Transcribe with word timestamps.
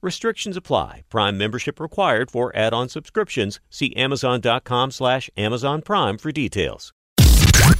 Restrictions 0.00 0.56
apply. 0.56 1.04
Prime 1.08 1.36
membership 1.36 1.80
required 1.80 2.30
for 2.30 2.54
add-on 2.54 2.88
subscriptions. 2.88 3.60
See 3.70 3.94
Amazon.com 3.96 4.90
slash 4.90 5.28
Amazon 5.36 5.82
Prime 5.82 6.18
for 6.18 6.30
details. 6.32 6.92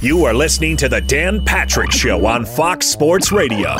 You 0.01 0.25
are 0.25 0.33
listening 0.33 0.77
to 0.77 0.89
the 0.89 1.01
Dan 1.01 1.43
Patrick 1.43 1.91
Show 1.91 2.25
on 2.25 2.45
Fox 2.45 2.87
Sports 2.87 3.31
Radio. 3.31 3.75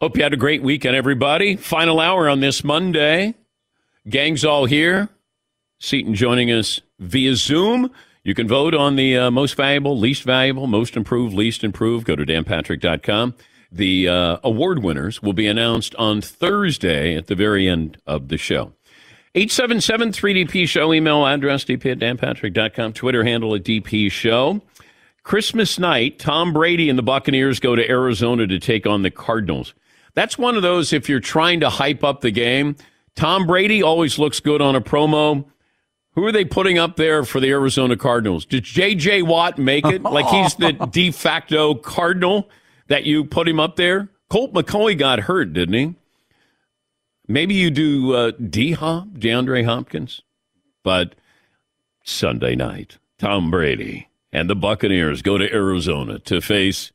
Hope 0.00 0.16
you 0.16 0.22
had 0.22 0.34
a 0.34 0.36
great 0.36 0.62
weekend, 0.62 0.94
everybody. 0.94 1.56
Final 1.56 2.00
hour 2.00 2.28
on 2.28 2.40
this 2.40 2.62
Monday. 2.62 3.34
Gang's 4.08 4.44
all 4.44 4.66
here. 4.66 5.08
Seton 5.78 6.14
joining 6.14 6.50
us 6.50 6.80
via 6.98 7.34
Zoom. 7.36 7.90
You 8.22 8.34
can 8.34 8.48
vote 8.48 8.74
on 8.74 8.96
the 8.96 9.16
uh, 9.16 9.30
most 9.30 9.54
valuable, 9.54 9.98
least 9.98 10.24
valuable, 10.24 10.66
most 10.66 10.96
improved, 10.96 11.34
least 11.34 11.62
improved. 11.62 12.06
Go 12.06 12.16
to 12.16 12.26
danpatrick.com. 12.26 13.34
The 13.76 14.08
uh, 14.08 14.38
award 14.42 14.82
winners 14.82 15.22
will 15.22 15.34
be 15.34 15.46
announced 15.46 15.94
on 15.96 16.22
Thursday 16.22 17.14
at 17.14 17.26
the 17.26 17.34
very 17.34 17.68
end 17.68 17.98
of 18.06 18.28
the 18.28 18.38
show. 18.38 18.72
877 19.34 20.12
3DP 20.12 20.66
Show, 20.66 20.94
email 20.94 21.26
address 21.26 21.64
dp 21.64 21.92
at 21.92 21.98
danpatrick.com, 21.98 22.94
Twitter 22.94 23.22
handle 23.22 23.54
at 23.54 23.64
DP 23.64 24.10
Show. 24.10 24.62
Christmas 25.24 25.78
night, 25.78 26.18
Tom 26.18 26.54
Brady 26.54 26.88
and 26.88 26.98
the 26.98 27.02
Buccaneers 27.02 27.60
go 27.60 27.76
to 27.76 27.86
Arizona 27.86 28.46
to 28.46 28.58
take 28.58 28.86
on 28.86 29.02
the 29.02 29.10
Cardinals. 29.10 29.74
That's 30.14 30.38
one 30.38 30.56
of 30.56 30.62
those, 30.62 30.94
if 30.94 31.06
you're 31.06 31.20
trying 31.20 31.60
to 31.60 31.68
hype 31.68 32.02
up 32.02 32.22
the 32.22 32.30
game, 32.30 32.76
Tom 33.14 33.46
Brady 33.46 33.82
always 33.82 34.18
looks 34.18 34.40
good 34.40 34.62
on 34.62 34.74
a 34.74 34.80
promo. 34.80 35.44
Who 36.14 36.24
are 36.24 36.32
they 36.32 36.46
putting 36.46 36.78
up 36.78 36.96
there 36.96 37.22
for 37.24 37.38
the 37.38 37.50
Arizona 37.50 37.94
Cardinals? 37.98 38.46
Did 38.46 38.64
J.J. 38.64 39.20
Watt 39.22 39.58
make 39.58 39.84
it? 39.84 40.02
Like 40.02 40.26
he's 40.28 40.54
the 40.54 40.72
de 40.90 41.10
facto 41.10 41.74
Cardinal 41.74 42.48
that 42.88 43.04
you 43.04 43.24
put 43.24 43.48
him 43.48 43.60
up 43.60 43.76
there? 43.76 44.08
Colt 44.28 44.52
McCoy 44.52 44.98
got 44.98 45.20
hurt, 45.20 45.52
didn't 45.52 45.74
he? 45.74 45.94
Maybe 47.28 47.54
you 47.54 47.70
do 47.70 48.14
uh, 48.14 48.30
D 48.32 48.72
Hop, 48.72 49.08
DeAndre 49.08 49.64
Hopkins. 49.64 50.22
But 50.82 51.14
Sunday 52.04 52.54
night, 52.54 52.98
Tom 53.18 53.50
Brady 53.50 54.08
and 54.32 54.48
the 54.48 54.54
Buccaneers 54.54 55.22
go 55.22 55.38
to 55.38 55.52
Arizona 55.52 56.18
to 56.20 56.40
face, 56.40 56.92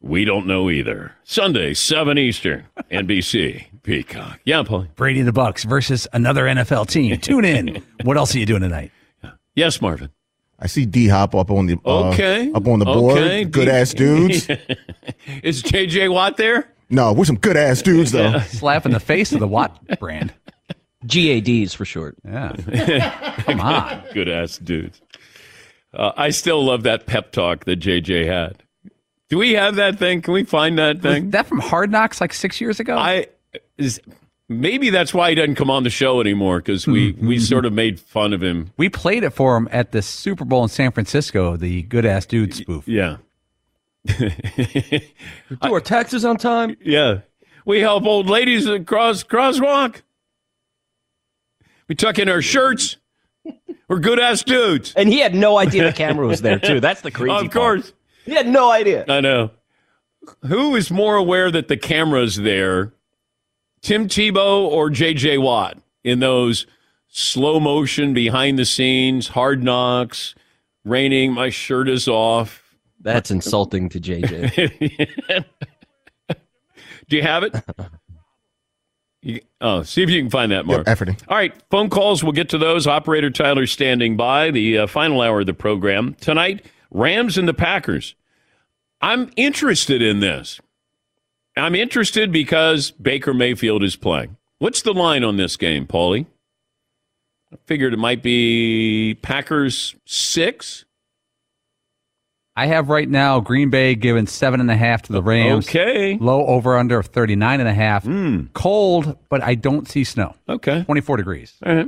we 0.00 0.24
don't 0.24 0.46
know 0.46 0.70
either. 0.70 1.12
Sunday, 1.24 1.74
7 1.74 2.18
Eastern, 2.18 2.66
NBC, 2.90 3.66
Peacock. 3.82 4.38
Yeah, 4.44 4.62
Paul. 4.62 4.86
Brady 4.94 5.22
the 5.22 5.32
Bucks 5.32 5.64
versus 5.64 6.06
another 6.12 6.44
NFL 6.44 6.88
team. 6.88 7.18
Tune 7.20 7.44
in. 7.44 7.82
what 8.02 8.16
else 8.16 8.34
are 8.34 8.38
you 8.38 8.46
doing 8.46 8.60
tonight? 8.62 8.92
Yes, 9.56 9.80
Marvin. 9.80 10.10
I 10.64 10.66
see 10.66 10.86
D 10.86 11.08
Hop 11.08 11.34
up 11.34 11.50
on 11.50 11.66
the 11.66 11.76
uh, 11.84 12.08
Okay. 12.08 12.50
up 12.52 12.66
on 12.66 12.78
the 12.78 12.86
board. 12.86 13.18
Okay. 13.18 13.44
Good 13.44 13.66
D- 13.66 13.70
ass 13.70 13.92
dudes. 13.92 14.48
Is 15.42 15.62
JJ 15.62 16.10
Watt 16.10 16.38
there? 16.38 16.70
no, 16.90 17.12
we're 17.12 17.24
some 17.26 17.36
good 17.36 17.56
ass 17.56 17.82
dudes 17.82 18.12
though. 18.12 18.38
Slap 18.40 18.86
in 18.86 18.92
the 18.92 18.98
face 19.00 19.32
of 19.32 19.40
the 19.40 19.46
Watt 19.48 19.98
brand. 20.00 20.32
GADs 21.06 21.74
for 21.74 21.84
short. 21.84 22.16
Yeah. 22.24 22.52
Come 23.44 23.60
on. 23.60 24.02
Good 24.14 24.28
ass 24.30 24.56
dudes. 24.56 25.02
Uh, 25.92 26.12
I 26.16 26.30
still 26.30 26.64
love 26.64 26.82
that 26.84 27.04
pep 27.06 27.30
talk 27.30 27.66
that 27.66 27.78
JJ 27.78 28.24
had. 28.26 28.62
Do 29.28 29.36
we 29.38 29.52
have 29.52 29.74
that 29.76 29.98
thing? 29.98 30.22
Can 30.22 30.32
we 30.32 30.44
find 30.44 30.78
that 30.78 30.96
Was 30.96 31.02
thing? 31.02 31.30
that 31.30 31.46
from 31.46 31.58
Hard 31.60 31.90
Knocks 31.90 32.20
like 32.22 32.32
six 32.32 32.58
years 32.60 32.80
ago? 32.80 32.96
I 32.96 33.26
is 33.76 34.00
maybe 34.48 34.90
that's 34.90 35.14
why 35.14 35.30
he 35.30 35.34
doesn't 35.34 35.54
come 35.54 35.70
on 35.70 35.82
the 35.82 35.90
show 35.90 36.20
anymore 36.20 36.58
because 36.58 36.86
we 36.86 37.12
mm-hmm. 37.12 37.26
we 37.26 37.38
sort 37.38 37.64
of 37.64 37.72
made 37.72 38.00
fun 38.00 38.32
of 38.32 38.42
him. 38.42 38.70
we 38.76 38.88
played 38.88 39.24
it 39.24 39.30
for 39.30 39.56
him 39.56 39.68
at 39.70 39.92
the 39.92 40.02
Super 40.02 40.44
Bowl 40.44 40.62
in 40.62 40.68
San 40.68 40.92
Francisco, 40.92 41.56
the 41.56 41.82
good 41.82 42.04
ass 42.04 42.26
dude 42.26 42.54
spoof. 42.54 42.86
Yeah, 42.86 43.18
Do 44.18 45.00
our 45.62 45.80
taxes 45.80 46.24
on 46.24 46.36
time. 46.36 46.76
yeah. 46.80 47.20
We 47.66 47.80
help 47.80 48.04
old 48.04 48.28
ladies 48.28 48.66
across 48.66 49.24
crosswalk. 49.24 50.02
We 51.88 51.94
tuck 51.94 52.18
in 52.18 52.28
our 52.28 52.42
shirts. 52.42 52.98
We're 53.88 54.00
good 54.00 54.18
ass 54.18 54.42
dudes. 54.42 54.92
And 54.94 55.08
he 55.08 55.20
had 55.20 55.34
no 55.34 55.56
idea 55.58 55.84
the 55.84 55.92
camera 55.92 56.26
was 56.26 56.42
there 56.42 56.58
too. 56.58 56.80
That's 56.80 57.00
the 57.00 57.10
crazy. 57.10 57.46
of 57.46 57.50
course. 57.50 57.90
part. 57.90 57.94
he 58.26 58.34
had 58.34 58.48
no 58.48 58.70
idea. 58.70 59.04
I 59.08 59.20
know. 59.20 59.50
Who 60.46 60.76
is 60.76 60.90
more 60.90 61.16
aware 61.16 61.50
that 61.50 61.68
the 61.68 61.76
camera's 61.76 62.36
there, 62.36 62.92
Tim 63.84 64.08
Tebow 64.08 64.62
or 64.62 64.88
J.J. 64.88 65.36
Watt, 65.38 65.76
in 66.02 66.18
those 66.20 66.66
slow 67.08 67.60
motion, 67.60 68.14
behind 68.14 68.58
the 68.58 68.64
scenes, 68.64 69.28
hard 69.28 69.62
knocks, 69.62 70.34
raining, 70.84 71.32
my 71.34 71.50
shirt 71.50 71.88
is 71.88 72.08
off? 72.08 72.62
That's 73.00 73.30
insulting 73.30 73.90
to 73.90 74.00
JJ. 74.00 75.44
Do 77.08 77.16
you 77.16 77.22
have 77.22 77.42
it? 77.44 77.54
You- 79.26 79.40
oh, 79.62 79.82
see 79.84 80.02
if 80.02 80.10
you 80.10 80.20
can 80.20 80.28
find 80.28 80.52
that, 80.52 80.66
Mark. 80.66 80.86
Yep, 80.86 80.98
efforting. 80.98 81.18
All 81.28 81.36
right, 81.38 81.54
phone 81.70 81.88
calls. 81.88 82.22
We'll 82.22 82.32
get 82.32 82.50
to 82.50 82.58
those. 82.58 82.86
Operator 82.86 83.30
Tyler 83.30 83.66
standing 83.66 84.18
by. 84.18 84.50
The 84.50 84.80
uh, 84.80 84.86
final 84.86 85.22
hour 85.22 85.40
of 85.40 85.46
the 85.46 85.54
program 85.54 86.12
tonight. 86.20 86.66
Rams 86.90 87.38
and 87.38 87.48
the 87.48 87.54
Packers. 87.54 88.14
I'm 89.00 89.30
interested 89.36 90.02
in 90.02 90.20
this. 90.20 90.60
I'm 91.56 91.74
interested 91.74 92.32
because 92.32 92.90
Baker 92.90 93.32
Mayfield 93.32 93.82
is 93.82 93.96
playing. 93.96 94.36
What's 94.58 94.82
the 94.82 94.92
line 94.94 95.24
on 95.24 95.36
this 95.36 95.56
game, 95.56 95.86
Paulie? 95.86 96.26
I 97.52 97.56
figured 97.66 97.92
it 97.92 97.98
might 97.98 98.22
be 98.22 99.16
Packers 99.22 99.94
six. 100.04 100.84
I 102.56 102.66
have 102.66 102.88
right 102.88 103.08
now 103.08 103.40
Green 103.40 103.70
Bay 103.70 103.94
giving 103.96 104.26
seven 104.26 104.60
and 104.60 104.70
a 104.70 104.76
half 104.76 105.02
to 105.02 105.12
the 105.12 105.22
Rams. 105.22 105.68
Okay. 105.68 106.16
Low 106.20 106.46
over 106.46 106.76
under 106.78 106.98
of 107.00 107.06
39 107.06 107.60
and 107.60 107.68
a 107.68 107.74
half. 107.74 108.04
Mm. 108.04 108.52
Cold, 108.52 109.16
but 109.28 109.42
I 109.42 109.56
don't 109.56 109.88
see 109.88 110.04
snow. 110.04 110.34
Okay. 110.48 110.84
24 110.84 111.16
degrees, 111.16 111.54
All 111.66 111.74
right. 111.74 111.86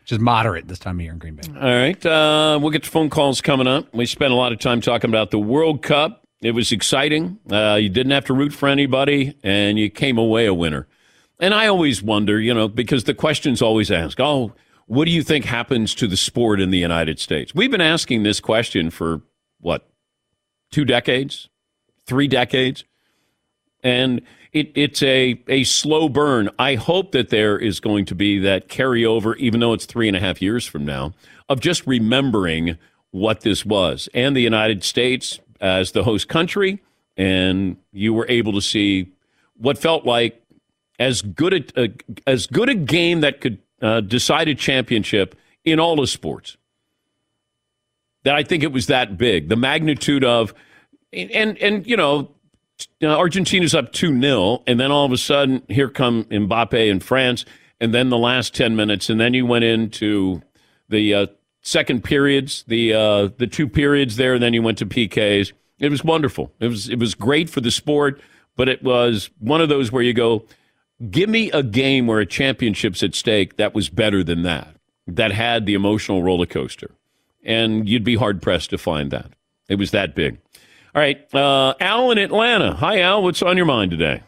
which 0.00 0.10
is 0.12 0.18
moderate 0.18 0.66
this 0.66 0.80
time 0.80 0.98
of 0.98 1.02
year 1.02 1.12
in 1.12 1.18
Green 1.18 1.36
Bay. 1.36 1.48
All 1.48 1.62
right. 1.76 2.04
Uh, 2.04 2.58
we'll 2.60 2.70
get 2.72 2.82
to 2.84 2.90
phone 2.90 3.08
calls 3.08 3.40
coming 3.40 3.68
up. 3.68 3.92
We 3.94 4.06
spent 4.06 4.32
a 4.32 4.36
lot 4.36 4.52
of 4.52 4.58
time 4.58 4.80
talking 4.80 5.10
about 5.10 5.30
the 5.30 5.38
World 5.38 5.82
Cup. 5.82 6.23
It 6.44 6.54
was 6.54 6.72
exciting. 6.72 7.38
Uh, 7.50 7.78
you 7.80 7.88
didn't 7.88 8.12
have 8.12 8.26
to 8.26 8.34
root 8.34 8.52
for 8.52 8.68
anybody, 8.68 9.34
and 9.42 9.78
you 9.78 9.88
came 9.88 10.18
away 10.18 10.44
a 10.44 10.52
winner. 10.52 10.86
And 11.40 11.54
I 11.54 11.68
always 11.68 12.02
wonder, 12.02 12.38
you 12.38 12.52
know, 12.52 12.68
because 12.68 13.04
the 13.04 13.14
questions 13.14 13.62
always 13.62 13.90
ask, 13.90 14.20
oh, 14.20 14.52
what 14.86 15.06
do 15.06 15.10
you 15.10 15.22
think 15.22 15.46
happens 15.46 15.94
to 15.94 16.06
the 16.06 16.18
sport 16.18 16.60
in 16.60 16.68
the 16.68 16.78
United 16.78 17.18
States? 17.18 17.54
We've 17.54 17.70
been 17.70 17.80
asking 17.80 18.24
this 18.24 18.40
question 18.40 18.90
for 18.90 19.22
what, 19.60 19.88
two 20.70 20.84
decades, 20.84 21.48
three 22.06 22.28
decades. 22.28 22.84
And 23.82 24.20
it, 24.52 24.70
it's 24.74 25.02
a, 25.02 25.42
a 25.48 25.64
slow 25.64 26.10
burn. 26.10 26.50
I 26.58 26.74
hope 26.74 27.12
that 27.12 27.30
there 27.30 27.58
is 27.58 27.80
going 27.80 28.04
to 28.04 28.14
be 28.14 28.38
that 28.40 28.68
carryover, 28.68 29.34
even 29.38 29.60
though 29.60 29.72
it's 29.72 29.86
three 29.86 30.08
and 30.08 30.16
a 30.16 30.20
half 30.20 30.42
years 30.42 30.66
from 30.66 30.84
now, 30.84 31.14
of 31.48 31.60
just 31.60 31.86
remembering 31.86 32.76
what 33.12 33.40
this 33.40 33.64
was. 33.64 34.10
And 34.12 34.36
the 34.36 34.42
United 34.42 34.84
States 34.84 35.40
as 35.64 35.92
the 35.92 36.04
host 36.04 36.28
country, 36.28 36.78
and 37.16 37.78
you 37.90 38.12
were 38.12 38.26
able 38.28 38.52
to 38.52 38.60
see 38.60 39.10
what 39.56 39.78
felt 39.78 40.04
like 40.04 40.40
as 40.98 41.22
good 41.22 41.72
a, 41.76 41.88
as 42.26 42.46
good 42.46 42.68
a 42.68 42.74
game 42.74 43.22
that 43.22 43.40
could 43.40 43.58
uh, 43.80 44.00
decide 44.02 44.46
a 44.46 44.54
championship 44.54 45.34
in 45.64 45.80
all 45.80 45.96
the 45.96 46.06
sports. 46.06 46.58
That 48.24 48.34
I 48.34 48.42
think 48.42 48.62
it 48.62 48.72
was 48.72 48.88
that 48.88 49.16
big, 49.16 49.48
the 49.48 49.56
magnitude 49.56 50.22
of, 50.22 50.52
and 51.12 51.56
and 51.58 51.86
you 51.86 51.96
know, 51.96 52.30
Argentina's 53.02 53.74
up 53.74 53.92
two 53.92 54.20
0 54.20 54.62
and 54.66 54.78
then 54.78 54.92
all 54.92 55.06
of 55.06 55.12
a 55.12 55.18
sudden 55.18 55.62
here 55.68 55.88
come 55.88 56.24
Mbappe 56.24 56.90
and 56.90 57.02
France, 57.02 57.46
and 57.80 57.94
then 57.94 58.10
the 58.10 58.18
last 58.18 58.54
ten 58.54 58.76
minutes, 58.76 59.08
and 59.08 59.18
then 59.18 59.32
you 59.32 59.46
went 59.46 59.64
into 59.64 60.42
the 60.90 61.14
uh, 61.14 61.26
second 61.64 62.04
periods, 62.04 62.64
the 62.68 62.94
uh, 62.94 63.28
the 63.38 63.48
two 63.48 63.68
periods 63.68 64.16
there, 64.16 64.34
and 64.34 64.42
then 64.42 64.54
you 64.54 64.62
went 64.62 64.78
to 64.78 64.86
PKs. 64.86 65.52
It 65.80 65.90
was 65.90 66.04
wonderful. 66.04 66.52
It 66.60 66.68
was 66.68 66.88
it 66.88 67.00
was 67.00 67.14
great 67.14 67.50
for 67.50 67.60
the 67.60 67.72
sport, 67.72 68.20
but 68.54 68.68
it 68.68 68.84
was 68.84 69.30
one 69.40 69.60
of 69.60 69.68
those 69.68 69.90
where 69.90 70.02
you 70.02 70.14
go, 70.14 70.44
give 71.10 71.28
me 71.28 71.50
a 71.50 71.62
game 71.62 72.06
where 72.06 72.20
a 72.20 72.26
championship's 72.26 73.02
at 73.02 73.14
stake 73.14 73.56
that 73.56 73.74
was 73.74 73.88
better 73.88 74.22
than 74.22 74.42
that, 74.42 74.76
that 75.08 75.32
had 75.32 75.66
the 75.66 75.74
emotional 75.74 76.22
roller 76.22 76.46
coaster, 76.46 76.92
and 77.42 77.88
you'd 77.88 78.04
be 78.04 78.14
hard 78.14 78.40
pressed 78.40 78.70
to 78.70 78.78
find 78.78 79.10
that. 79.10 79.32
It 79.68 79.76
was 79.76 79.90
that 79.90 80.14
big. 80.14 80.38
All 80.94 81.02
right, 81.02 81.34
uh, 81.34 81.74
Al 81.80 82.12
in 82.12 82.18
Atlanta. 82.18 82.74
Hi, 82.76 83.00
Al. 83.00 83.22
What's 83.22 83.42
on 83.42 83.56
your 83.56 83.66
mind 83.66 83.90
today? 83.90 84.22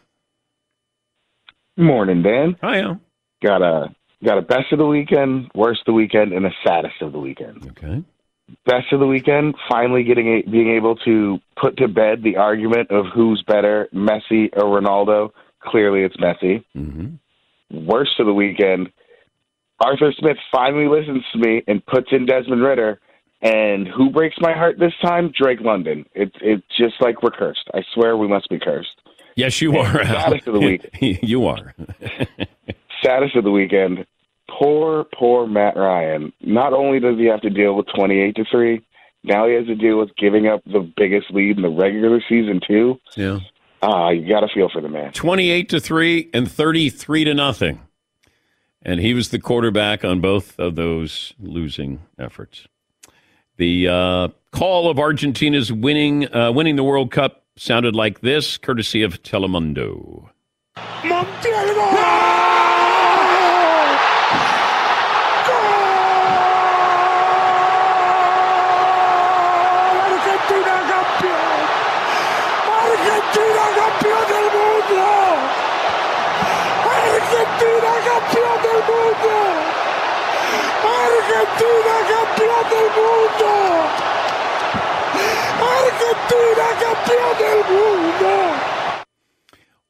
Morning, 1.76 2.22
Dan. 2.22 2.56
Hi, 2.62 2.80
Al. 2.80 3.00
Got 3.42 3.62
a 3.62 3.94
got 4.24 4.38
a 4.38 4.42
best 4.42 4.72
of 4.72 4.78
the 4.78 4.86
weekend, 4.86 5.50
worst 5.54 5.80
of 5.80 5.86
the 5.86 5.92
weekend, 5.92 6.32
and 6.32 6.46
a 6.46 6.50
saddest 6.64 7.00
of 7.00 7.12
the 7.12 7.18
weekend. 7.18 7.66
Okay. 7.70 8.02
Best 8.64 8.92
of 8.92 9.00
the 9.00 9.06
weekend, 9.06 9.54
finally 9.68 10.04
getting 10.04 10.28
a, 10.28 10.50
being 10.50 10.70
able 10.70 10.96
to 10.96 11.38
put 11.60 11.76
to 11.78 11.88
bed 11.88 12.22
the 12.22 12.36
argument 12.36 12.90
of 12.90 13.06
who's 13.12 13.42
better, 13.46 13.88
Messi 13.92 14.48
or 14.56 14.80
Ronaldo. 14.80 15.30
Clearly, 15.60 16.02
it's 16.02 16.16
Messi. 16.16 16.64
Mm-hmm. 16.76 17.86
Worst 17.86 18.20
of 18.20 18.26
the 18.26 18.32
weekend, 18.32 18.92
Arthur 19.80 20.12
Smith 20.16 20.36
finally 20.52 20.86
listens 20.86 21.24
to 21.32 21.38
me 21.38 21.62
and 21.66 21.84
puts 21.86 22.08
in 22.12 22.26
Desmond 22.26 22.62
Ridder. 22.62 23.00
And 23.42 23.86
who 23.86 24.10
breaks 24.10 24.36
my 24.40 24.52
heart 24.52 24.78
this 24.78 24.94
time? 25.02 25.32
Drake 25.38 25.60
London. 25.60 26.06
It's 26.14 26.34
it's 26.40 26.64
just 26.78 26.94
like 27.00 27.22
we're 27.22 27.30
cursed. 27.30 27.68
I 27.74 27.82
swear 27.92 28.16
we 28.16 28.28
must 28.28 28.48
be 28.48 28.58
cursed. 28.58 28.88
Yes, 29.34 29.60
you 29.60 29.76
are. 29.76 30.04
Saddest 30.04 30.46
of 30.46 30.54
the 30.54 30.60
week. 30.60 30.88
you 31.22 31.46
are. 31.46 31.74
Saddest 33.06 33.36
of 33.36 33.44
the 33.44 33.50
weekend. 33.50 34.04
Poor, 34.48 35.04
poor 35.18 35.46
Matt 35.46 35.76
Ryan. 35.76 36.32
Not 36.40 36.72
only 36.72 37.00
does 37.00 37.18
he 37.18 37.26
have 37.26 37.40
to 37.42 37.50
deal 37.50 37.74
with 37.74 37.86
twenty-eight 37.94 38.36
to 38.36 38.44
three, 38.50 38.84
now 39.24 39.46
he 39.46 39.54
has 39.54 39.66
to 39.66 39.74
deal 39.74 39.98
with 39.98 40.14
giving 40.16 40.46
up 40.46 40.62
the 40.64 40.88
biggest 40.96 41.30
lead 41.30 41.56
in 41.56 41.62
the 41.62 41.68
regular 41.68 42.20
season 42.28 42.60
too. 42.66 42.98
Yeah. 43.16 43.40
Ah, 43.82 44.10
you 44.10 44.26
got 44.28 44.40
to 44.40 44.48
feel 44.52 44.68
for 44.72 44.80
the 44.80 44.88
man. 44.88 45.12
28 45.12 45.68
to 45.68 45.78
3 45.78 46.30
and 46.32 46.50
33 46.50 47.24
to 47.24 47.34
nothing. 47.34 47.82
And 48.80 49.00
he 49.00 49.12
was 49.12 49.28
the 49.28 49.38
quarterback 49.38 50.02
on 50.02 50.20
both 50.20 50.58
of 50.58 50.76
those 50.76 51.34
losing 51.38 52.00
efforts. 52.18 52.66
The 53.58 53.88
uh, 53.88 54.28
call 54.52 54.88
of 54.88 54.98
Argentina's 54.98 55.72
winning 55.72 56.32
uh, 56.34 56.52
winning 56.52 56.76
the 56.76 56.84
World 56.84 57.10
Cup 57.10 57.44
sounded 57.56 57.94
like 57.94 58.20
this, 58.20 58.58
courtesy 58.58 59.02
of 59.02 59.22
Telemundo. 59.22 60.30
Argentina 60.76 61.56
campeón. 61.56 62.35
Argentina 72.86 73.64
campeón 73.76 74.24
del 74.28 74.46
mundo. 74.56 75.02
Argentina 76.86 77.92
campeón 78.06 78.58
del 78.62 78.80
mundo. 78.90 79.32
Argentina 81.04 81.94
campeón 82.10 82.64
del 82.70 82.88
mundo. 82.96 83.48
Argentina 85.76 86.66
campeón 86.80 87.32
del 87.38 87.60
mundo. 87.70 88.15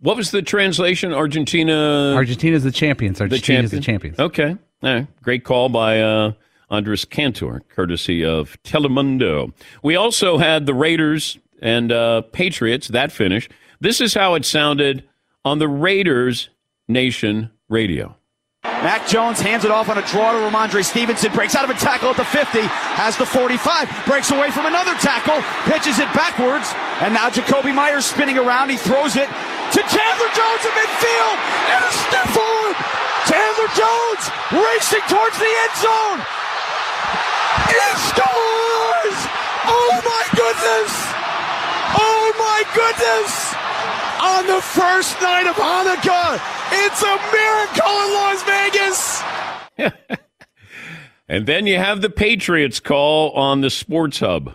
What 0.01 0.17
was 0.17 0.31
the 0.31 0.43
translation? 0.43 1.13
Argentina. 1.13 2.13
Argentina's 2.15 2.65
the 2.65 2.71
champions. 2.71 3.21
Argentina's 3.21 3.71
the 3.71 3.81
champions. 3.81 4.19
Okay. 4.19 4.57
All 4.83 4.95
right. 4.95 5.07
Great 5.23 5.45
call 5.45 5.69
by 5.69 6.01
uh, 6.01 6.33
Andres 6.71 7.05
Cantor, 7.05 7.63
courtesy 7.69 8.25
of 8.25 8.63
Telemundo. 8.63 9.53
We 9.83 9.97
also 9.97 10.39
had 10.39 10.67
the 10.67 10.75
Raiders 10.75 11.39
and 11.63 11.91
uh, 11.91 12.23
Patriots, 12.33 12.89
that 12.89 13.11
finish. 13.11 13.49
This 13.81 14.01
is 14.01 14.15
how 14.15 14.35
it 14.35 14.45
sounded 14.45 15.09
on 15.45 15.59
the 15.59 15.69
Raiders 15.69 16.51
Nation 16.89 17.51
radio. 17.69 18.15
Mac 18.65 19.07
Jones 19.09 19.41
hands 19.41 19.65
it 19.65 19.71
off 19.71 19.89
on 19.89 19.97
a 19.97 20.07
draw 20.07 20.33
to 20.33 20.39
Rhamondre 20.39 20.85
Stevenson, 20.85 21.33
breaks 21.33 21.55
out 21.55 21.65
of 21.65 21.71
a 21.71 21.79
tackle 21.79 22.11
at 22.11 22.17
the 22.17 22.25
50, 22.25 22.61
has 22.61 23.17
the 23.17 23.25
45, 23.25 23.89
breaks 24.07 24.31
away 24.31 24.51
from 24.51 24.67
another 24.67 24.95
tackle, 24.97 25.41
pitches 25.71 25.99
it 25.99 26.13
backwards, 26.13 26.73
and 27.01 27.15
now 27.15 27.31
Jakobi 27.31 27.75
Meyers 27.75 28.05
spinning 28.05 28.39
around. 28.39 28.69
He 28.69 28.77
throws 28.77 29.17
it 29.17 29.29
to 29.75 29.81
Chandler 29.91 30.31
Jones 30.37 30.63
in 30.63 30.73
midfield, 30.77 31.39
and 31.73 31.81
a 31.83 31.93
stiff 31.93 32.35
arm. 32.37 32.75
Chandler 33.27 33.71
Jones 33.75 34.25
racing 34.55 35.05
towards 35.11 35.37
the 35.39 35.51
end 35.51 35.75
zone. 35.83 36.21
He 37.71 37.87
scores! 38.13 39.19
Oh 39.67 39.95
my 40.07 40.25
goodness! 40.37 40.93
Oh 41.99 42.27
my 42.39 42.61
goodness! 42.75 43.33
On 44.23 44.43
the 44.47 44.63
first 44.63 45.21
night 45.21 45.47
of 45.47 45.57
Hanukkah, 45.57 46.39
it's 46.87 47.03
a 47.03 47.17
miracle 47.35 47.95
in 48.05 48.09
Las 48.15 48.43
Vegas. 48.45 49.23
And 51.29 51.47
then 51.47 51.67
you 51.67 51.77
have 51.77 52.03
the 52.03 52.11
Patriots 52.11 52.79
call 52.79 53.33
on 53.33 53.61
the 53.61 53.71
Sports 53.71 54.21
Hub. 54.21 54.55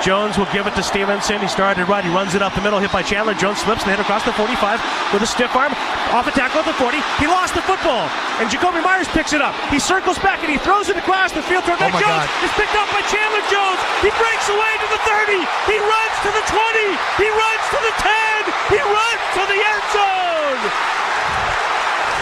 Jones 0.00 0.36
will 0.40 0.48
give 0.52 0.64
it 0.68 0.72
to 0.76 0.84
Stevenson. 0.84 1.40
He 1.44 1.48
started 1.48 1.88
right. 1.92 2.04
He 2.04 2.08
runs 2.08 2.32
it 2.36 2.40
up 2.40 2.52
the 2.56 2.60
middle, 2.64 2.80
hit 2.80 2.92
by 2.92 3.00
Chandler. 3.04 3.32
Jones 3.36 3.60
slips 3.60 3.84
and 3.84 3.92
hit 3.92 4.00
across 4.00 4.24
the 4.24 4.32
45 4.32 4.80
with 5.12 5.20
a 5.20 5.28
stiff 5.28 5.52
arm. 5.56 5.72
Off 6.12 6.24
a 6.24 6.32
tackle 6.32 6.60
at 6.60 6.68
the 6.68 6.76
40. 6.80 7.00
He 7.20 7.28
lost 7.28 7.52
the 7.52 7.60
football. 7.64 8.08
And 8.40 8.48
Jakobi 8.48 8.80
Meyers 8.84 9.08
picks 9.12 9.32
it 9.36 9.40
up. 9.44 9.52
He 9.68 9.76
circles 9.80 10.16
back 10.24 10.40
and 10.44 10.48
he 10.52 10.56
throws 10.60 10.88
it 10.88 10.96
across 10.96 11.32
the 11.32 11.40
field 11.44 11.64
toward 11.68 11.80
Oh 11.84 11.88
Mac 11.88 12.00
Jones. 12.00 12.20
God. 12.20 12.28
It's 12.44 12.56
picked 12.56 12.76
up 12.76 12.88
by 12.96 13.00
Chandler 13.12 13.44
Jones. 13.52 13.80
He 14.00 14.08
breaks 14.16 14.46
away 14.48 14.72
to 14.84 14.88
the 14.88 15.00
30. 15.04 15.40
He 15.72 15.76
runs 15.80 16.16
to 16.24 16.30
the 16.32 16.44
20. 16.48 17.24
He 17.24 17.28
runs 17.28 17.64
to 17.72 17.78
the 17.84 17.94
10. 18.00 18.76
He 18.76 18.80
runs 18.84 19.24
to 19.36 19.42
the 19.52 19.58
end 19.60 19.84
zone. 19.92 20.60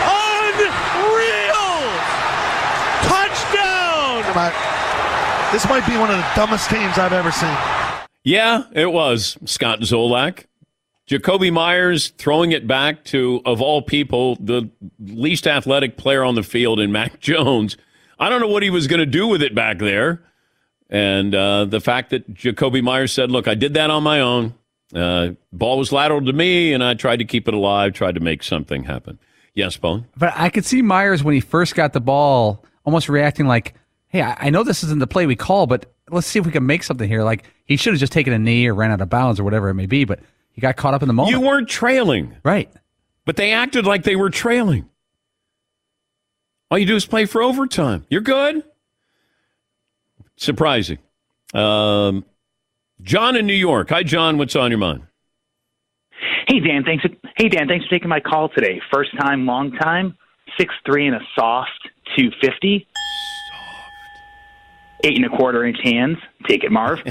Unreal. 0.07 1.71
Touchdown. 3.07 4.71
This 5.53 5.69
might 5.69 5.87
be 5.87 5.99
one 5.99 6.11
of 6.11 6.17
the 6.17 6.27
dumbest 6.35 6.71
teams 6.71 6.97
I've 6.97 7.13
ever 7.13 7.31
seen. 7.31 7.55
Yeah, 8.25 8.65
it 8.73 8.91
was 8.91 9.37
Scott 9.45 9.81
Zolak. 9.81 10.47
Jakobi 11.07 11.53
Meyers 11.53 12.09
throwing 12.17 12.53
it 12.53 12.67
back 12.67 13.05
to, 13.05 13.43
of 13.45 13.61
all 13.61 13.83
people, 13.83 14.37
the 14.37 14.71
least 14.99 15.47
athletic 15.47 15.99
player 15.99 16.25
on 16.25 16.37
the 16.37 16.43
field 16.43 16.81
in 16.81 16.91
Mac 16.91 17.21
Jones. 17.21 17.77
I 18.19 18.31
don't 18.31 18.41
know 18.41 18.49
what 18.49 18.63
he 18.63 18.71
was 18.71 18.87
going 18.87 19.01
to 19.01 19.07
do 19.07 19.27
with 19.27 19.43
it 19.43 19.55
back 19.55 19.79
there. 19.79 20.23
And 20.89 21.35
uh, 21.35 21.67
the 21.67 21.81
fact 21.81 22.11
that 22.11 22.33
Jakobi 22.33 22.83
Meyers 22.83 23.13
said, 23.13 23.31
look, 23.31 23.47
I 23.47 23.55
did 23.55 23.75
that 23.75 23.91
on 23.91 24.03
my 24.03 24.21
own. 24.21 24.55
Uh, 24.95 25.33
ball 25.53 25.77
was 25.77 25.93
lateral 25.93 26.25
to 26.25 26.33
me, 26.33 26.73
and 26.73 26.83
I 26.83 26.95
tried 26.95 27.17
to 27.17 27.27
keep 27.27 27.47
it 27.47 27.53
alive, 27.53 27.93
tried 27.93 28.15
to 28.15 28.21
make 28.21 28.43
something 28.43 28.85
happen. 28.85 29.19
Yes, 29.55 29.77
Bone? 29.77 30.07
But 30.17 30.33
I 30.35 30.49
could 30.49 30.65
see 30.65 30.81
Meyers 30.81 31.23
when 31.23 31.35
he 31.35 31.41
first 31.41 31.75
got 31.75 31.93
the 31.93 32.01
ball 32.01 32.65
almost 32.85 33.11
reacting 33.11 33.47
like, 33.47 33.75
hey, 34.13 34.23
I, 34.23 34.37
I 34.39 34.51
know 34.51 34.63
this 34.63 34.85
isn't 34.85 35.01
the 35.01 35.07
play 35.07 35.27
we 35.27 35.35
call, 35.35 35.67
but 35.67 35.87
let's 36.11 36.27
see 36.27 36.39
if 36.39 36.47
we 36.47 36.53
can 36.53 36.65
make 36.65 36.85
something 36.85 37.09
here. 37.09 37.23
Like 37.23 37.45
he 37.65 37.77
should 37.77 37.95
have 37.95 38.01
just 38.01 38.13
taken 38.13 38.33
a 38.33 38.39
knee 38.39 38.67
or 38.67 38.75
ran 38.75 38.93
out 38.93 39.01
of 39.01 39.09
bounds 39.09 39.41
or 39.41 39.45
whatever 39.45 39.69
it 39.69 39.75
may 39.75 39.87
be, 39.87 40.05
but 40.05 40.21
he 40.53 40.61
got 40.61 40.77
caught 40.77 40.95
up 40.95 41.03
in 41.03 41.09
the 41.09 41.15
moment. 41.15 41.35
You 41.35 41.41
weren't 41.41 41.69
trailing. 41.69 42.37
Right. 42.45 42.71
But 43.25 43.37
they 43.37 43.53
acted 43.53 43.87
like 43.87 44.05
they 44.05 44.17
were 44.17 44.31
trailing. 44.31 44.89
All 46.71 46.79
you 46.79 46.87
do 46.87 46.97
is 46.97 47.07
play 47.07 47.25
for 47.25 47.43
overtime. 47.43 48.07
You're 48.09 48.21
good. 48.21 48.63
Surprising. 50.37 50.99
Um, 51.55 52.25
John 53.03 53.37
in 53.37 53.47
New 53.47 53.53
York. 53.55 53.91
Hi, 53.91 54.03
John. 54.03 54.39
What's 54.39 54.57
on 54.57 54.71
your 54.71 54.79
mind? 54.79 55.03
Hey 56.49 56.61
Dan, 56.61 56.85
thanks. 56.85 57.05
Hey 57.37 57.49
Dan, 57.49 57.69
thanks 57.69 57.87
for 57.87 57.91
taking 57.91 58.09
my 58.09 58.21
call 58.21 58.49
today. 58.49 58.81
First 58.93 59.11
time, 59.19 59.47
long 59.47 59.73
time. 59.73 60.17
Six 60.59 60.75
three 60.85 61.07
and 61.07 61.17
a 61.17 61.21
soft 61.39 61.89
two 62.17 62.31
fifty. 62.41 62.87
Eight 65.05 65.17
and 65.17 65.25
a 65.25 65.37
quarter 65.37 65.65
inch 65.65 65.79
hands. 65.83 66.19
Take 66.47 66.65
it, 66.65 66.71
Marv. 66.71 67.01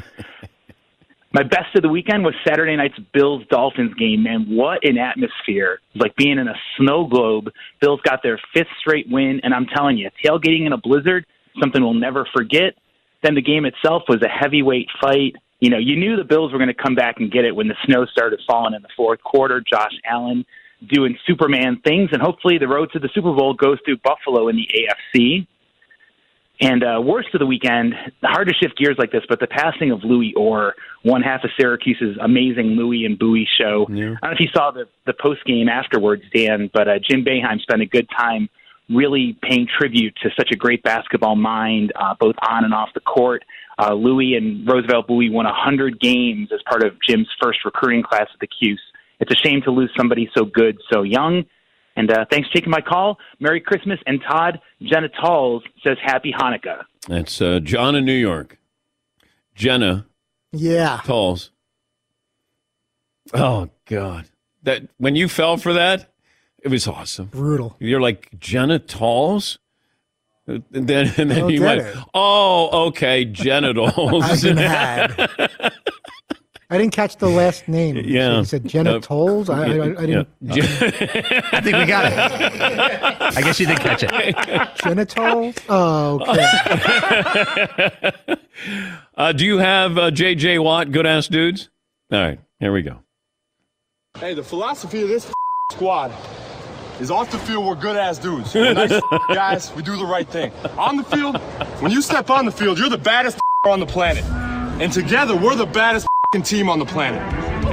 My 1.33 1.43
best 1.43 1.74
of 1.75 1.81
the 1.81 1.89
weekend 1.89 2.25
was 2.25 2.33
Saturday 2.45 2.75
night's 2.75 3.00
Bills 3.13 3.43
Dolphins 3.50 3.93
game. 3.93 4.24
Man, 4.24 4.48
what 4.50 4.86
an 4.86 4.98
atmosphere! 4.98 5.79
Like 5.95 6.13
being 6.17 6.38
in 6.38 6.48
a 6.50 6.55
snow 6.77 7.07
globe. 7.07 7.51
Bills 7.79 8.01
got 8.03 8.21
their 8.21 8.38
fifth 8.53 8.67
straight 8.81 9.10
win, 9.10 9.39
and 9.43 9.53
I'm 9.53 9.65
telling 9.65 9.98
you, 9.98 10.10
tailgating 10.24 10.65
in 10.65 10.74
a 10.74 10.77
blizzard, 10.77 11.25
something 11.60 11.81
we'll 11.81 11.93
never 11.93 12.27
forget. 12.36 12.74
Then 13.24 13.36
the 13.36 13.41
game 13.41 13.65
itself 13.65 14.03
was 14.10 14.21
a 14.21 14.27
heavyweight 14.27 14.89
fight. 15.01 15.36
You 15.62 15.69
know, 15.69 15.77
you 15.77 15.95
knew 15.95 16.17
the 16.17 16.25
Bills 16.25 16.51
were 16.51 16.57
going 16.57 16.67
to 16.67 16.74
come 16.74 16.95
back 16.95 17.15
and 17.19 17.31
get 17.31 17.45
it 17.45 17.55
when 17.55 17.69
the 17.69 17.77
snow 17.86 18.05
started 18.05 18.41
falling 18.45 18.74
in 18.74 18.81
the 18.81 18.89
fourth 18.98 19.21
quarter. 19.24 19.62
Josh 19.62 19.93
Allen 20.03 20.45
doing 20.89 21.17
Superman 21.25 21.79
things, 21.86 22.10
and 22.12 22.21
hopefully 22.21 22.57
the 22.57 22.67
road 22.67 22.89
to 22.91 23.00
the 23.00 23.10
Super 23.13 23.33
Bowl 23.33 23.53
goes 23.53 23.77
through 23.86 23.98
Buffalo 24.03 24.50
in 24.50 24.57
the 24.57 24.67
AFC. 24.67 25.48
And 26.62 26.84
uh, 26.84 27.01
worst 27.03 27.30
of 27.34 27.39
the 27.39 27.48
weekend, 27.48 27.96
hard 28.22 28.48
to 28.48 28.53
shift 28.53 28.77
gears 28.77 28.96
like 29.00 29.12
this, 29.12 29.24
but 29.27 29.39
the 29.39 29.48
passing 29.48 29.89
of 29.89 30.03
Louis 30.03 30.32
Orr, 30.38 30.75
one 31.01 31.24
half 31.24 31.44
of 31.44 31.50
Syracuse's 31.60 32.18
amazing 32.22 32.77
Louis 32.77 33.03
and 33.03 33.18
Bouie 33.18 33.48
show. 33.58 33.88
I 33.89 34.27
don't 34.27 34.32
know 34.32 34.36
if 34.36 34.39
you 34.39 34.50
saw 34.53 34.70
the, 34.70 34.86
the 35.08 35.13
post 35.13 35.44
game 35.46 35.68
afterwards, 35.68 36.22
Dan, 36.36 36.70
but 36.72 36.88
uh, 36.88 37.00
Jim 37.00 37.25
Boeheim 37.25 37.60
spent 37.62 37.82
a 37.82 37.88
good 37.88 38.08
time 38.15 38.48
really 38.89 39.38
paying 39.41 39.68
tribute 39.80 40.15
to 40.22 40.30
such 40.38 40.50
a 40.51 40.56
great 40.56 40.84
basketball 40.84 41.36
mind, 41.36 41.94
uh, 41.96 42.13
both 42.20 42.36
on 42.48 42.63
and 42.63 42.75
off 42.75 42.89
the 42.94 43.00
court. 43.00 43.44
Uh, 43.80 43.96
Louis 43.96 44.36
and 44.36 44.68
Roosevelt 44.68 45.08
Bouie 45.08 45.32
won 45.32 45.46
100 45.46 46.00
games 46.00 46.50
as 46.53 46.60
part 46.70 46.84
of 46.84 46.94
Jim's 47.08 47.30
first 47.41 47.65
recruiting 47.65 48.03
class 48.03 48.27
at 48.32 48.39
the 48.39 48.48
Cuse. 48.48 48.82
It's 49.20 49.32
a 49.32 49.36
shame 49.36 49.62
to 49.63 49.72
lose 49.72 49.91
somebody 49.98 50.30
so 50.36 50.46
good 50.46 50.77
so 50.91 51.01
young. 51.01 51.46
And 52.01 52.10
uh, 52.10 52.25
thanks 52.31 52.48
for 52.50 52.55
taking 52.55 52.72
my 52.72 52.81
call. 52.81 53.20
Merry 53.39 53.62
Christmas. 53.62 54.00
And 54.08 54.20
Todd 54.27 54.60
Jenna 54.81 55.08
Talls 55.08 55.62
says 55.84 55.98
Happy 56.03 56.34
Hanukkah. 56.36 56.81
That's 57.08 57.39
uh, 57.39 57.60
John 57.60 57.93
in 57.96 58.05
New 58.05 58.13
York. 58.17 58.58
Jenna 59.53 60.08
Yeah. 60.51 61.01
Talls. 61.05 61.51
Oh 63.36 63.70
God, 63.86 64.25
that 64.63 64.88
when 64.98 65.15
you 65.15 65.27
fell 65.27 65.58
for 65.58 65.74
that, 65.74 66.12
it 66.63 66.70
was 66.70 66.88
awesome. 66.88 67.27
Brutal. 67.27 67.75
You're 67.77 68.01
like 68.01 68.29
Jenna 68.39 68.79
Talls. 68.79 69.60
And 70.48 70.63
then 70.72 71.13
and 71.17 71.29
then 71.29 71.50
you 71.50 71.62
went, 71.62 71.81
it. 71.81 71.96
oh, 72.15 72.88
okay, 72.88 73.25
genitals. 73.25 74.43
I've 76.71 76.77
been 76.77 76.77
had. 76.77 76.77
I 76.77 76.77
didn't 76.77 76.93
catch 76.93 77.17
the 77.17 77.29
last 77.29 77.67
name. 77.67 77.95
Yeah. 78.05 78.29
said- 78.29 78.37
You 78.37 78.45
said 78.45 78.65
Jenna 78.67 78.91
Uh, 78.97 78.99
Tolles? 78.99 79.49
I, 79.49 79.63
I, 79.63 80.01
I 80.01 80.05
didn't. 80.05 80.27
I 80.49 81.61
think 81.61 81.75
we 81.77 81.85
got 81.85 82.05
it. 82.11 82.17
I 83.37 83.41
guess 83.41 83.59
you 83.59 83.67
did 83.67 83.79
catch 83.79 84.03
it. 84.03 84.11
Genitals? 84.83 85.55
Oh, 85.69 86.19
okay. 86.29 86.47
uh, 89.17 89.31
do 89.33 89.45
you 89.45 89.57
have 89.57 89.97
uh, 89.97 90.11
J.J. 90.11 90.59
Watt, 90.59 90.91
good 90.91 91.05
ass 91.05 91.27
dudes? 91.27 91.69
All 92.11 92.19
right, 92.21 92.39
here 92.59 92.71
we 92.73 92.81
go. 92.81 92.97
Hey, 94.19 94.33
the 94.33 94.43
philosophy 94.43 95.01
of 95.03 95.07
this 95.09 95.31
squad 95.71 96.11
is 96.99 97.09
off 97.09 97.31
the 97.31 97.37
field, 97.39 97.65
we're 97.65 97.75
good 97.75 97.95
ass 97.95 98.17
dudes. 98.19 98.53
We're 98.53 98.73
nice 98.73 98.99
guys, 99.29 99.71
we 99.73 99.81
do 99.81 99.95
the 99.97 100.05
right 100.05 100.27
thing. 100.27 100.51
On 100.77 100.97
the 100.97 101.03
field, 101.05 101.37
when 101.81 101.91
you 101.91 102.01
step 102.01 102.29
on 102.29 102.45
the 102.45 102.51
field, 102.51 102.77
you're 102.77 102.89
the 102.89 102.97
baddest 102.97 103.39
on 103.65 103.79
the 103.79 103.85
planet. 103.85 104.23
And 104.81 104.91
together, 104.91 105.35
we're 105.35 105.55
the 105.55 105.65
baddest 105.65 106.07
team 106.39 106.69
on 106.69 106.79
the 106.79 106.85
planet. 106.85 107.21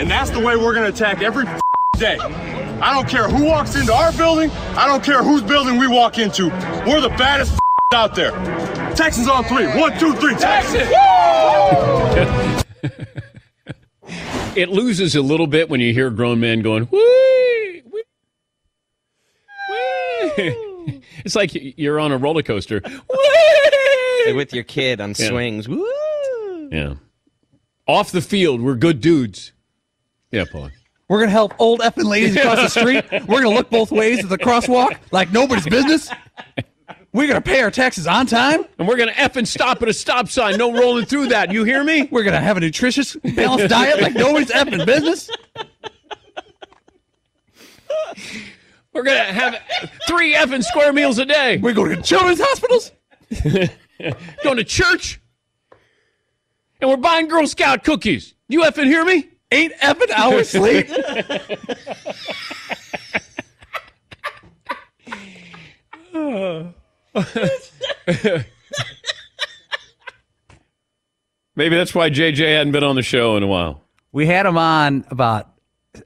And 0.01 0.11
that's 0.11 0.31
the 0.31 0.41
way 0.41 0.57
we're 0.57 0.75
gonna 0.75 0.89
attack 0.89 1.23
every 1.23 1.45
day. 1.97 2.19
I 2.19 2.93
don't 2.93 3.09
care 3.09 3.29
who 3.29 3.45
walks 3.45 3.77
into 3.77 3.93
our 3.95 4.11
building, 4.13 4.51
I 4.77 4.85
don't 4.89 5.05
care 5.05 5.23
whose 5.23 5.43
building 5.43 5.79
we 5.79 5.87
walk 5.87 6.19
into. 6.19 6.49
We're 6.85 7.01
the 7.01 7.15
baddest 7.17 7.57
out 7.95 8.17
there. 8.17 8.33
Texans 8.97 9.29
on 9.29 9.45
three. 9.45 9.67
One, 9.69 9.97
two, 10.01 10.13
three, 10.15 10.35
Texans! 10.35 10.89
It 14.57 14.71
loses 14.71 15.15
a 15.15 15.23
little 15.23 15.47
bit 15.47 15.69
when 15.71 15.79
you 15.81 15.93
hear 15.93 16.11
grown 16.11 16.41
men 16.41 16.63
going, 16.63 16.89
wee, 16.91 17.83
wee, 17.93 18.03
wee. 20.37 21.03
It's 21.25 21.37
like 21.37 21.51
you're 21.53 22.01
on 22.01 22.11
a 22.11 22.17
roller 22.19 22.43
coaster. 22.43 22.83
with 24.35 24.53
your 24.53 24.65
kid 24.65 25.01
on 25.01 25.11
Yeah. 25.17 25.29
swings. 25.29 25.69
Woo! 25.69 25.87
Yeah. 26.73 26.95
Off 27.89 28.13
the 28.13 28.21
field, 28.21 28.61
we're 28.61 28.77
good 28.77 29.01
dudes. 29.01 29.53
Yeah, 30.31 30.45
Paul. 30.51 30.71
We're 31.09 31.21
gonna 31.21 31.31
help 31.31 31.55
old 31.59 31.81
effing 31.81 32.05
ladies 32.05 32.37
across 32.37 32.75
the 32.75 32.81
street. 32.81 33.05
We're 33.27 33.43
gonna 33.43 33.55
look 33.55 33.71
both 33.71 33.91
ways 33.91 34.23
at 34.23 34.29
the 34.29 34.37
crosswalk 34.37 34.99
like 35.11 35.33
nobody's 35.33 35.65
business. 35.65 36.11
We're 37.15 37.27
gonna 37.27 37.41
pay 37.41 37.63
our 37.63 37.71
taxes 37.71 38.07
on 38.07 38.27
time, 38.27 38.67
and 38.79 38.87
we're 38.87 38.99
gonna 38.99 39.13
effing 39.13 39.47
stop 39.47 39.81
at 39.81 39.89
a 39.89 39.95
stop 39.95 40.29
sign. 40.29 40.59
No 40.59 40.71
rolling 40.79 41.07
through 41.07 41.29
that. 41.29 41.51
You 41.51 41.65
hear 41.65 41.83
me? 41.83 42.09
We're 42.13 42.25
gonna 42.25 42.43
have 42.43 42.59
a 42.59 42.61
nutritious, 42.61 43.17
balanced 43.35 43.71
diet 43.71 44.03
like 44.03 44.13
nobody's 44.13 44.51
effing 44.51 44.85
business. 44.85 45.31
We're 48.93 49.03
gonna 49.05 49.33
have 49.33 49.63
three 50.07 50.35
effing 50.35 50.63
square 50.63 50.93
meals 50.93 51.19
a 51.19 51.25
day. 51.25 51.57
We're 51.57 51.73
going 51.73 51.97
to 51.97 52.03
children's 52.03 52.41
hospitals. 52.41 52.93
Going 54.45 54.57
to 54.57 54.65
church. 54.65 55.21
And 56.81 56.91
we're 56.91 56.97
buying 56.97 57.29
Girl 57.29 57.47
Scout 57.47 57.85
cookies. 57.85 58.35
You 58.49 58.63
effing 58.63 58.87
hear 58.87 59.05
me? 59.05 59.29
Eight 59.51 59.73
effing 59.81 60.11
hours 60.11 60.51
sleep. 60.51 60.89
Maybe 71.57 71.77
that's 71.77 71.95
why 71.95 72.11
JJ 72.11 72.39
hadn't 72.57 72.73
been 72.73 72.85
on 72.85 72.97
the 72.97 73.03
show 73.03 73.37
in 73.37 73.43
a 73.43 73.47
while. 73.47 73.83
We 74.13 74.27
had 74.27 74.47
him 74.47 74.57
on 74.57 75.05
about 75.11 75.51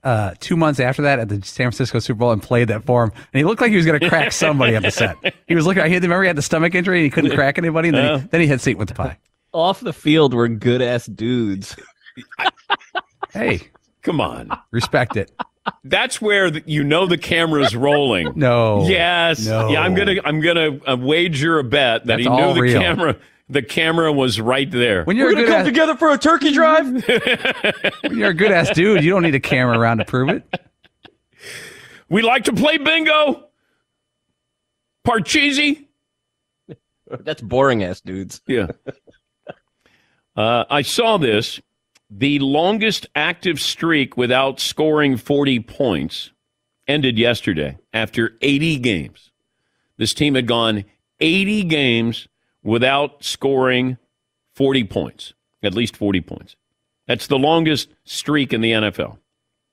uh, 0.03 0.35
two 0.41 0.57
months 0.57 0.81
after 0.81 1.03
that 1.03 1.19
at 1.19 1.29
the 1.29 1.37
San 1.43 1.67
Francisco 1.67 1.99
Super 1.99 2.19
Bowl 2.19 2.33
and 2.33 2.43
played 2.43 2.69
that 2.69 2.85
for 2.85 3.05
him. 3.05 3.13
And 3.33 3.39
he 3.39 3.45
looked 3.45 3.61
like 3.61 3.71
he 3.71 3.77
was 3.77 3.85
going 3.85 4.01
to 4.01 4.09
crack 4.09 4.33
somebody 4.33 4.75
on 4.75 4.83
the 4.83 4.91
set. 4.91 5.17
He 5.47 5.55
was 5.55 5.67
looking. 5.67 5.83
I 5.83 5.87
remember 5.87 6.23
he 6.23 6.27
had 6.29 6.37
the 6.37 6.43
stomach 6.43 6.75
injury 6.75 6.99
and 6.99 7.05
he 7.05 7.11
couldn't 7.11 7.35
crack 7.35 7.59
anybody. 7.59 7.89
And 7.89 7.97
then, 7.99 8.05
Yeah. 8.05 8.19
he, 8.21 8.27
then 8.29 8.41
he 8.41 8.47
had 8.47 8.61
Satan 8.61 8.79
with 8.79 8.89
the 8.89 8.95
pie. 8.95 9.19
Off 9.53 9.81
the 9.81 9.93
field, 9.93 10.35
we're 10.35 10.49
good 10.49 10.83
ass 10.83 11.07
dudes. 11.07 11.77
Hey, 13.33 13.71
come 14.03 14.21
on, 14.21 14.51
respect 14.73 15.17
it. 15.17 15.33
That's 15.85 16.21
where 16.21 16.51
the, 16.51 16.63
you 16.67 16.85
know 16.85 17.07
the 17.07 17.17
camera's 17.17 17.75
rolling. 17.75 18.33
No. 18.37 18.87
Yes. 18.87 19.47
No. 19.47 19.71
Yeah, 19.71 19.81
I'm 19.81 19.95
gonna 19.95 20.17
I'm 20.25 20.41
gonna 20.41 20.79
uh, 20.87 20.97
wager 20.99 21.59
a 21.59 21.65
bet 21.65 22.05
that 22.07 22.19
That's 22.19 22.23
he 22.25 22.29
knew 22.29 22.53
the 22.55 22.61
real. 22.61 22.81
camera 22.81 23.17
the 23.49 23.63
camera 23.63 24.13
was 24.13 24.41
right 24.41 24.71
there. 24.71 25.05
When 25.05 25.17
you're 25.17 25.31
a 25.31 25.35
good 25.35 25.49
ass, 25.49 25.65
together 25.65 25.97
for 25.97 26.11
a 26.11 26.19
turkey 26.19 26.53
drive. 26.53 26.87
when 28.03 28.19
you're 28.19 28.31
a 28.31 28.35
good 28.35 28.51
ass 28.53 28.71
dude, 28.71 29.05
you 29.05 29.11
don't 29.11 29.23
need 29.23 29.35
a 29.35 29.41
camera 29.41 29.79
around 29.79 29.99
to 29.99 30.05
prove 30.05 30.29
it. 30.31 30.43
we 32.09 32.23
like 32.23 32.45
to 32.45 32.53
play 32.53 32.79
bingo. 32.79 33.49
Parcheesi. 35.07 35.87
That's 37.09 37.43
boring 37.43 37.85
ass 37.85 38.01
dudes. 38.01 38.41
Yeah. 38.47 38.69
Uh, 40.37 40.65
I 40.71 40.83
saw 40.83 41.17
this. 41.17 41.61
The 42.11 42.39
longest 42.41 43.07
active 43.15 43.59
streak 43.59 44.17
without 44.17 44.61
scoring 44.61 45.17
40 45.17 45.61
points 45.61 46.31
ended 46.87 47.19
yesterday 47.19 47.79
after 47.93 48.37
80 48.43 48.79
games. 48.79 49.31
This 49.97 50.13
team 50.13 50.35
had 50.35 50.47
gone 50.47 50.85
80 51.21 51.65
games 51.65 52.29
without 52.63 53.25
scoring 53.25 53.97
40 54.55 54.85
points, 54.85 55.33
at 55.63 55.75
least 55.75 55.97
40 55.97 56.21
points. 56.21 56.57
That's 57.07 57.27
the 57.27 57.39
longest 57.39 57.89
streak 58.05 58.53
in 58.53 58.61
the 58.61 58.73
NFL. 58.73 59.19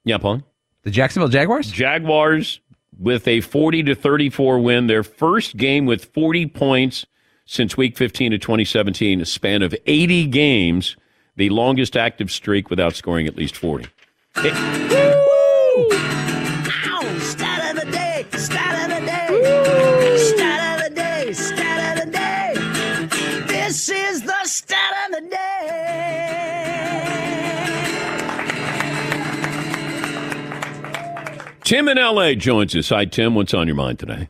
Yeah, 0.05 0.17
Paul? 0.17 0.43
The 0.83 0.91
Jacksonville 0.91 1.29
Jaguars? 1.29 1.69
Jaguars 1.69 2.61
with 2.97 3.27
a 3.27 3.41
40 3.41 3.83
to 3.83 3.95
34 3.95 4.59
win, 4.59 4.87
their 4.87 5.03
first 5.03 5.57
game 5.57 5.85
with 5.85 6.05
40 6.05 6.47
points 6.47 7.05
since 7.51 7.75
week 7.75 7.97
15 7.97 8.33
of 8.33 8.41
2017, 8.41 9.21
a 9.21 9.25
span 9.25 9.63
of 9.63 9.73
80 9.87 10.27
games, 10.27 10.95
the 11.35 11.49
longest 11.49 11.97
active 11.97 12.29
streak 12.29 12.69
without 12.69 12.93
scoring 12.95 13.25
at 13.25 13.35
least 13.35 13.57
40. 13.57 13.87
It- 14.37 14.53
Stat 17.19 17.75
of 17.75 17.83
the 17.85 17.91
day, 17.91 18.25
stat 18.37 18.91
of 18.91 18.99
the 18.99 19.05
day, 19.05 20.17
stat 20.17 20.77
of 20.77 20.83
the 20.89 20.95
day, 20.95 21.33
stat 21.33 21.97
of 21.97 22.05
the 22.05 22.11
day. 22.11 22.53
This 23.47 23.89
is 23.89 24.21
the 24.21 24.45
stat 24.45 24.93
of 25.07 25.15
the 25.15 25.21
day. 25.29 25.39
Tim 31.63 31.87
in 31.87 31.97
LA 31.97 32.33
joins 32.35 32.75
us. 32.75 32.89
Hi, 32.89 33.05
Tim. 33.05 33.35
What's 33.35 33.53
on 33.53 33.67
your 33.67 33.75
mind 33.75 33.99
today? 33.99 34.29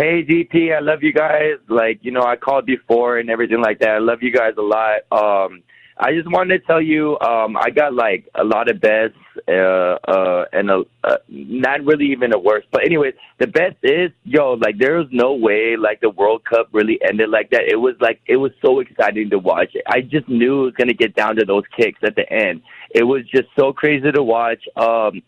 Hey 0.00 0.24
DP, 0.24 0.74
I 0.74 0.80
love 0.80 1.02
you 1.02 1.12
guys. 1.12 1.58
Like 1.68 1.98
you 2.00 2.10
know, 2.10 2.22
I 2.22 2.34
called 2.34 2.64
before 2.64 3.18
and 3.18 3.28
everything 3.28 3.60
like 3.60 3.80
that. 3.80 3.90
I 3.90 3.98
love 3.98 4.22
you 4.22 4.32
guys 4.32 4.54
a 4.56 4.62
lot. 4.62 5.00
Um, 5.12 5.62
I 5.98 6.14
just 6.14 6.26
wanted 6.32 6.58
to 6.58 6.66
tell 6.66 6.80
you, 6.80 7.18
um, 7.20 7.54
I 7.54 7.68
got 7.68 7.92
like 7.92 8.26
a 8.34 8.42
lot 8.42 8.70
of 8.70 8.80
bets, 8.80 9.12
uh, 9.46 9.98
uh, 10.08 10.44
and 10.54 10.70
a, 10.70 10.84
uh, 11.04 11.16
not 11.28 11.84
really 11.84 12.06
even 12.12 12.32
a 12.32 12.38
worst. 12.38 12.68
But 12.72 12.86
anyways, 12.86 13.12
the 13.40 13.46
best 13.46 13.76
is, 13.82 14.10
yo, 14.24 14.54
like 14.54 14.78
there 14.78 14.96
was 14.96 15.08
no 15.12 15.34
way 15.34 15.76
like 15.76 16.00
the 16.00 16.08
World 16.08 16.46
Cup 16.46 16.70
really 16.72 16.98
ended 17.06 17.28
like 17.28 17.50
that. 17.50 17.64
It 17.70 17.76
was 17.76 17.96
like 18.00 18.22
it 18.26 18.36
was 18.38 18.52
so 18.64 18.80
exciting 18.80 19.28
to 19.28 19.38
watch. 19.38 19.76
I 19.86 20.00
just 20.00 20.30
knew 20.30 20.62
it 20.62 20.64
was 20.64 20.74
gonna 20.78 20.94
get 20.94 21.14
down 21.14 21.36
to 21.36 21.44
those 21.44 21.64
kicks 21.76 22.00
at 22.02 22.16
the 22.16 22.24
end. 22.32 22.62
It 22.94 23.04
was 23.04 23.24
just 23.28 23.48
so 23.54 23.74
crazy 23.74 24.10
to 24.10 24.22
watch. 24.22 24.64
Um, 24.78 25.20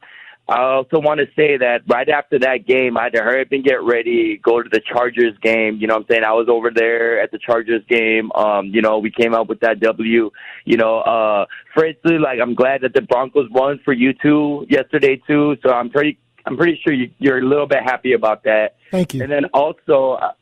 I 0.49 0.61
also 0.61 0.99
want 0.99 1.21
to 1.21 1.27
say 1.37 1.57
that 1.57 1.83
right 1.89 2.09
after 2.09 2.39
that 2.41 2.67
game, 2.67 2.99
I 2.99 3.05
had 3.05 3.15
to 3.15 3.23
hurry 3.23 3.43
up 3.43 3.53
and 3.53 3.65
get 3.65 3.81
ready, 3.83 4.41
go 4.43 4.61
to 4.61 4.69
the 4.69 4.81
Chargers 4.81 5.39
game. 5.41 5.79
You 5.81 5.87
know 5.87 5.95
what 5.95 6.01
I'm 6.01 6.07
saying? 6.11 6.25
I 6.25 6.33
was 6.33 6.49
over 6.49 6.71
there 6.75 7.21
at 7.23 7.31
the 7.31 7.39
Chargers 7.39 7.83
game. 7.89 8.33
Um, 8.33 8.67
you 8.67 8.83
know, 8.83 8.99
we 8.99 9.11
came 9.11 9.35
out 9.35 9.49
with 9.49 9.61
that 9.61 9.79
W. 9.81 10.31
You 10.65 10.77
know, 10.77 10.99
uh, 10.99 11.47
firstly, 11.75 12.19
like, 12.19 12.41
I'm 12.41 12.55
glad 12.55 12.81
that 12.83 12.93
the 12.93 13.03
Broncos 13.03 13.49
won 13.51 13.81
for 13.85 13.93
you 13.93 14.13
two 14.21 14.67
yesterday, 14.69 15.23
too. 15.27 15.57
So 15.63 15.73
I'm 15.73 15.91
pretty, 15.91 16.19
I'm 16.45 16.57
pretty 16.57 16.81
sure 16.85 16.93
you, 16.93 17.11
you're 17.19 17.39
a 17.39 17.47
little 17.47 17.69
bit 17.69 17.83
happy 17.85 18.13
about 18.13 18.43
that. 18.43 18.75
Thank 18.91 19.15
you. 19.15 19.23
And 19.23 19.31
then 19.31 19.45
also, 19.55 20.15
uh, 20.15 20.33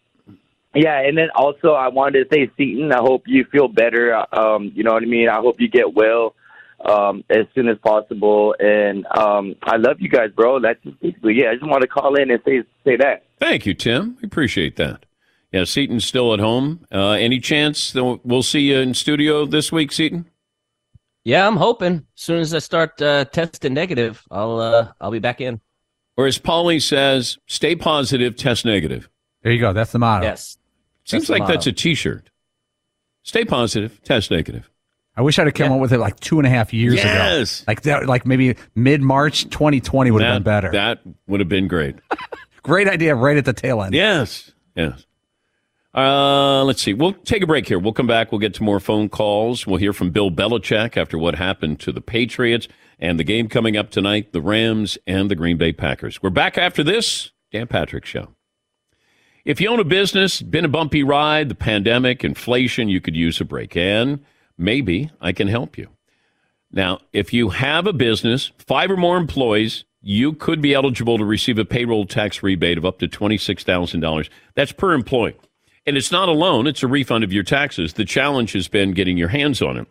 yeah, 0.75 1.00
and 1.00 1.16
then 1.16 1.28
also 1.35 1.73
I 1.73 1.88
wanted 1.88 2.30
to 2.30 2.35
say, 2.35 2.50
Seton, 2.57 2.90
I 2.92 2.99
hope 2.99 3.25
you 3.26 3.45
feel 3.52 3.69
better. 3.69 4.25
Um, 4.35 4.73
you 4.75 4.83
know 4.83 4.95
what 4.95 5.02
I 5.02 5.07
mean? 5.07 5.28
I 5.28 5.40
hope 5.40 5.61
you 5.61 5.69
get 5.69 5.92
well 5.95 6.35
um, 6.84 7.25
as 7.30 7.46
soon 7.54 7.68
as 7.68 7.78
possible. 7.78 8.54
And 8.58 9.06
um, 9.16 9.54
I 9.62 9.76
love 9.76 10.00
you 10.00 10.08
guys, 10.08 10.30
bro. 10.34 10.60
That's 10.60 10.82
just 10.82 11.00
basically 11.00 11.40
yeah. 11.40 11.50
I 11.50 11.54
just 11.54 11.66
want 11.66 11.82
to 11.82 11.88
call 11.88 12.14
in 12.14 12.30
and 12.30 12.40
say 12.44 12.62
say 12.84 12.96
that. 12.96 13.25
Thank 13.38 13.66
you, 13.66 13.75
Tim. 13.75 14.16
We 14.20 14.26
appreciate 14.26 14.76
that. 14.76 15.06
Yeah, 15.52 15.64
Seton's 15.64 16.04
still 16.04 16.32
at 16.32 16.38
home. 16.38 16.87
Uh, 16.92 17.10
any 17.10 17.40
chance 17.40 17.92
that 17.92 18.20
we'll 18.25 18.42
see 18.42 18.70
you 18.70 18.78
in 18.78 18.94
studio 18.94 19.46
this 19.46 19.72
week, 19.72 19.90
Seton? 19.90 20.26
Yeah, 21.25 21.46
I'm 21.46 21.56
hoping. 21.56 22.06
As 22.16 22.22
soon 22.22 22.40
as 22.40 22.54
I 22.54 22.60
start 22.60 23.00
uh, 23.02 23.25
testing 23.26 23.75
negative, 23.75 24.22
I'll 24.30 24.58
uh, 24.58 24.92
I'll 25.00 25.10
be 25.10 25.18
back 25.18 25.40
in. 25.40 25.60
Or 26.16 26.26
as 26.26 26.38
Paulie 26.38 26.82
says, 26.82 27.38
stay 27.46 27.75
positive, 27.75 28.37
test 28.37 28.64
negative. 28.64 29.08
There 29.42 29.52
you 29.52 29.60
go. 29.60 29.72
That's 29.72 29.92
the 29.92 29.99
motto. 29.99 30.26
Yes. 30.26 30.58
Seems 31.04 31.26
the 31.26 31.32
like 31.32 31.46
that's 31.46 31.66
a 31.66 31.72
T-shirt. 31.72 32.30
Stay 33.22 33.44
positive, 33.44 34.02
test 34.02 34.30
negative. 34.30 34.70
I 35.17 35.23
wish 35.23 35.38
I'd 35.38 35.47
have 35.47 35.55
come 35.55 35.73
up 35.73 35.81
with 35.81 35.93
it 35.93 35.99
like 35.99 36.19
two 36.21 36.38
and 36.38 36.47
a 36.47 36.50
half 36.50 36.73
years 36.73 36.95
Yes. 36.95 37.61
ago. 37.61 37.64
Like 37.69 37.83
that, 37.83 38.07
like 38.07 38.25
maybe 38.25 38.57
mid 38.75 39.02
March 39.02 39.45
2020 39.50 40.11
would 40.11 40.23
have 40.23 40.37
been 40.37 40.43
better. 40.43 40.71
That 40.73 41.00
would 41.26 41.40
have 41.40 41.49
been 41.49 41.69
great. 41.69 41.97
Great 42.62 42.88
idea 42.88 43.14
right 43.14 43.38
at 43.38 43.47
the 43.47 43.55
tail 43.55 43.83
end. 43.83 43.95
Yes. 43.95 44.52
Yes. 44.76 45.07
Uh, 45.95 46.62
let's 46.64 46.83
see. 46.83 46.93
We'll 46.93 47.14
take 47.14 47.43
a 47.43 47.47
break 47.47 47.67
here. 47.67 47.79
We'll 47.79 47.95
come 47.95 48.07
back. 48.07 48.31
We'll 48.31 48.38
get 48.38 48.52
to 48.55 48.62
more 48.62 48.79
phone 48.81 49.09
calls. 49.09 49.67
We'll 49.67 49.79
hear 49.79 49.93
from 49.95 50.11
Bill 50.11 50.31
Belichick 50.31 50.97
after 50.99 51.17
what 51.19 51.35
happened 51.37 51.81
to 51.81 51.90
the 51.90 52.02
Patriots 52.02 52.69
and 52.99 53.19
the 53.19 53.25
game 53.25 53.49
coming 53.49 53.76
up 53.79 53.90
tonight, 53.90 54.33
the 54.33 54.43
Rams 54.43 54.99
and 55.07 55.31
the 55.31 55.35
Green 55.35 55.57
Bay 55.57 55.73
Packers. 55.73 56.23
We're 56.23 56.31
back 56.31 56.59
after 56.59 56.85
this. 56.85 57.31
Dan 57.50 57.67
Patrick 57.67 58.05
Show. 58.05 58.29
If 59.47 59.59
you 59.61 59.69
own 59.71 59.81
a 59.81 59.85
business, 59.85 60.43
been 60.43 60.67
a 60.67 60.69
bumpy 60.69 61.02
ride, 61.02 61.49
the 61.49 61.55
pandemic, 61.55 62.23
inflation, 62.25 62.88
you 62.90 63.00
could 63.00 63.17
use 63.17 63.40
a 63.40 63.45
break. 63.45 63.75
And 63.75 64.21
maybe 64.61 65.11
I 65.21 65.33
can 65.33 65.49
help 65.49 65.76
you. 65.76 65.88
Now, 66.71 67.00
if 67.12 67.33
you 67.33 67.49
have 67.49 67.87
a 67.87 67.93
business, 67.93 68.52
five 68.59 68.90
or 68.90 68.97
more 68.97 69.17
employees, 69.17 69.85
you 70.02 70.33
could 70.33 70.61
be 70.62 70.75
eligible 70.75 71.19
to 71.19 71.25
receive 71.25 71.59
a 71.59 71.64
payroll 71.64 72.07
tax 72.07 72.43
rebate 72.43 72.79
of 72.79 72.85
up 72.85 72.99
to 73.00 73.09
$26,000. 73.09 74.29
That's 74.55 74.73
per 74.73 74.93
employee. 74.93 75.37
And 75.87 75.97
it's 75.97 76.12
not 76.12 76.29
a 76.29 76.33
loan, 76.33 76.67
it's 76.67 76.83
a 76.83 76.87
refund 76.87 77.25
of 77.25 77.33
your 77.33 77.43
taxes. 77.43 77.95
The 77.95 78.05
challenge 78.05 78.52
has 78.52 78.69
been 78.69 78.93
getting 78.93 79.17
your 79.17 79.29
hands 79.29 79.61
on 79.61 79.76
it. 79.76 79.88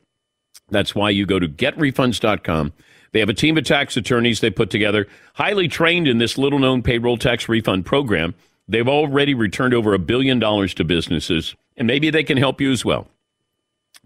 That's 0.70 0.96
why 0.96 1.10
you 1.10 1.26
go 1.26 1.40
to 1.40 1.48
getrefunds.com. 1.48 2.74
They 3.12 3.20
have 3.20 3.30
a 3.30 3.34
team 3.34 3.58
of 3.58 3.66
tax 3.66 3.98
attorneys 3.98 4.40
they 4.40 4.52
put 4.52 4.70
together, 4.70 5.08
highly 5.34 5.68
trained 5.68 6.08
in 6.08 6.20
this 6.20 6.38
little 6.38 6.60
known 6.60 6.84
payroll 6.84 7.18
tax 7.18 7.50
refund 7.50 7.86
program. 7.86 8.36
They've 8.68 8.88
already 8.88 9.34
returned 9.34 9.74
over 9.74 9.96
a 9.96 10.00
billion 10.00 10.38
dollars 10.38 10.76
to 10.76 10.84
businesses, 10.84 11.56
and 11.76 11.88
maybe 11.88 12.12
they 12.12 12.24
can 12.24 12.38
help 12.38 12.62
you 12.62 12.72
as 12.72 12.86
well. 12.86 13.08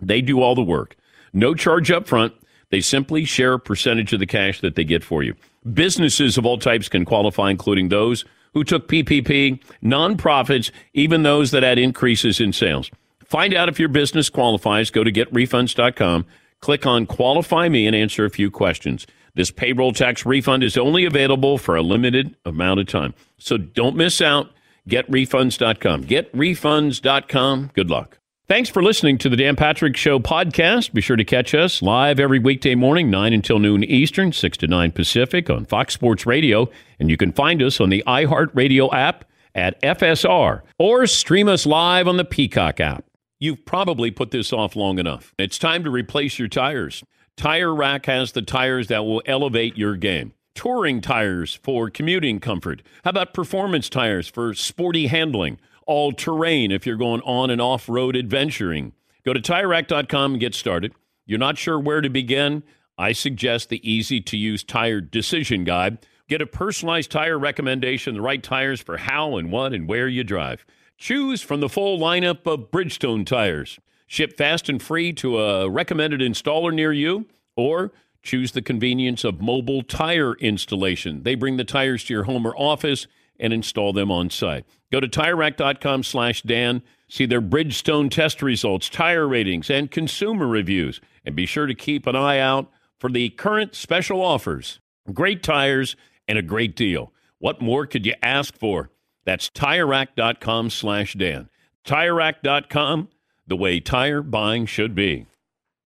They 0.07 0.21
do 0.21 0.41
all 0.41 0.55
the 0.55 0.63
work. 0.63 0.95
No 1.33 1.55
charge 1.55 1.91
up 1.91 2.07
front. 2.07 2.33
They 2.69 2.81
simply 2.81 3.25
share 3.25 3.53
a 3.53 3.59
percentage 3.59 4.13
of 4.13 4.19
the 4.19 4.25
cash 4.25 4.61
that 4.61 4.75
they 4.75 4.83
get 4.83 5.03
for 5.03 5.23
you. 5.23 5.35
Businesses 5.73 6.37
of 6.37 6.45
all 6.45 6.57
types 6.57 6.89
can 6.89 7.05
qualify, 7.05 7.51
including 7.51 7.89
those 7.89 8.25
who 8.53 8.63
took 8.63 8.87
PPP, 8.87 9.59
nonprofits, 9.83 10.71
even 10.93 11.23
those 11.23 11.51
that 11.51 11.63
had 11.63 11.77
increases 11.77 12.39
in 12.39 12.53
sales. 12.53 12.89
Find 13.23 13.53
out 13.53 13.69
if 13.69 13.79
your 13.79 13.89
business 13.89 14.29
qualifies. 14.29 14.91
Go 14.91 15.03
to 15.03 15.11
getrefunds.com, 15.11 16.25
click 16.59 16.85
on 16.85 17.05
Qualify 17.05 17.69
Me, 17.69 17.87
and 17.87 17.95
answer 17.95 18.25
a 18.25 18.29
few 18.29 18.51
questions. 18.51 19.07
This 19.35 19.49
payroll 19.49 19.93
tax 19.93 20.25
refund 20.25 20.63
is 20.63 20.77
only 20.77 21.05
available 21.05 21.57
for 21.57 21.75
a 21.75 21.81
limited 21.81 22.35
amount 22.45 22.79
of 22.79 22.87
time. 22.87 23.15
So 23.39 23.57
don't 23.57 23.95
miss 23.95 24.21
out. 24.21 24.51
GetRefunds.com. 24.87 26.03
GetRefunds.com. 26.03 27.71
Good 27.73 27.89
luck. 27.89 28.19
Thanks 28.49 28.69
for 28.69 28.83
listening 28.83 29.17
to 29.19 29.29
the 29.29 29.37
Dan 29.37 29.55
Patrick 29.55 29.95
Show 29.95 30.19
podcast. 30.19 30.91
Be 30.91 30.99
sure 30.99 31.15
to 31.15 31.23
catch 31.23 31.55
us 31.55 31.81
live 31.81 32.19
every 32.19 32.39
weekday 32.39 32.75
morning, 32.75 33.09
9 33.09 33.31
until 33.31 33.57
noon 33.57 33.85
Eastern, 33.85 34.33
6 34.33 34.57
to 34.57 34.67
9 34.67 34.91
Pacific 34.91 35.49
on 35.49 35.63
Fox 35.63 35.93
Sports 35.93 36.25
Radio. 36.25 36.69
And 36.99 37.09
you 37.09 37.15
can 37.15 37.31
find 37.31 37.63
us 37.63 37.79
on 37.79 37.89
the 37.89 38.03
iHeartRadio 38.05 38.93
app 38.93 39.23
at 39.55 39.81
FSR 39.81 40.61
or 40.77 41.07
stream 41.07 41.47
us 41.47 41.65
live 41.65 42.05
on 42.05 42.17
the 42.17 42.25
Peacock 42.25 42.81
app. 42.81 43.05
You've 43.39 43.65
probably 43.65 44.11
put 44.11 44.31
this 44.31 44.51
off 44.51 44.75
long 44.75 44.99
enough. 44.99 45.33
It's 45.37 45.57
time 45.57 45.85
to 45.85 45.89
replace 45.89 46.37
your 46.37 46.49
tires. 46.49 47.01
Tire 47.37 47.73
Rack 47.73 48.07
has 48.07 48.33
the 48.33 48.41
tires 48.41 48.87
that 48.87 49.05
will 49.05 49.23
elevate 49.25 49.77
your 49.77 49.95
game. 49.95 50.33
Touring 50.53 50.99
tires 50.99 51.59
for 51.63 51.89
commuting 51.89 52.41
comfort. 52.41 52.83
How 53.05 53.11
about 53.11 53.33
performance 53.33 53.87
tires 53.87 54.27
for 54.27 54.53
sporty 54.53 55.07
handling? 55.07 55.59
All 55.85 56.11
terrain 56.11 56.71
if 56.71 56.85
you're 56.85 56.95
going 56.95 57.21
on 57.21 57.49
and 57.49 57.61
off 57.61 57.89
road 57.89 58.15
adventuring. 58.15 58.93
Go 59.25 59.33
to 59.33 59.41
tirerack.com 59.41 60.33
and 60.33 60.39
get 60.39 60.53
started. 60.53 60.93
You're 61.25 61.39
not 61.39 61.57
sure 61.57 61.79
where 61.79 62.01
to 62.01 62.09
begin? 62.09 62.63
I 62.97 63.13
suggest 63.13 63.69
the 63.69 63.89
easy 63.89 64.21
to 64.21 64.37
use 64.37 64.63
tire 64.63 65.01
decision 65.01 65.63
guide. 65.63 66.05
Get 66.27 66.41
a 66.41 66.47
personalized 66.47 67.11
tire 67.11 67.37
recommendation, 67.37 68.15
the 68.15 68.21
right 68.21 68.41
tires 68.41 68.81
for 68.81 68.97
how 68.97 69.37
and 69.37 69.51
what 69.51 69.73
and 69.73 69.87
where 69.87 70.07
you 70.07 70.23
drive. 70.23 70.65
Choose 70.97 71.41
from 71.41 71.59
the 71.59 71.69
full 71.69 71.99
lineup 71.99 72.45
of 72.45 72.71
Bridgestone 72.71 73.25
tires. 73.25 73.79
Ship 74.07 74.35
fast 74.37 74.69
and 74.69 74.81
free 74.81 75.11
to 75.13 75.39
a 75.39 75.69
recommended 75.69 76.21
installer 76.21 76.73
near 76.73 76.93
you, 76.93 77.25
or 77.55 77.91
choose 78.21 78.51
the 78.51 78.61
convenience 78.61 79.23
of 79.23 79.41
mobile 79.41 79.83
tire 79.83 80.35
installation. 80.35 81.23
They 81.23 81.35
bring 81.35 81.57
the 81.57 81.63
tires 81.63 82.03
to 82.05 82.13
your 82.13 82.23
home 82.23 82.45
or 82.45 82.55
office 82.55 83.07
and 83.43 83.51
install 83.51 83.91
them 83.91 84.09
on 84.09 84.29
site. 84.29 84.65
Go 84.91 85.01
to 85.01 85.07
TireRack.com 85.07 86.03
slash 86.03 86.41
Dan, 86.43 86.81
see 87.09 87.25
their 87.25 87.41
Bridgestone 87.41 88.09
test 88.09 88.41
results, 88.41 88.87
tire 88.87 89.27
ratings, 89.27 89.69
and 89.69 89.91
consumer 89.91 90.47
reviews. 90.47 91.01
And 91.25 91.35
be 91.35 91.45
sure 91.45 91.67
to 91.67 91.75
keep 91.75 92.07
an 92.07 92.15
eye 92.15 92.39
out 92.39 92.71
for 92.99 93.09
the 93.09 93.29
current 93.29 93.75
special 93.75 94.21
offers. 94.21 94.79
Great 95.11 95.43
tires 95.43 95.97
and 96.25 96.37
a 96.37 96.41
great 96.41 96.75
deal. 96.75 97.11
What 97.39 97.61
more 97.61 97.85
could 97.85 98.05
you 98.05 98.13
ask 98.23 98.57
for? 98.57 98.89
That's 99.25 99.49
TireRack.com 99.49 100.69
slash 100.69 101.13
Dan. 101.13 101.49
TireRack.com, 101.85 103.09
the 103.45 103.57
way 103.57 103.81
tire 103.81 104.21
buying 104.21 104.65
should 104.65 104.95
be. 104.95 105.25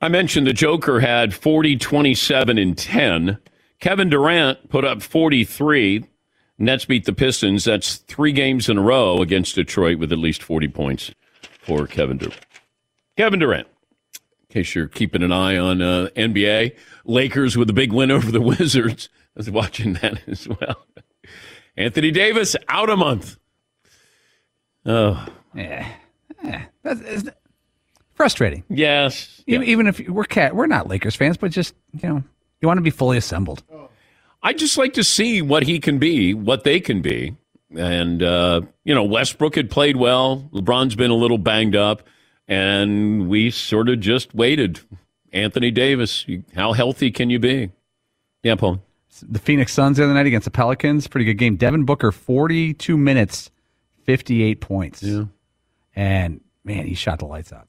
I 0.00 0.08
mentioned 0.08 0.46
the 0.46 0.52
Joker 0.52 1.00
had 1.00 1.34
40, 1.34 1.76
27, 1.76 2.58
and 2.58 2.78
10. 2.78 3.38
Kevin 3.80 4.08
Durant 4.08 4.68
put 4.68 4.84
up 4.84 5.02
43. 5.02 6.04
Nets 6.58 6.84
beat 6.84 7.04
the 7.04 7.12
Pistons. 7.12 7.64
That's 7.64 7.96
three 7.96 8.32
games 8.32 8.68
in 8.68 8.78
a 8.78 8.82
row 8.82 9.20
against 9.22 9.54
Detroit 9.54 9.98
with 9.98 10.12
at 10.12 10.18
least 10.18 10.42
40 10.42 10.68
points 10.68 11.12
for 11.60 11.86
Kevin 11.86 12.18
Durant. 12.18 12.40
Kevin 13.16 13.38
Durant, 13.40 13.66
in 14.14 14.54
case 14.54 14.74
you're 14.74 14.86
keeping 14.88 15.22
an 15.22 15.32
eye 15.32 15.56
on 15.56 15.82
uh, 15.82 16.08
NBA, 16.16 16.76
Lakers 17.04 17.56
with 17.56 17.70
a 17.70 17.72
big 17.72 17.92
win 17.92 18.10
over 18.10 18.30
the 18.30 18.40
Wizards. 18.40 19.08
I 19.36 19.40
was 19.40 19.50
watching 19.50 19.94
that 19.94 20.20
as 20.28 20.48
well. 20.48 20.84
Anthony 21.76 22.10
Davis 22.10 22.56
out 22.68 22.90
a 22.90 22.96
month. 22.96 23.36
Oh, 24.86 25.26
Yeah. 25.54 25.88
Yeah. 26.42 26.64
That's, 26.82 27.24
frustrating. 28.18 28.64
Yes. 28.68 29.42
Even, 29.46 29.66
even 29.66 29.86
if 29.86 30.06
we're 30.08 30.24
cat, 30.24 30.54
we're 30.54 30.66
not 30.66 30.88
Lakers 30.88 31.16
fans, 31.16 31.38
but 31.38 31.50
just 31.52 31.74
you 31.94 32.06
know, 32.06 32.22
you 32.60 32.68
want 32.68 32.76
to 32.76 32.82
be 32.82 32.90
fully 32.90 33.16
assembled. 33.16 33.62
I 34.42 34.52
just 34.52 34.76
like 34.76 34.92
to 34.94 35.04
see 35.04 35.40
what 35.40 35.62
he 35.62 35.80
can 35.80 35.98
be, 35.98 36.34
what 36.34 36.64
they 36.64 36.80
can 36.80 37.00
be. 37.00 37.36
And, 37.76 38.22
uh, 38.22 38.62
you 38.84 38.94
know, 38.94 39.04
Westbrook 39.04 39.54
had 39.54 39.70
played 39.70 39.96
well. 39.96 40.48
LeBron's 40.52 40.94
been 40.94 41.10
a 41.10 41.14
little 41.14 41.38
banged 41.38 41.76
up. 41.76 42.02
And 42.46 43.28
we 43.28 43.50
sort 43.50 43.88
of 43.88 44.00
just 44.00 44.34
waited. 44.34 44.80
Anthony 45.32 45.70
Davis, 45.70 46.24
how 46.54 46.72
healthy 46.72 47.10
can 47.10 47.30
you 47.30 47.38
be? 47.38 47.70
Yeah, 48.42 48.54
Paul. 48.54 48.82
The 49.22 49.38
Phoenix 49.38 49.72
Suns 49.72 49.96
the 49.96 50.04
other 50.04 50.14
night 50.14 50.26
against 50.26 50.44
the 50.44 50.50
Pelicans, 50.50 51.08
pretty 51.08 51.24
good 51.24 51.34
game. 51.34 51.56
Devin 51.56 51.84
Booker, 51.84 52.12
forty-two 52.12 52.96
minutes, 52.96 53.50
fifty-eight 54.04 54.60
points. 54.60 55.02
Yeah. 55.02 55.24
And 55.96 56.40
man, 56.64 56.86
he 56.86 56.94
shot 56.94 57.18
the 57.18 57.26
lights 57.26 57.52
out. 57.52 57.68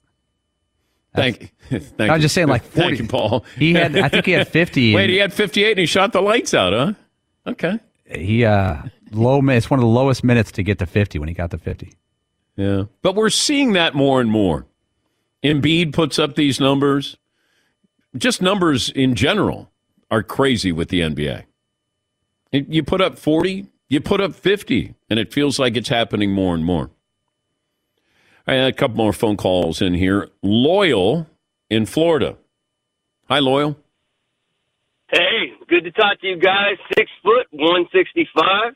Thank, 1.16 1.54
thank 1.70 2.00
I 2.02 2.14
was 2.14 2.18
you. 2.18 2.22
just 2.24 2.36
saying, 2.36 2.48
like, 2.48 2.64
40 2.64 2.88
Thank 2.88 3.00
you, 3.00 3.08
Paul. 3.08 3.46
He 3.58 3.74
had- 3.74 3.98
I 3.98 4.10
think 4.10 4.26
he 4.26 4.32
had 4.32 4.48
50 4.48 4.94
Wait, 4.96 5.04
and- 5.04 5.12
he 5.12 5.18
had 5.18 5.34
58 5.34 5.72
and 5.72 5.80
he 5.80 5.86
shot 5.86 6.14
the 6.14 6.22
lights 6.22 6.54
out, 6.54 6.74
huh? 6.74 6.94
Okay. 7.48 7.80
He 8.06 8.44
uh 8.46 8.82
low 9.12 9.40
it's 9.50 9.70
one 9.70 9.80
of 9.80 9.84
the 9.84 9.88
lowest 9.88 10.24
minutes 10.24 10.52
to 10.54 10.64
get 10.64 10.80
to 10.80 10.86
fifty 10.88 11.20
when 11.20 11.28
he 11.28 11.34
got 11.36 11.52
to 11.52 11.58
fifty. 11.60 11.94
Yeah. 12.56 12.86
But 13.04 13.16
we're 13.16 13.30
seeing 13.30 13.74
that 13.74 13.94
more 13.96 14.20
and 14.20 14.30
more. 14.32 14.66
Embiid 15.44 15.94
puts 15.94 16.18
up 16.20 16.36
these 16.36 16.60
numbers. 16.60 17.18
Just 18.18 18.42
numbers 18.42 18.90
in 18.90 19.14
general 19.16 19.72
are 20.12 20.24
crazy 20.24 20.72
with 20.72 20.90
the 20.90 21.02
NBA. 21.02 21.44
You 22.52 22.82
put 22.84 23.00
up 23.00 23.20
40, 23.20 23.68
you 23.90 24.02
put 24.02 24.20
up 24.22 24.34
50, 24.34 24.96
and 25.10 25.20
it 25.20 25.32
feels 25.32 25.60
like 25.60 25.78
it's 25.78 25.90
happening 25.90 26.32
more 26.32 26.56
and 26.56 26.66
more. 26.66 26.90
I 28.50 28.54
had 28.54 28.74
a 28.74 28.74
couple 28.74 28.98
more 28.98 29.14
phone 29.14 29.38
calls 29.38 29.80
in 29.80 29.94
here. 29.94 30.28
Loyal 30.42 31.28
in 31.70 31.86
Florida. 31.86 32.36
Hi, 33.28 33.38
Loyal. 33.38 33.78
Hey, 35.12 35.54
good 35.68 35.84
to 35.84 35.92
talk 35.92 36.20
to 36.22 36.28
you 36.28 36.40
guys. 36.40 36.78
Six 36.98 37.12
foot, 37.22 37.46
165. 37.52 38.74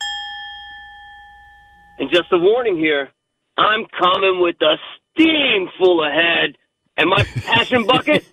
And 1.97 2.07
just 2.11 2.25
a 2.31 2.37
warning 2.37 2.77
here 2.77 3.09
I'm 3.57 3.87
coming 3.99 4.41
with 4.41 4.57
a 4.61 4.75
steam 5.11 5.67
full 5.79 6.05
of 6.05 6.13
head, 6.13 6.55
and 6.95 7.09
my 7.09 7.23
passion 7.23 7.83
bucket, 7.87 8.25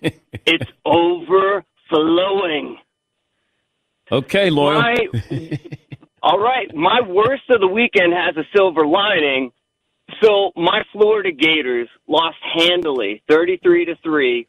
it's 0.45 0.71
overflowing. 0.85 2.77
Okay, 4.11 4.51
Loyal. 4.51 4.79
My, 4.79 4.95
all 6.21 6.37
right, 6.37 6.71
my 6.75 7.01
worst 7.01 7.49
of 7.49 7.61
the 7.61 7.67
weekend 7.67 8.13
has 8.13 8.37
a 8.37 8.43
silver 8.55 8.85
lining. 8.85 9.51
So 10.21 10.51
my 10.55 10.83
Florida 10.91 11.31
Gators 11.31 11.89
lost 12.07 12.37
handily, 12.55 13.21
thirty-three 13.29 13.85
to 13.85 13.95
three, 14.03 14.47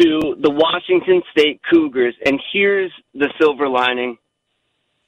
to 0.00 0.36
the 0.40 0.50
Washington 0.50 1.22
State 1.30 1.60
Cougars. 1.70 2.14
And 2.24 2.40
here's 2.52 2.92
the 3.14 3.32
silver 3.40 3.68
lining: 3.68 4.18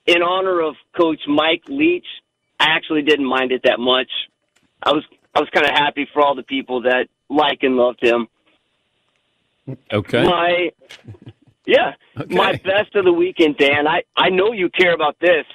in 0.06 0.22
honor 0.22 0.60
of 0.60 0.74
Coach 0.96 1.20
Mike 1.26 1.62
Leach, 1.68 2.06
I 2.60 2.66
actually 2.70 3.02
didn't 3.02 3.26
mind 3.26 3.52
it 3.52 3.62
that 3.64 3.80
much. 3.80 4.10
I 4.82 4.92
was 4.92 5.04
I 5.34 5.40
was 5.40 5.48
kind 5.50 5.66
of 5.66 5.72
happy 5.72 6.08
for 6.12 6.22
all 6.22 6.34
the 6.34 6.42
people 6.42 6.82
that 6.82 7.08
like 7.28 7.62
and 7.62 7.76
loved 7.76 8.02
him. 8.02 8.28
Okay. 9.92 10.24
My 10.24 10.70
yeah, 11.66 11.92
my 12.28 12.52
best 12.52 12.94
of 12.94 13.04
the 13.04 13.12
weekend, 13.12 13.56
Dan. 13.56 13.86
I 13.86 14.02
I 14.16 14.28
know 14.30 14.52
you 14.52 14.68
care 14.70 14.94
about 14.94 15.16
this. 15.20 15.46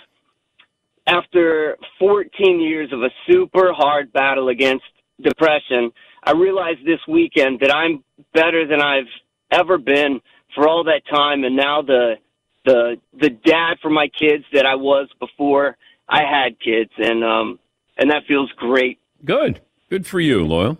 After 1.10 1.76
14 1.98 2.62
years 2.62 2.94
of 2.94 3.02
a 3.02 3.10
super 3.28 3.74
hard 3.74 4.14
battle 4.14 4.50
against 4.50 4.86
depression, 5.20 5.92
I 6.24 6.34
realized 6.34 6.86
this 6.86 7.00
weekend 7.08 7.62
that 7.62 7.74
I'm 7.74 8.04
better 8.34 8.68
than 8.68 8.80
I've 8.80 9.10
ever 9.52 9.80
been 9.80 10.22
for 10.54 10.68
all 10.68 10.84
that 10.84 11.02
time, 11.10 11.44
and 11.44 11.56
now 11.56 11.82
the 11.82 12.16
the 12.64 12.98
the 13.20 13.30
dad 13.32 13.78
for 13.82 13.90
my 13.90 14.08
kids 14.08 14.44
that 14.54 14.68
I 14.68 14.76
was 14.76 15.10
before 15.20 15.78
I 16.08 16.22
had 16.24 16.60
kids, 16.60 16.92
and 16.98 17.24
um 17.24 17.60
and 17.98 18.12
that 18.12 18.24
feels 18.28 18.52
great. 18.58 19.00
Good. 19.26 19.62
Good 19.90 20.06
for 20.06 20.20
you, 20.20 20.46
Loyal. 20.46 20.78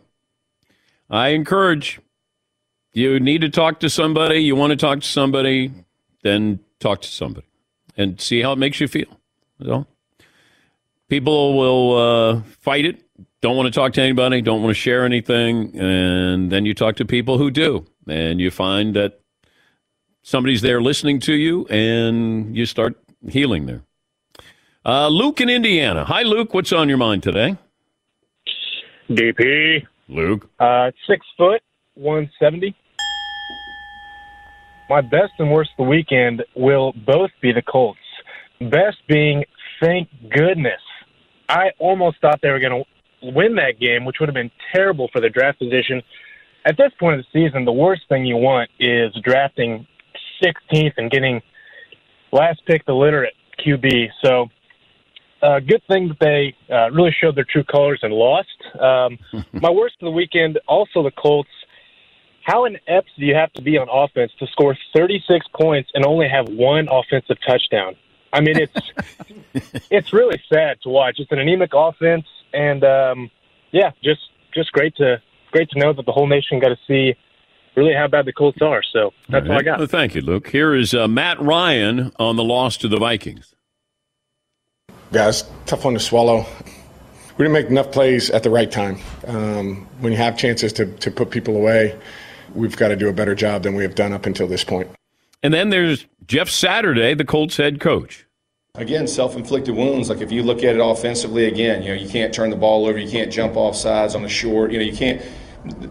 I 1.10 1.30
encourage 1.30 2.00
you 2.94 3.20
need 3.20 3.42
to 3.42 3.50
talk 3.50 3.80
to 3.80 3.90
somebody, 3.90 4.44
you 4.44 4.56
want 4.56 4.72
to 4.72 4.78
talk 4.78 5.00
to 5.00 5.08
somebody, 5.08 5.74
then 6.22 6.60
talk 6.80 7.02
to 7.02 7.08
somebody 7.08 7.48
and 7.98 8.22
see 8.22 8.44
how 8.44 8.52
it 8.52 8.60
makes 8.60 8.80
you 8.80 8.88
feel. 8.88 9.20
That's 9.58 9.72
all. 9.72 9.88
People 11.10 11.58
will 11.58 11.98
uh, 11.98 12.42
fight 12.60 12.86
it, 12.86 13.04
don't 13.42 13.58
want 13.58 13.66
to 13.66 13.72
talk 13.72 13.94
to 13.94 14.02
anybody, 14.02 14.42
don't 14.42 14.62
want 14.62 14.70
to 14.70 14.80
share 14.80 15.06
anything, 15.06 15.76
and 15.80 16.52
then 16.52 16.66
you 16.66 16.74
talk 16.76 16.98
to 16.98 17.06
people 17.06 17.38
who 17.40 17.50
do, 17.50 17.86
and 18.08 18.40
you 18.40 18.52
find 18.52 18.96
that 18.96 19.20
somebody's 20.22 20.62
there 20.62 20.82
listening 20.82 21.20
to 21.22 21.34
you, 21.34 21.66
and 21.66 22.56
you 22.56 22.66
start 22.66 22.96
healing 23.28 23.66
there. 23.66 23.82
Uh, 24.86 25.08
Luke 25.08 25.42
in 25.42 25.50
Indiana. 25.50 26.06
Hi, 26.06 26.22
Luke. 26.24 26.54
What's 26.54 26.72
on 26.72 26.90
your 26.90 26.98
mind 26.98 27.24
today? 27.24 27.58
DP. 29.10 29.86
Luke. 30.10 30.50
Uh, 30.60 30.92
six 31.08 31.26
foot, 31.38 31.62
170. 31.96 32.76
My 34.90 35.02
best 35.02 35.34
and 35.40 35.52
worst 35.52 35.72
of 35.78 35.86
the 35.86 35.90
weekend 35.90 36.44
will 36.56 36.94
both 37.06 37.32
be 37.42 37.52
the 37.52 37.62
Colts. 37.62 38.00
Best 38.60 38.98
being, 39.08 39.46
thank 39.80 40.10
goodness. 40.30 40.82
I 41.50 41.72
almost 41.80 42.22
thought 42.22 42.40
they 42.42 42.52
were 42.52 42.60
going 42.60 42.84
to 42.84 43.32
win 43.32 43.56
that 43.56 43.80
game, 43.80 44.06
which 44.06 44.18
would 44.20 44.30
have 44.30 44.36
been 44.36 44.52
terrible 44.74 45.10
for 45.12 45.20
their 45.20 45.32
draft 45.32 45.60
position. 45.60 46.02
At 46.66 46.78
this 46.78 46.92
point 47.00 47.20
of 47.20 47.26
the 47.26 47.48
season, 47.48 47.66
the 47.66 47.72
worst 47.72 48.04
thing 48.08 48.26
you 48.26 48.38
want 48.38 48.70
is 48.80 49.12
drafting 49.24 49.88
16th 50.44 50.94
and 50.98 51.10
getting 51.10 51.42
last 52.32 52.62
pick 52.66 52.86
the 52.86 52.94
litter 52.94 53.26
at 53.26 53.34
QB. 53.66 54.10
So, 54.24 54.48
uh, 55.42 55.60
good 55.60 55.82
thing 55.90 56.10
that 56.10 56.20
they 56.20 56.56
uh, 56.74 56.92
really 56.92 57.16
showed 57.20 57.36
their 57.36 57.46
true 57.50 57.64
colors 57.64 58.00
and 58.04 58.14
lost. 58.14 58.50
Um, 58.80 59.18
my 59.54 59.72
worst 59.72 59.96
of 60.02 60.06
the 60.06 60.12
weekend, 60.12 60.60
also 60.68 61.02
the 61.02 61.12
Colts. 61.12 61.50
How 62.44 62.66
inept 62.66 63.10
do 63.18 63.26
you 63.26 63.36
have 63.36 63.52
to 63.54 63.62
be 63.62 63.78
on 63.78 63.88
offense 63.92 64.32
to 64.40 64.48
score 64.48 64.78
36 64.96 65.46
points 65.60 65.90
and 65.94 66.06
only 66.06 66.28
have 66.28 66.48
one 66.50 66.88
offensive 66.90 67.38
touchdown? 67.46 67.96
I 68.34 68.42
mean, 68.42 68.58
it's 68.58 69.84
it's 69.90 70.14
really 70.14 70.42
sad 70.52 70.82
to 70.84 70.90
watch. 70.90 71.20
It's 71.20 71.32
an 71.32 71.40
anemic 71.40 71.72
offense, 71.74 72.26
and 72.54 72.84
um, 72.84 73.32
yeah, 73.72 73.92
just 74.04 74.22
just 74.54 74.72
great 74.72 74.96
to 74.98 75.22
great 75.52 75.70
to 75.72 75.80
know 75.80 75.94
that 75.94 76.06
the 76.06 76.12
whole 76.12 76.28
nation 76.28 76.60
got 76.60 76.70
to 76.70 76.78
see 76.88 77.16
really 77.76 77.94
how 77.94 78.08
bad 78.08 78.26
the 78.26 78.34
Colts 78.34 78.62
are. 78.62 78.84
So 78.84 79.14
that's 79.30 79.48
all 79.48 79.58
I 79.58 79.62
got. 79.62 79.80
Well, 79.80 79.88
thank 79.88 80.16
you, 80.16 80.22
Luke. 80.22 80.50
Here 80.50 80.76
is 80.76 80.94
uh, 80.94 81.08
Matt 81.08 81.40
Ryan 81.42 82.12
on 82.20 82.36
the 82.36 82.44
loss 82.44 82.78
to 82.78 82.88
the 82.88 82.98
Vikings. 82.98 83.56
Guys, 85.12 85.50
tough 85.66 85.86
one 85.86 85.96
to 85.96 86.00
swallow. 86.00 86.46
We 87.38 87.46
didn't 87.46 87.54
make 87.54 87.68
enough 87.68 87.92
plays 87.92 88.30
at 88.30 88.44
the 88.44 88.50
right 88.50 88.70
time. 88.70 89.00
Um, 89.26 89.88
when 90.02 90.12
you 90.12 90.18
have 90.18 90.38
chances 90.38 90.74
to, 90.74 90.86
to 90.98 91.10
put 91.10 91.32
people 91.32 91.56
away, 91.56 91.98
we've 92.54 92.76
got 92.76 92.90
to 92.90 92.96
do 92.96 93.08
a 93.08 93.14
better 93.14 93.34
job 93.34 93.64
than 93.64 93.76
we 93.76 93.84
have 93.84 93.96
done 93.96 94.12
up 94.12 94.26
until 94.26 94.46
this 94.46 94.64
point. 94.64 94.90
And 95.42 95.54
then 95.54 95.70
there's 95.70 96.06
Jeff 96.26 96.50
Saturday, 96.50 97.14
the 97.14 97.26
Colts 97.26 97.58
head 97.58 97.80
coach. 97.80 98.26
Again, 98.76 99.08
self-inflicted 99.08 99.76
wounds. 99.76 100.10
Like 100.10 100.22
if 100.22 100.32
you 100.32 100.44
look 100.44 100.60
at 100.60 100.76
it 100.76 100.82
offensively, 100.82 101.46
again, 101.46 101.82
you 101.82 101.90
know, 101.90 101.96
you 101.96 102.10
can't 102.10 102.34
turn 102.34 102.50
the 102.50 102.56
ball 102.56 102.86
over, 102.86 102.98
you 102.98 103.10
can't 103.10 103.32
jump 103.32 103.56
off 103.56 103.76
sides 103.76 104.16
on 104.16 104.22
the 104.22 104.30
short. 104.30 104.72
You 104.72 104.80
know, 104.80 104.86
you 104.86 104.96
can't. 104.96 105.22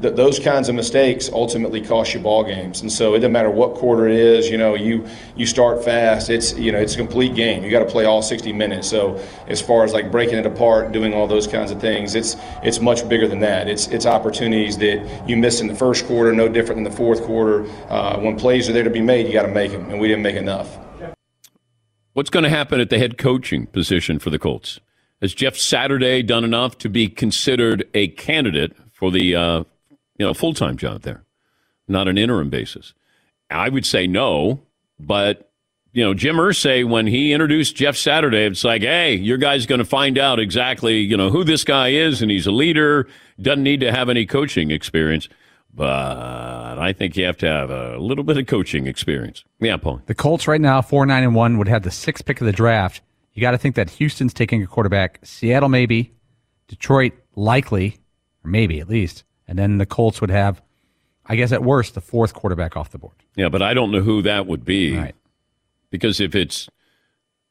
Th- 0.01 0.15
those 0.15 0.39
kinds 0.39 0.71
of 0.71 0.75
mistakes 0.75 1.29
ultimately 1.31 1.83
cost 1.83 2.15
you 2.15 2.21
ball 2.21 2.43
games, 2.43 2.81
and 2.81 2.91
so 2.91 3.13
it 3.15 3.19
doesn't 3.19 3.33
matter 3.33 3.51
what 3.51 3.75
quarter 3.75 4.09
it 4.09 4.17
is. 4.17 4.49
You 4.49 4.57
know, 4.57 4.75
you 4.75 5.07
you 5.37 5.45
start 5.45 5.85
fast. 5.85 6.31
It's 6.31 6.55
you 6.55 6.73
know 6.73 6.79
it's 6.79 6.95
a 6.95 6.97
complete 6.97 7.35
game. 7.35 7.63
You 7.63 7.71
got 7.71 7.81
to 7.81 7.85
play 7.85 8.07
all 8.07 8.23
60 8.23 8.51
minutes. 8.55 8.89
So 8.89 9.23
as 9.47 9.61
far 9.61 9.85
as 9.85 9.93
like 9.93 10.11
breaking 10.11 10.39
it 10.39 10.47
apart, 10.47 10.93
doing 10.93 11.13
all 11.13 11.27
those 11.27 11.47
kinds 11.47 11.71
of 11.71 11.81
things, 11.83 12.15
it's 12.15 12.37
it's 12.63 12.81
much 12.81 13.07
bigger 13.11 13.29
than 13.29 13.41
that. 13.41 13.69
It's 13.69 13.89
it's 13.89 14.07
opportunities 14.07 14.79
that 14.79 15.29
you 15.29 15.37
miss 15.37 15.61
in 15.61 15.67
the 15.67 15.75
first 15.75 16.07
quarter, 16.07 16.33
no 16.33 16.49
different 16.49 16.77
than 16.83 16.85
the 16.85 16.97
fourth 16.97 17.23
quarter. 17.25 17.67
Uh, 17.91 18.19
when 18.21 18.37
plays 18.37 18.71
are 18.71 18.73
there 18.73 18.85
to 18.85 18.91
be 18.91 19.03
made, 19.03 19.27
you 19.27 19.35
got 19.35 19.43
to 19.43 19.53
make 19.53 19.73
them, 19.73 19.91
and 19.91 20.01
we 20.01 20.09
didn't 20.09 20.23
make 20.23 20.37
enough. 20.37 20.79
What's 22.15 22.31
going 22.31 22.45
to 22.45 22.51
happen 22.51 22.81
at 22.81 22.89
the 22.89 22.99
head 22.99 23.19
coaching 23.19 23.67
position 23.67 24.19
for 24.19 24.31
the 24.31 24.39
Colts? 24.39 24.81
Has 25.21 25.35
Jeff 25.35 25.57
Saturday 25.57 26.23
done 26.23 26.43
enough 26.43 26.79
to 26.79 26.89
be 26.89 27.09
considered 27.09 27.85
a 27.93 28.09
candidate 28.09 28.77
for 28.99 29.11
the 29.11 29.35
uh, 29.35 29.65
you 30.19 30.27
know 30.27 30.35
full 30.35 30.55
time 30.55 30.77
job 30.77 31.03
there? 31.03 31.25
not 31.89 32.09
an 32.09 32.19
interim 32.19 32.51
basis. 32.51 32.95
I 33.51 33.69
would 33.69 33.87
say 33.87 34.07
no, 34.07 34.61
but 35.01 35.51
you 35.93 36.05
know, 36.05 36.13
Jim 36.15 36.37
Irsay, 36.37 36.89
when 36.89 37.07
he 37.07 37.33
introduced 37.33 37.75
Jeff 37.75 37.97
Saturday, 37.97 38.45
it's 38.45 38.63
like, 38.63 38.83
hey, 38.83 39.15
your 39.15 39.39
guy's 39.39 39.65
going 39.67 39.79
to 39.79 39.85
find 39.85 40.19
out 40.19 40.39
exactly, 40.39 40.99
you 40.99 41.17
know, 41.17 41.31
who 41.31 41.45
this 41.45 41.65
guy 41.65 41.89
is, 41.89 42.21
and 42.21 42.31
he's 42.31 42.47
a 42.47 42.53
leader, 42.53 43.09
doesn't 43.41 43.63
need 43.63 43.81
to 43.81 43.91
have 43.91 44.09
any 44.09 44.27
coaching 44.27 44.71
experience. 44.71 45.29
But 45.75 46.79
I 46.79 46.93
think 46.93 47.17
you 47.17 47.25
have 47.25 47.39
to 47.39 47.47
have 47.47 47.71
a 47.71 47.99
little 47.99 48.25
bit 48.25 48.37
of 48.37 48.47
coaching 48.47 48.87
experience. 48.87 49.45
Yeah, 49.61 49.77
Paul. 49.77 50.03
The 50.07 50.15
Colts 50.15 50.47
right 50.47 50.61
now, 50.61 50.83
four 50.83 51.07
nine 51.07 51.23
and 51.23 51.35
one, 51.35 51.57
would 51.59 51.69
have 51.69 51.83
the 51.83 51.91
sixth 51.91 52.25
pick 52.25 52.41
of 52.41 52.47
the 52.47 52.53
draft. 52.53 53.01
You 53.33 53.41
got 53.41 53.53
to 53.53 53.59
think 53.59 53.77
that 53.77 53.91
Houston's 53.91 54.35
taking 54.35 54.63
a 54.63 54.67
quarterback, 54.67 55.21
Seattle 55.23 55.69
maybe, 55.69 56.13
Detroit 56.67 57.13
likely, 57.37 57.99
or 58.49 58.51
maybe 58.51 58.81
at 58.81 58.89
least, 58.89 59.25
and 59.47 59.59
then 59.59 59.77
the 59.79 59.87
Colts 59.87 60.21
would 60.21 60.31
have, 60.31 60.63
I 61.27 61.37
guess 61.37 61.53
at 61.53 61.63
worst, 61.63 61.95
the 61.95 62.01
fourth 62.01 62.33
quarterback 62.33 62.77
off 62.77 62.91
the 62.91 62.99
board. 62.99 63.15
Yeah, 63.37 63.51
but 63.51 63.61
I 63.61 63.75
don't 63.75 63.93
know 63.93 64.01
who 64.01 64.23
that 64.23 64.47
would 64.47 64.65
be. 64.65 64.97
Right. 64.97 65.15
Because 65.91 66.21
if 66.21 66.35
it's 66.35 66.69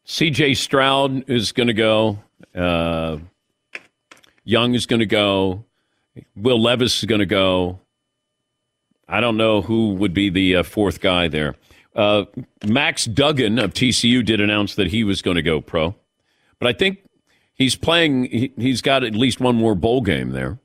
C.J. 0.05 0.55
Stroud 0.55 1.29
is 1.29 1.51
going 1.51 1.67
to 1.67 1.73
go, 1.73 2.19
uh, 2.55 3.17
Young 4.43 4.73
is 4.73 4.85
going 4.85 4.99
to 4.99 5.05
go, 5.05 5.65
Will 6.35 6.61
Levis 6.61 6.99
is 6.99 7.05
going 7.05 7.19
to 7.19 7.25
go. 7.25 7.79
I 9.07 9.21
don't 9.21 9.37
know 9.37 9.61
who 9.61 9.93
would 9.93 10.13
be 10.13 10.29
the 10.29 10.57
uh, 10.57 10.63
fourth 10.63 10.99
guy 10.99 11.27
there. 11.27 11.55
Uh, 11.95 12.25
Max 12.65 13.05
Duggan 13.05 13.59
of 13.59 13.73
TCU 13.73 14.25
did 14.25 14.41
announce 14.41 14.75
that 14.75 14.87
he 14.87 15.03
was 15.03 15.21
going 15.21 15.35
to 15.35 15.41
go 15.41 15.61
pro, 15.61 15.95
but 16.59 16.67
I 16.67 16.73
think 16.73 16.99
he's 17.53 17.75
playing. 17.75 18.25
He, 18.25 18.53
he's 18.57 18.81
got 18.81 19.03
at 19.03 19.15
least 19.15 19.39
one 19.39 19.55
more 19.55 19.73
bowl 19.73 20.01
game 20.01 20.29
there. 20.29 20.59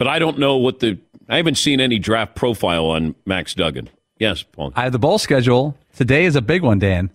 But 0.00 0.08
I 0.08 0.18
don't 0.18 0.38
know 0.38 0.56
what 0.56 0.78
the. 0.80 0.98
I 1.28 1.36
haven't 1.36 1.56
seen 1.58 1.78
any 1.78 1.98
draft 1.98 2.34
profile 2.34 2.86
on 2.86 3.14
Max 3.26 3.52
Duggan. 3.54 3.90
Yes, 4.18 4.42
Paul. 4.42 4.72
I 4.74 4.84
have 4.84 4.92
the 4.92 4.98
bowl 4.98 5.18
schedule. 5.18 5.76
Today 5.94 6.24
is 6.24 6.36
a 6.36 6.40
big 6.40 6.62
one, 6.62 6.78
Dan. 6.78 7.10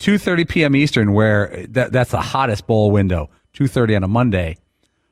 2:30 0.00 0.48
p.m. 0.48 0.74
Eastern, 0.74 1.12
where 1.12 1.66
that, 1.68 1.92
that's 1.92 2.10
the 2.12 2.22
hottest 2.22 2.66
bowl 2.66 2.90
window. 2.90 3.28
2:30 3.54 3.96
on 3.96 4.04
a 4.04 4.08
Monday. 4.08 4.56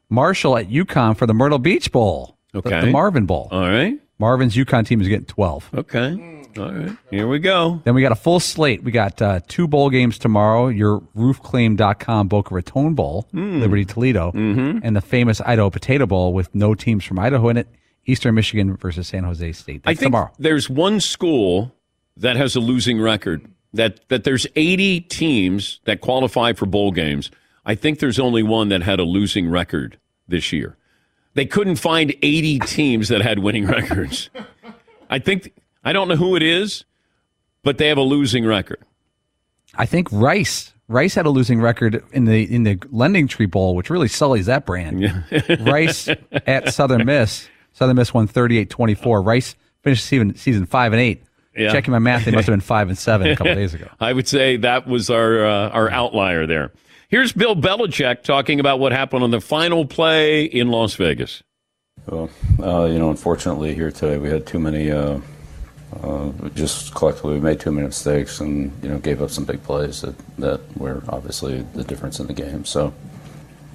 Marshall 0.08 0.56
at 0.56 0.70
UConn 0.70 1.14
for 1.14 1.26
the 1.26 1.34
Myrtle 1.34 1.58
Beach 1.58 1.92
Bowl. 1.92 2.38
the- 2.54 2.60
Okay. 2.60 2.80
The, 2.80 2.90
Marvin 2.90 3.26
Bowl. 3.26 3.48
All 3.52 3.60
right. 3.68 4.00
Marvin's 4.18 4.56
UConn 4.56 4.86
team 4.86 5.02
is 5.02 5.06
getting 5.06 5.26
12. 5.26 5.70
Okay. 5.74 6.39
All 6.58 6.72
right. 6.72 6.96
Here 7.10 7.26
we 7.28 7.38
go. 7.38 7.80
Then 7.84 7.94
we 7.94 8.02
got 8.02 8.12
a 8.12 8.16
full 8.16 8.40
slate. 8.40 8.82
We 8.82 8.90
got 8.92 9.20
uh, 9.22 9.40
two 9.48 9.66
bowl 9.68 9.90
games 9.90 10.18
tomorrow. 10.18 10.68
Your 10.68 11.00
roofclaim.com 11.16 12.28
Boca 12.28 12.54
Raton 12.54 12.94
Bowl, 12.94 13.26
Hmm. 13.32 13.60
Liberty 13.60 13.84
Toledo, 13.84 14.32
Mm-hmm. 14.32 14.78
and 14.82 14.96
the 14.96 15.00
famous 15.00 15.40
Idaho 15.40 15.70
Potato 15.70 16.06
Bowl 16.06 16.32
with 16.32 16.54
no 16.54 16.74
teams 16.74 17.04
from 17.04 17.18
Idaho 17.18 17.48
in 17.48 17.56
it. 17.56 17.68
Eastern 18.06 18.34
Michigan 18.34 18.76
versus 18.76 19.06
San 19.08 19.24
Jose 19.24 19.52
State. 19.52 19.82
I 19.84 19.94
think 19.94 20.12
tomorrow. 20.12 20.30
there's 20.38 20.68
one 20.70 21.00
school 21.00 21.72
that 22.16 22.36
has 22.36 22.56
a 22.56 22.60
losing 22.60 23.00
record. 23.00 23.46
That 23.72 24.00
that 24.08 24.24
there's 24.24 24.46
80 24.56 25.02
teams 25.02 25.78
that 25.84 26.00
qualify 26.00 26.54
for 26.54 26.66
bowl 26.66 26.90
games. 26.90 27.30
I 27.64 27.76
think 27.76 28.00
there's 28.00 28.18
only 28.18 28.42
one 28.42 28.68
that 28.70 28.82
had 28.82 28.98
a 28.98 29.04
losing 29.04 29.48
record 29.48 29.98
this 30.26 30.52
year. 30.52 30.76
They 31.34 31.46
couldn't 31.46 31.76
find 31.76 32.12
80 32.22 32.58
teams 32.60 33.08
that 33.10 33.20
had 33.20 33.38
winning 33.38 33.66
records. 33.66 34.28
I 35.08 35.20
think 35.20 35.52
I 35.84 35.92
don't 35.92 36.08
know 36.08 36.16
who 36.16 36.36
it 36.36 36.42
is, 36.42 36.84
but 37.62 37.78
they 37.78 37.88
have 37.88 37.98
a 37.98 38.02
losing 38.02 38.44
record. 38.44 38.78
I 39.74 39.86
think 39.86 40.08
Rice. 40.10 40.72
Rice 40.88 41.14
had 41.14 41.24
a 41.24 41.30
losing 41.30 41.60
record 41.60 42.02
in 42.12 42.24
the 42.24 42.52
in 42.52 42.64
the 42.64 42.78
Lending 42.90 43.28
Tree 43.28 43.46
Bowl, 43.46 43.76
which 43.76 43.90
really 43.90 44.08
sullies 44.08 44.46
that 44.46 44.66
brand. 44.66 45.24
Rice 45.60 46.08
at 46.46 46.74
Southern 46.74 47.06
Miss. 47.06 47.48
Southern 47.72 47.96
Miss 47.96 48.12
won 48.12 48.26
38-24. 48.26 49.24
Rice 49.24 49.54
finished 49.82 50.04
season 50.04 50.34
season 50.34 50.66
five 50.66 50.92
and 50.92 51.00
eight. 51.00 51.22
Yeah. 51.56 51.72
Checking 51.72 51.92
my 51.92 51.98
math, 51.98 52.24
they 52.24 52.30
must 52.30 52.46
have 52.46 52.52
been 52.52 52.60
five 52.60 52.88
and 52.88 52.96
seven 52.98 53.28
a 53.28 53.36
couple 53.36 53.54
days 53.56 53.74
ago. 53.74 53.88
I 54.00 54.12
would 54.12 54.28
say 54.28 54.56
that 54.58 54.86
was 54.86 55.10
our 55.10 55.44
uh, 55.44 55.68
our 55.70 55.90
outlier 55.90 56.46
there. 56.46 56.72
Here's 57.08 57.32
Bill 57.32 57.56
Belichick 57.56 58.22
talking 58.22 58.60
about 58.60 58.78
what 58.78 58.92
happened 58.92 59.24
on 59.24 59.32
the 59.32 59.40
final 59.40 59.84
play 59.84 60.44
in 60.44 60.68
Las 60.68 60.94
Vegas. 60.94 61.42
Well, 62.06 62.30
uh, 62.62 62.84
you 62.84 62.98
know, 62.98 63.10
unfortunately 63.10 63.74
here 63.74 63.90
today 63.90 64.16
we 64.18 64.28
had 64.28 64.46
too 64.46 64.58
many, 64.60 64.90
uh, 64.90 65.18
uh, 66.02 66.30
just 66.54 66.94
collectively 66.94 67.34
we 67.34 67.40
made 67.40 67.58
too 67.58 67.72
many 67.72 67.86
mistakes 67.86 68.40
and, 68.40 68.72
you 68.82 68.88
know, 68.88 68.98
gave 68.98 69.20
up 69.20 69.30
some 69.30 69.44
big 69.44 69.62
plays 69.62 70.02
that, 70.02 70.14
that 70.38 70.60
were 70.76 71.02
obviously 71.08 71.62
the 71.74 71.84
difference 71.84 72.20
in 72.20 72.26
the 72.26 72.32
game. 72.32 72.64
So 72.64 72.94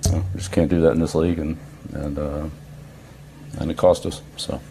you 0.05 0.11
know, 0.11 0.25
we 0.33 0.39
just 0.39 0.51
can't 0.51 0.69
do 0.69 0.81
that 0.81 0.91
in 0.91 0.99
this 0.99 1.15
league 1.15 1.39
and, 1.39 1.57
and, 1.93 2.17
uh, 2.17 2.47
and 3.59 3.71
it 3.71 3.77
cost 3.77 4.05
us. 4.05 4.21
So 4.37 4.61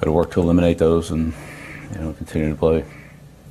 got 0.00 0.04
to 0.04 0.12
work 0.12 0.30
to 0.32 0.40
eliminate 0.40 0.78
those 0.78 1.10
and, 1.10 1.32
you 1.92 2.00
know, 2.00 2.12
continue 2.12 2.50
to 2.50 2.56
play, 2.56 2.84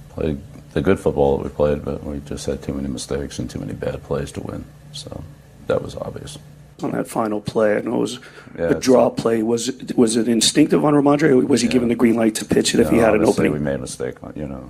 play 0.09 0.37
the 0.73 0.81
good 0.81 0.99
football 0.99 1.37
that 1.37 1.43
we 1.43 1.49
played, 1.49 1.83
but 1.83 2.03
we 2.03 2.19
just 2.21 2.45
had 2.45 2.61
too 2.61 2.73
many 2.73 2.87
mistakes 2.87 3.39
and 3.39 3.49
too 3.49 3.59
many 3.59 3.73
bad 3.73 4.01
plays 4.03 4.31
to 4.33 4.41
win. 4.41 4.65
So 4.91 5.23
that 5.67 5.81
was 5.81 5.95
obvious. 5.95 6.37
On 6.83 6.91
that 6.91 7.07
final 7.07 7.41
play. 7.41 7.75
I 7.77 7.81
know 7.81 7.95
it 7.95 7.99
was 7.99 8.19
Yeah, 8.55 8.61
a 8.61 8.67
it's- 8.67 8.83
draw 8.83 9.09
play. 9.09 9.41
Was 9.41 9.69
it, 9.69 9.97
was 9.97 10.15
it 10.15 10.27
instinctive 10.27 10.85
on 10.85 10.93
Rhamondre, 10.93 11.29
or 11.31 11.45
was 11.45 11.61
he 11.61 11.67
given 11.67 11.89
the 11.89 11.95
green 11.95 12.15
light 12.15 12.35
to 12.35 12.45
pitch 12.45 12.75
it 12.75 12.79
if 12.79 12.89
he 12.89 12.97
had 12.97 13.15
an 13.15 13.21
obviously 13.21 13.47
opening? 13.47 13.53
We 13.53 13.59
made 13.59 13.75
a 13.75 13.79
mistake 13.79 14.15
you 14.35 14.47
know, 14.47 14.69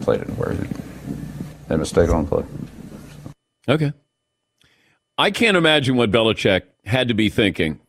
play 0.00 0.18
didn't 0.18 0.36
work. 0.36 0.58
Made 0.60 0.68
a 1.70 1.78
mistake 1.78 2.10
on 2.10 2.26
play. 2.26 2.44
Okay. 3.68 3.92
I 5.16 5.30
can't 5.30 5.56
imagine 5.56 5.96
what 5.96 6.10
Belichick 6.10 6.62
had 6.84 7.08
to 7.08 7.14
be 7.14 7.28
thinking 7.30 7.80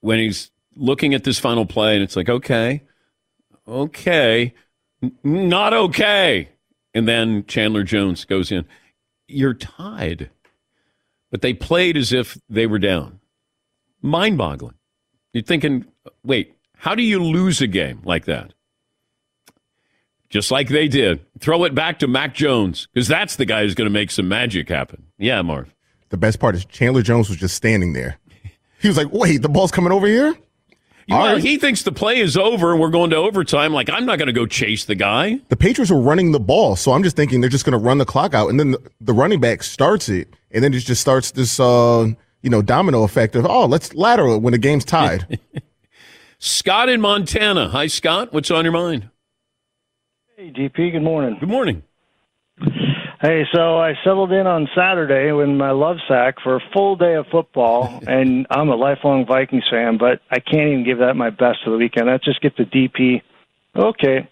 when 0.00 0.18
he's 0.18 0.50
looking 0.76 1.14
at 1.14 1.24
this 1.24 1.38
final 1.38 1.64
play 1.66 1.94
and 1.94 2.02
it's 2.02 2.16
like, 2.16 2.28
okay, 2.28 2.82
okay, 3.68 4.54
n- 5.02 5.12
not 5.24 5.72
okay. 5.72 6.48
And 6.94 7.06
then 7.08 7.44
Chandler 7.46 7.82
Jones 7.82 8.24
goes 8.24 8.50
in. 8.52 8.64
You're 9.28 9.54
tied. 9.54 10.30
But 11.30 11.42
they 11.42 11.54
played 11.54 11.96
as 11.96 12.12
if 12.12 12.38
they 12.48 12.66
were 12.66 12.78
down. 12.78 13.20
Mind 14.02 14.38
boggling. 14.38 14.74
You're 15.32 15.44
thinking, 15.44 15.86
wait, 16.24 16.56
how 16.76 16.94
do 16.94 17.02
you 17.02 17.22
lose 17.22 17.60
a 17.60 17.66
game 17.66 18.00
like 18.04 18.24
that? 18.24 18.52
Just 20.28 20.50
like 20.50 20.68
they 20.68 20.88
did. 20.88 21.20
Throw 21.40 21.64
it 21.64 21.74
back 21.74 21.98
to 22.00 22.06
Mac 22.06 22.34
Jones, 22.34 22.88
because 22.92 23.08
that's 23.08 23.36
the 23.36 23.44
guy 23.44 23.62
who's 23.62 23.74
going 23.74 23.86
to 23.86 23.92
make 23.92 24.10
some 24.10 24.28
magic 24.28 24.68
happen. 24.68 25.06
Yeah, 25.18 25.42
Marv. 25.42 25.74
The 26.10 26.16
best 26.16 26.38
part 26.40 26.54
is 26.54 26.64
Chandler 26.64 27.02
Jones 27.02 27.28
was 27.28 27.38
just 27.38 27.54
standing 27.56 27.92
there. 27.92 28.18
He 28.80 28.88
was 28.88 28.96
like, 28.96 29.12
"Wait, 29.12 29.42
the 29.42 29.48
ball's 29.48 29.70
coming 29.70 29.92
over 29.92 30.06
here." 30.06 30.34
Well, 31.10 31.20
All 31.20 31.32
right. 31.34 31.42
he 31.42 31.58
thinks 31.58 31.82
the 31.82 31.92
play 31.92 32.18
is 32.20 32.36
over. 32.36 32.70
And 32.72 32.80
we're 32.80 32.90
going 32.90 33.10
to 33.10 33.16
overtime. 33.16 33.72
Like, 33.72 33.90
I'm 33.90 34.06
not 34.06 34.18
going 34.18 34.28
to 34.28 34.32
go 34.32 34.46
chase 34.46 34.84
the 34.84 34.94
guy. 34.94 35.40
The 35.48 35.56
Patriots 35.56 35.90
were 35.90 36.00
running 36.00 36.32
the 36.32 36.40
ball, 36.40 36.76
so 36.76 36.92
I'm 36.92 37.02
just 37.02 37.16
thinking 37.16 37.40
they're 37.40 37.50
just 37.50 37.64
going 37.64 37.72
to 37.78 37.84
run 37.84 37.98
the 37.98 38.04
clock 38.04 38.32
out, 38.32 38.48
and 38.48 38.58
then 38.60 38.70
the, 38.72 38.90
the 39.00 39.12
running 39.12 39.40
back 39.40 39.62
starts 39.62 40.08
it, 40.08 40.28
and 40.50 40.62
then 40.62 40.72
it 40.72 40.80
just 40.80 41.00
starts 41.00 41.32
this, 41.32 41.58
uh, 41.58 42.06
you 42.42 42.50
know, 42.50 42.62
domino 42.62 43.02
effect 43.02 43.34
of, 43.36 43.44
oh, 43.44 43.66
let's 43.66 43.92
lateral 43.94 44.38
when 44.40 44.52
the 44.52 44.58
game's 44.58 44.84
tied. 44.84 45.38
Scott 46.38 46.88
in 46.88 47.00
Montana. 47.00 47.68
Hi, 47.68 47.86
Scott. 47.86 48.32
What's 48.32 48.50
on 48.50 48.64
your 48.64 48.72
mind? 48.72 49.10
Hey, 50.36 50.50
GP, 50.50 50.92
good 50.92 51.02
morning. 51.02 51.36
Good 51.38 51.48
morning. 51.50 51.82
Hey, 53.20 53.42
so 53.52 53.76
I 53.78 53.92
settled 54.02 54.32
in 54.32 54.46
on 54.46 54.66
Saturday 54.74 55.30
with 55.32 55.50
my 55.50 55.72
love 55.72 55.98
sack 56.08 56.36
for 56.42 56.56
a 56.56 56.60
full 56.72 56.96
day 56.96 57.16
of 57.16 57.26
football, 57.30 58.00
and 58.06 58.46
I'm 58.48 58.70
a 58.70 58.76
lifelong 58.76 59.26
Vikings 59.26 59.64
fan, 59.70 59.98
but 59.98 60.22
I 60.30 60.40
can't 60.40 60.70
even 60.70 60.84
give 60.86 61.00
that 61.00 61.16
my 61.16 61.28
best 61.28 61.58
of 61.66 61.72
the 61.72 61.76
weekend. 61.76 62.08
That 62.08 62.22
just 62.24 62.40
gets 62.40 62.56
the 62.56 62.64
DP. 62.64 63.20
Okay. 63.76 64.26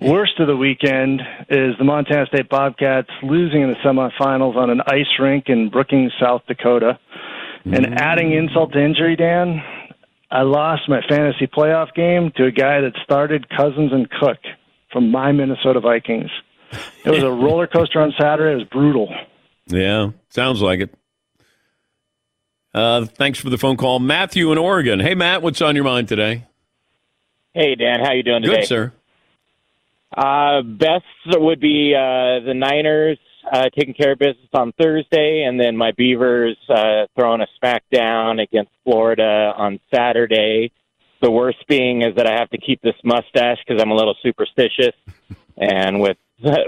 Worst 0.00 0.40
of 0.40 0.48
the 0.48 0.56
weekend 0.56 1.20
is 1.48 1.78
the 1.78 1.84
Montana 1.84 2.26
State 2.26 2.48
Bobcats 2.48 3.08
losing 3.22 3.62
in 3.62 3.68
the 3.68 3.76
semifinals 3.76 4.56
on 4.56 4.68
an 4.68 4.80
ice 4.88 5.20
rink 5.20 5.44
in 5.46 5.70
Brookings, 5.70 6.12
South 6.20 6.42
Dakota. 6.48 6.98
And 7.64 7.86
mm. 7.86 7.96
adding 7.96 8.32
insult 8.32 8.72
to 8.72 8.84
injury, 8.84 9.14
Dan, 9.14 9.62
I 10.28 10.42
lost 10.42 10.88
my 10.88 11.02
fantasy 11.08 11.46
playoff 11.46 11.94
game 11.94 12.32
to 12.36 12.46
a 12.46 12.50
guy 12.50 12.80
that 12.80 12.94
started 13.04 13.48
Cousins 13.48 13.92
and 13.92 14.10
Cook 14.10 14.38
from 14.92 15.12
my 15.12 15.30
Minnesota 15.30 15.78
Vikings. 15.78 16.30
It 17.04 17.10
was 17.10 17.22
a 17.22 17.30
roller 17.30 17.66
coaster 17.66 18.00
on 18.00 18.12
Saturday. 18.18 18.52
It 18.52 18.56
was 18.56 18.64
brutal. 18.64 19.14
Yeah, 19.66 20.10
sounds 20.28 20.60
like 20.60 20.80
it. 20.80 20.94
Uh, 22.74 23.06
thanks 23.06 23.38
for 23.38 23.48
the 23.48 23.58
phone 23.58 23.76
call. 23.76 23.98
Matthew 23.98 24.52
in 24.52 24.58
Oregon. 24.58 25.00
Hey, 25.00 25.14
Matt, 25.14 25.42
what's 25.42 25.62
on 25.62 25.74
your 25.74 25.84
mind 25.84 26.08
today? 26.08 26.44
Hey 27.56 27.74
Dan, 27.74 28.00
how 28.04 28.12
you 28.12 28.22
doing 28.22 28.42
today? 28.42 28.56
Good, 28.56 28.66
sir. 28.66 28.92
Uh, 30.14 30.60
best 30.60 31.04
would 31.26 31.58
be 31.58 31.94
uh, 31.94 32.44
the 32.44 32.52
Niners 32.54 33.18
uh, 33.50 33.70
taking 33.74 33.94
care 33.94 34.12
of 34.12 34.18
business 34.18 34.48
on 34.52 34.72
Thursday, 34.72 35.44
and 35.44 35.58
then 35.58 35.74
my 35.74 35.92
Beavers 35.92 36.58
uh, 36.68 37.06
throwing 37.14 37.40
a 37.40 37.46
smackdown 37.58 38.42
against 38.42 38.72
Florida 38.84 39.54
on 39.56 39.80
Saturday. 39.90 40.70
The 41.22 41.30
worst 41.30 41.66
being 41.66 42.02
is 42.02 42.14
that 42.16 42.26
I 42.26 42.38
have 42.38 42.50
to 42.50 42.58
keep 42.58 42.82
this 42.82 42.94
mustache 43.02 43.56
because 43.66 43.80
I'm 43.80 43.90
a 43.90 43.94
little 43.94 44.16
superstitious, 44.22 44.94
and 45.56 46.00
with 46.00 46.18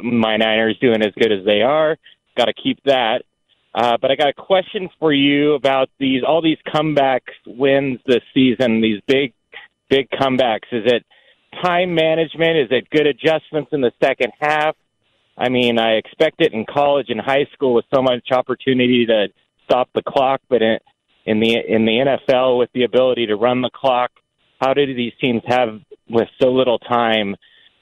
my 0.03 0.37
Niners 0.37 0.79
doing 0.81 1.03
as 1.03 1.13
good 1.19 1.33
as 1.33 1.45
they 1.45 1.63
are, 1.63 1.97
got 2.37 2.47
to 2.47 2.55
keep 2.55 2.79
that. 2.85 3.23
Uh, 3.75 3.97
but 4.01 4.11
I 4.11 4.17
got 4.17 4.29
a 4.29 4.33
question 4.33 4.89
for 4.99 5.13
you 5.13 5.55
about 5.55 5.91
these 5.99 6.23
all 6.27 6.43
these 6.43 6.59
comeback 6.73 7.23
wins 7.47 8.01
this 8.07 8.23
season, 8.35 8.81
these 8.81 9.01
big 9.07 9.35
big 9.89 10.09
comebacks? 10.11 10.69
Is 10.73 10.85
it 10.87 11.05
time 11.63 11.95
management? 11.95 12.59
Is 12.59 12.69
it 12.71 12.89
good 12.91 13.07
adjustments 13.07 13.71
in 13.73 13.81
the 13.81 13.93
second 14.03 14.33
half? 14.39 14.77
I 15.37 15.49
mean, 15.49 15.79
I 15.79 15.93
expect 15.93 16.41
it 16.41 16.53
in 16.53 16.65
college 16.67 17.07
and 17.11 17.21
high 17.21 17.47
school 17.53 17.75
with 17.75 17.85
so 17.95 18.03
much 18.03 18.33
opportunity 18.33 19.07
to 19.07 19.29
stop 19.65 19.89
the 19.95 20.03
clock, 20.03 20.41
but 20.49 20.63
in, 20.63 20.79
in 21.27 21.41
the 21.41 21.55
in 21.55 21.85
the 21.85 22.19
NFL 22.33 22.59
with 22.59 22.71
the 22.75 22.85
ability 22.85 23.27
to 23.27 23.37
run 23.37 23.63
the 23.63 23.71
clock, 23.71 24.11
how 24.61 24.75
do 24.75 24.95
these 24.95 25.13
teams 25.21 25.43
have 25.47 25.81
with 26.09 26.29
so 26.41 26.49
little 26.49 26.79
time 26.79 27.37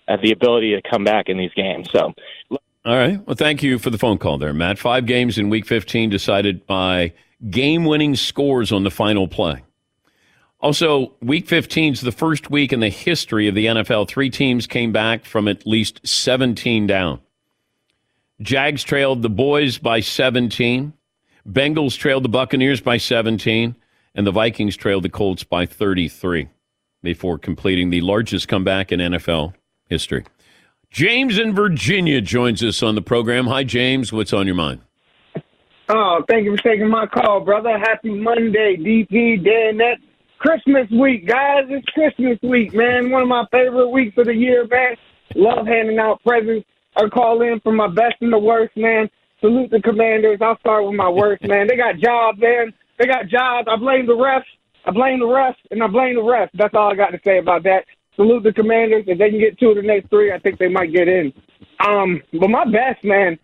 uh, 0.09 0.17
the 0.23 0.33
ability 0.33 0.75
to 0.75 0.89
come 0.89 1.05
back 1.05 1.29
in 1.29 1.37
these 1.37 1.53
games? 1.55 1.89
So 1.91 2.15
All 2.51 2.61
right. 2.97 3.25
Well, 3.27 3.37
thank 3.37 3.63
you 3.63 3.79
for 3.79 3.91
the 3.91 3.99
phone 3.99 4.19
call 4.19 4.39
there, 4.39 4.53
Matt. 4.53 4.79
Five 4.79 5.07
games 5.07 5.39
in 5.39 5.51
Week 5.51 5.67
15 5.67 6.11
decided 6.11 6.67
by 6.67 7.13
game-winning 7.51 8.17
scores 8.17 8.73
on 8.73 8.85
the 8.85 8.91
final 8.91 9.29
play. 9.29 9.63
Also, 10.61 11.13
Week 11.21 11.47
15 11.47 11.95
is 11.95 12.01
the 12.01 12.13
first 12.13 12.51
week 12.51 12.73
in 12.73 12.81
the 12.81 12.89
history 12.89 13.47
of 13.49 13.55
the 13.55 13.67
NFL. 13.67 14.09
Three 14.09 14.31
teams 14.31 14.67
came 14.67 14.91
back 14.91 15.25
from 15.25 15.49
at 15.49 15.67
least 15.67 16.07
17 16.07 16.87
down. 16.87 17.21
Jags 18.41 18.83
trailed 18.83 19.23
the 19.23 19.31
boys 19.31 19.79
by 19.79 20.01
17. 20.01 20.93
Bengals 21.49 21.99
trailed 21.99 22.25
the 22.25 22.29
Buccaneers 22.29 22.81
by 22.81 22.97
17. 22.97 23.77
And 24.15 24.27
the 24.27 24.33
Vikings 24.33 24.77
trailed 24.77 25.05
the 25.05 25.11
Colts 25.11 25.45
by 25.45 25.67
33 25.67 26.49
before 27.03 27.39
completing 27.39 27.91
the 27.91 28.01
largest 28.01 28.49
comeback 28.49 28.91
in 28.91 29.01
NFL 29.01 29.55
history. 29.89 30.25
James 30.91 31.39
in 31.39 31.55
Virginia 31.55 32.21
joins 32.21 32.63
us 32.63 32.83
on 32.83 32.95
the 32.95 33.03
program. 33.03 33.47
Hi, 33.47 33.65
James. 33.65 34.13
What's 34.13 34.33
on 34.33 34.47
your 34.47 34.55
mind? 34.55 34.81
Oh, 35.89 36.25
thank 36.29 36.45
you 36.45 36.57
for 36.57 36.63
taking 36.63 36.89
my 36.89 37.07
call, 37.07 37.41
brother. 37.41 37.79
Happy 37.79 38.11
Monday, 38.11 38.77
DP, 38.77 39.45
Dan. 39.45 39.77
That 39.79 39.99
Christmas 40.39 40.91
week, 40.91 41.29
guys. 41.29 41.65
It's 41.69 41.87
Christmas 41.89 42.39
week, 42.43 42.75
man. 42.75 43.11
One 43.11 43.23
of 43.23 43.29
my 43.29 43.45
favorite 43.53 43.91
weeks 43.91 44.17
of 44.19 44.27
the 44.27 44.35
year, 44.35 44.67
man. 44.67 44.97
Love 45.35 45.67
handing 45.67 45.99
out 45.99 46.23
presents. 46.25 46.67
I 46.97 47.09
call 47.09 47.43
in 47.43 47.61
for 47.61 47.73
my 47.73 47.89
best 47.89 48.17
and 48.21 48.33
the 48.33 48.39
worst, 48.39 48.77
man. 48.77 49.09
Salute 49.41 49.71
the 49.71 49.81
commanders. 49.81 50.39
I'll 50.41 50.59
start 50.59 50.85
with 50.85 50.95
my 50.95 51.09
worst, 51.09 51.45
man. 51.45 51.67
They 51.69 51.77
got 51.77 51.99
jobs, 51.99 52.41
man. 52.41 52.73
They 52.99 53.07
got 53.07 53.29
jobs. 53.29 53.69
I 53.71 53.77
blame 53.77 54.07
the 54.07 54.15
refs. 54.15 54.45
I 54.87 54.93
blame 54.93 55.19
the 55.19 55.27
refs, 55.27 55.57
and 55.71 55.83
I 55.83 55.89
blame 55.89 56.15
the 56.15 56.23
refs. 56.23 56.51
That's 56.55 56.75
all 56.75 56.91
I 56.91 56.95
got 56.95 57.11
to 57.11 57.21
say 57.25 57.39
about 57.39 57.65
that. 57.65 57.85
Salute 58.17 58.43
the 58.45 58.53
commanders. 58.53 59.05
If 59.07 59.19
they 59.19 59.31
can 59.31 59.39
get 59.39 59.59
two 59.59 59.71
of 59.71 59.77
the 59.77 59.83
next 59.83 60.09
three, 60.09 60.33
I 60.33 60.39
think 60.39 60.59
they 60.59 60.69
might 60.69 60.93
get 60.93 61.07
in. 61.07 61.33
Um, 61.87 62.23
but 62.41 62.49
my 62.49 62.65
best, 62.65 63.05
man, 63.05 63.39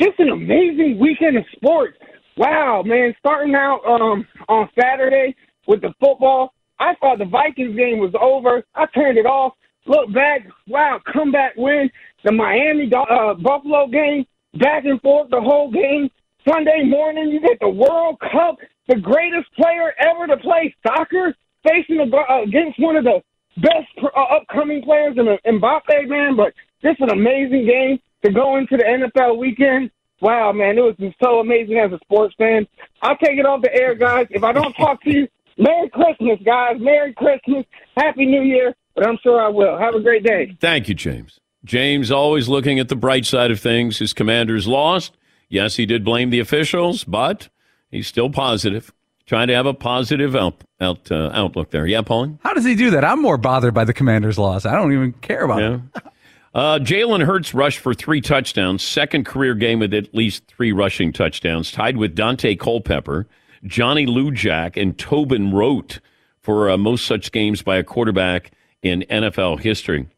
just 0.00 0.18
an 0.18 0.30
amazing 0.30 0.98
weekend 0.98 1.36
of 1.36 1.44
sports. 1.54 1.96
Wow, 2.36 2.82
man, 2.84 3.14
starting 3.18 3.54
out 3.54 3.80
um, 3.84 4.26
on 4.48 4.68
Saturday 4.78 5.34
with 5.66 5.82
the 5.82 5.92
football, 6.00 6.54
I 6.78 6.94
thought 7.00 7.18
the 7.18 7.26
Vikings 7.26 7.76
game 7.76 7.98
was 7.98 8.14
over. 8.20 8.62
I 8.74 8.86
turned 8.94 9.18
it 9.18 9.26
off. 9.26 9.54
Look 9.86 10.12
back, 10.14 10.46
wow, 10.66 11.00
comeback 11.12 11.54
win. 11.56 11.90
The 12.24 12.32
Miami 12.32 12.90
uh, 12.94 13.34
Buffalo 13.34 13.88
game, 13.88 14.24
back 14.58 14.84
and 14.84 15.00
forth 15.00 15.30
the 15.30 15.40
whole 15.40 15.70
game. 15.70 16.10
Sunday 16.48 16.84
morning, 16.84 17.30
you 17.30 17.40
get 17.40 17.58
the 17.60 17.68
World 17.68 18.18
Cup, 18.20 18.56
the 18.86 18.96
greatest 18.96 19.52
player 19.54 19.92
ever 19.98 20.26
to 20.26 20.36
play 20.38 20.74
soccer, 20.86 21.34
facing 21.66 21.98
a, 22.00 22.16
uh, 22.16 22.42
against 22.42 22.80
one 22.80 22.96
of 22.96 23.04
the 23.04 23.20
best 23.60 23.88
uh, 24.02 24.36
upcoming 24.36 24.82
players 24.82 25.16
in 25.16 25.26
Mbappe, 25.26 26.08
man. 26.08 26.36
But 26.36 26.54
just 26.82 27.00
an 27.00 27.10
amazing 27.10 27.66
game 27.66 27.98
to 28.24 28.32
go 28.32 28.56
into 28.56 28.76
the 28.76 28.84
NFL 28.84 29.38
weekend. 29.38 29.90
Wow, 30.20 30.50
man, 30.52 30.76
it 30.76 30.80
was 30.80 30.96
just 30.98 31.16
so 31.22 31.38
amazing 31.38 31.78
as 31.78 31.92
a 31.92 31.98
sports 32.02 32.34
fan. 32.38 32.66
I'll 33.02 33.16
take 33.18 33.38
it 33.38 33.46
off 33.46 33.62
the 33.62 33.72
air, 33.72 33.94
guys. 33.94 34.26
If 34.30 34.42
I 34.42 34.52
don't 34.52 34.72
talk 34.72 35.00
to 35.04 35.10
you, 35.12 35.28
Merry 35.56 35.88
Christmas, 35.90 36.38
guys. 36.44 36.76
Merry 36.80 37.12
Christmas. 37.12 37.64
Happy 37.96 38.26
New 38.26 38.42
Year. 38.42 38.74
But 38.94 39.06
I'm 39.06 39.18
sure 39.22 39.40
I 39.40 39.48
will. 39.48 39.78
Have 39.78 39.94
a 39.94 40.00
great 40.00 40.24
day. 40.24 40.56
Thank 40.60 40.88
you, 40.88 40.94
James. 40.94 41.38
James 41.64 42.10
always 42.10 42.48
looking 42.48 42.78
at 42.78 42.88
the 42.88 42.96
bright 42.96 43.26
side 43.26 43.50
of 43.50 43.60
things. 43.60 43.98
His 43.98 44.12
commanders 44.12 44.66
lost. 44.66 45.16
Yes, 45.48 45.76
he 45.76 45.86
did 45.86 46.04
blame 46.04 46.30
the 46.30 46.40
officials, 46.40 47.04
but 47.04 47.48
he's 47.90 48.06
still 48.06 48.30
positive, 48.30 48.92
trying 49.28 49.46
to 49.46 49.54
have 49.54 49.66
a 49.66 49.74
positive 49.74 50.34
out, 50.34 50.56
out 50.80 51.12
uh, 51.12 51.30
outlook 51.32 51.70
there. 51.70 51.86
Yeah, 51.86 52.02
Pauline? 52.02 52.40
How 52.42 52.52
does 52.54 52.64
he 52.64 52.74
do 52.74 52.90
that? 52.90 53.04
I'm 53.04 53.22
more 53.22 53.36
bothered 53.38 53.74
by 53.74 53.84
the 53.84 53.92
Commanders' 53.94 54.38
loss. 54.38 54.66
I 54.66 54.74
don't 54.74 54.92
even 54.92 55.12
care 55.12 55.44
about 55.44 55.60
Yeah. 55.60 55.78
it. 55.94 56.02
Uh, 56.54 56.78
Jalen 56.78 57.24
Hurts 57.24 57.52
rushed 57.54 57.78
for 57.78 57.92
three 57.94 58.22
touchdowns, 58.22 58.82
second 58.82 59.26
career 59.26 59.54
game 59.54 59.78
with 59.78 59.92
at 59.94 60.12
least 60.14 60.44
three 60.48 60.72
rushing 60.72 61.12
touchdowns, 61.12 61.70
tied 61.70 61.98
with 61.98 62.16
Daunte 62.16 62.58
Culpepper, 62.58 63.28
Johnny 63.64 64.06
Lujack, 64.06 64.80
and 64.80 64.98
Tobin 64.98 65.52
Rote 65.52 66.00
for 66.40 66.70
uh, 66.70 66.76
most 66.78 67.04
such 67.06 67.30
games 67.32 67.62
by 67.62 67.76
a 67.76 67.84
quarterback 67.84 68.50
in 68.82 69.04
NFL 69.10 69.60
history. 69.60 70.08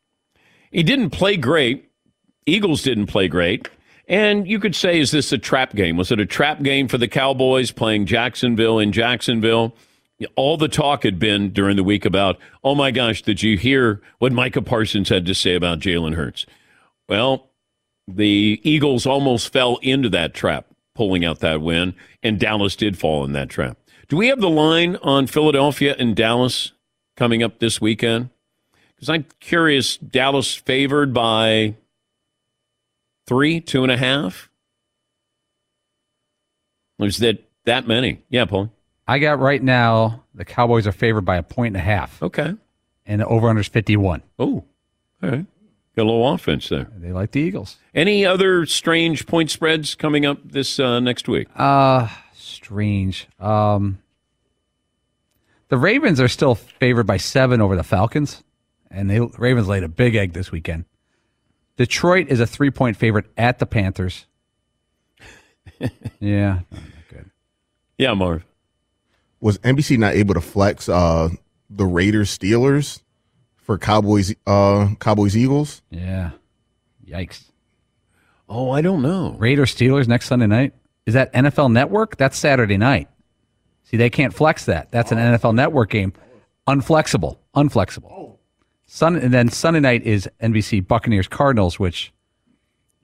He 0.71 0.83
didn't 0.85 1.11
play 1.11 1.37
great. 1.37 1.91
Eagles 2.47 2.83
didn't 2.83 3.09
play 3.09 3.27
great. 3.29 3.69
And 4.11 4.49
you 4.49 4.59
could 4.59 4.75
say, 4.75 4.99
is 4.99 5.13
this 5.13 5.31
a 5.31 5.39
trap 5.39 5.73
game? 5.77 5.97
Was 5.97 6.11
it 6.11 6.19
a 6.19 6.27
trap 6.27 6.65
game 6.65 6.89
for 6.89 6.99
the 6.99 7.07
Cowboys 7.07 7.71
playing 7.71 8.07
Jacksonville 8.07 8.81
in 8.81 8.91
Jacksonville? 8.91 9.77
All 10.35 10.57
the 10.57 10.67
talk 10.67 11.05
had 11.05 11.21
been 11.21 11.53
during 11.53 11.77
the 11.77 11.85
week 11.85 12.05
about, 12.05 12.37
oh 12.65 12.75
my 12.75 12.91
gosh, 12.91 13.23
did 13.23 13.41
you 13.41 13.57
hear 13.57 14.03
what 14.19 14.33
Micah 14.33 14.63
Parsons 14.63 15.11
had 15.11 15.25
to 15.27 15.35
say 15.35 15.55
about 15.55 15.79
Jalen 15.79 16.17
Hurts? 16.17 16.45
Well, 17.09 17.51
the 18.09 18.61
Eagles 18.65 19.07
almost 19.07 19.53
fell 19.53 19.79
into 19.81 20.09
that 20.09 20.35
trap, 20.35 20.67
pulling 20.97 21.25
out 21.25 21.39
that 21.39 21.63
win, 21.63 21.95
and 22.21 22.41
Dallas 22.41 22.75
did 22.75 22.99
fall 22.99 23.25
in 23.25 23.31
that 23.33 23.49
trap. 23.49 23.79
Do 24.09 24.17
we 24.17 24.27
have 24.27 24.41
the 24.41 24.51
line 24.51 24.97
on 24.97 25.29
Philadelphia 25.29 25.95
and 25.97 26.17
Dallas 26.17 26.73
coming 27.17 27.45
up 27.45 27.61
this 27.61 27.81
weekend? 27.81 28.31
Because 28.97 29.09
I'm 29.09 29.27
curious, 29.39 29.97
Dallas 29.97 30.53
favored 30.53 31.15
by 31.15 31.77
three, 33.31 33.61
two 33.61 33.85
and 33.85 33.93
a 33.93 33.97
half? 33.97 34.51
Was 36.99 37.19
that 37.19 37.49
that 37.65 37.87
many? 37.87 38.23
Yeah, 38.29 38.45
Paul. 38.45 38.73
I 39.07 39.21
got 39.21 39.39
right 39.39 39.63
now 39.63 40.25
the 40.35 40.45
Cowboys 40.45 40.85
are 40.85 40.93
favored 40.93 41.25
by 41.25 41.37
a 41.37 41.43
point 41.45 41.77
and 41.77 41.77
a 41.77 41.85
half. 41.85 42.21
Okay. 42.21 42.55
And 43.07 43.21
the 43.21 43.27
over 43.27 43.49
under 43.49 43.61
is 43.61 43.69
51. 43.69 44.23
Oh, 44.41 44.65
all 45.23 45.31
right. 45.31 45.47
Got 45.95 46.03
a 46.03 46.11
little 46.11 46.33
offense 46.33 46.69
there. 46.71 46.89
They 46.97 47.13
like 47.13 47.31
the 47.31 47.41
Eagles. 47.41 47.77
Any 47.95 48.27
other 48.27 48.67
strange 48.67 49.29
point 49.29 49.49
spreads 49.53 49.95
coming 49.95 50.27
up 50.27 50.39
this 50.45 50.81
uh, 50.81 50.99
next 50.99 51.29
week? 51.29 51.47
Uh 51.55 52.09
strange. 52.35 53.29
Um 53.39 54.01
The 55.69 55.79
Ravens 55.79 56.21
are 56.21 56.27
still 56.29 56.57
favored 56.57 57.07
by 57.07 57.17
7 57.19 57.61
over 57.61 57.77
the 57.77 57.85
Falcons 57.85 58.43
and 58.91 59.09
the 59.09 59.31
Ravens 59.39 59.69
laid 59.69 59.85
a 59.85 59.89
big 59.89 60.17
egg 60.17 60.33
this 60.33 60.51
weekend. 60.51 60.85
Detroit 61.81 62.29
is 62.29 62.41
a 62.41 62.45
3-point 62.45 62.99
favorite 62.99 63.25
at 63.39 63.59
the 63.59 63.65
Panthers. 63.65 64.27
yeah. 66.21 66.59
Yeah, 67.97 68.13
Marv. 68.13 68.45
Was 69.41 69.57
NBC 69.61 69.97
not 69.97 70.13
able 70.13 70.35
to 70.35 70.43
flex 70.43 70.91
uh, 70.91 71.31
the 71.71 71.87
Raiders 71.87 72.37
Steelers 72.37 73.01
for 73.57 73.79
Cowboys 73.79 74.35
uh, 74.47 74.89
Cowboys 75.01 75.35
Eagles? 75.35 75.81
Yeah. 75.89 76.33
Yikes. 77.09 77.45
Oh, 78.47 78.71
I 78.71 78.83
don't 78.83 79.01
know. 79.01 79.37
Raiders 79.39 79.75
Steelers 79.75 80.07
next 80.07 80.27
Sunday 80.27 80.49
night. 80.49 80.75
Is 81.07 81.15
that 81.15 81.33
NFL 81.33 81.73
Network? 81.73 82.19
That's 82.19 82.37
Saturday 82.37 82.77
night. 82.77 83.09
See, 83.85 83.97
they 83.97 84.11
can't 84.11 84.35
flex 84.35 84.67
that. 84.67 84.91
That's 84.91 85.13
an 85.13 85.17
NFL 85.17 85.55
Network 85.55 85.89
game. 85.89 86.13
Unflexible. 86.69 87.39
Unflexible. 87.57 88.30
Sun 88.93 89.15
and 89.17 89.33
then 89.33 89.49
Sunday 89.49 89.79
night 89.79 90.03
is 90.03 90.29
NBC 90.43 90.85
Buccaneers 90.87 91.29
Cardinals, 91.29 91.79
which 91.79 92.13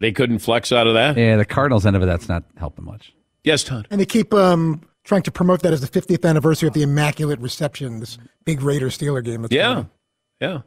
they 0.01 0.11
couldn't 0.11 0.41
flex 0.41 0.73
out 0.73 0.89
of 0.89 0.95
that. 0.95 1.17
Yeah, 1.17 1.37
the 1.37 1.45
Cardinals 1.45 1.87
end 1.87 1.95
of 1.95 2.03
it. 2.03 2.07
That's 2.07 2.29
not 2.29 2.43
helping 2.57 2.85
much. 2.85 3.13
Yes, 3.45 3.63
Todd. 3.63 3.87
And 3.89 4.01
they 4.01 4.05
keep 4.05 4.35
um, 4.35 4.83
trying 5.05 5.23
to 5.23 5.31
promote 5.31 5.63
that 5.63 5.73
as 5.73 5.81
the 5.81 5.87
50th 6.01 6.29
anniversary 6.29 6.67
of 6.67 6.75
the 6.75 6.83
Immaculate 6.83 7.39
Reception, 7.39 8.01
this 8.01 8.19
big 8.45 8.63
Raider 8.63 8.89
Steeler 8.89 9.25
game. 9.25 9.43
That's 9.43 9.55
Yeah. 9.55 9.75
going. 9.75 9.91
Yeah. 10.41 10.59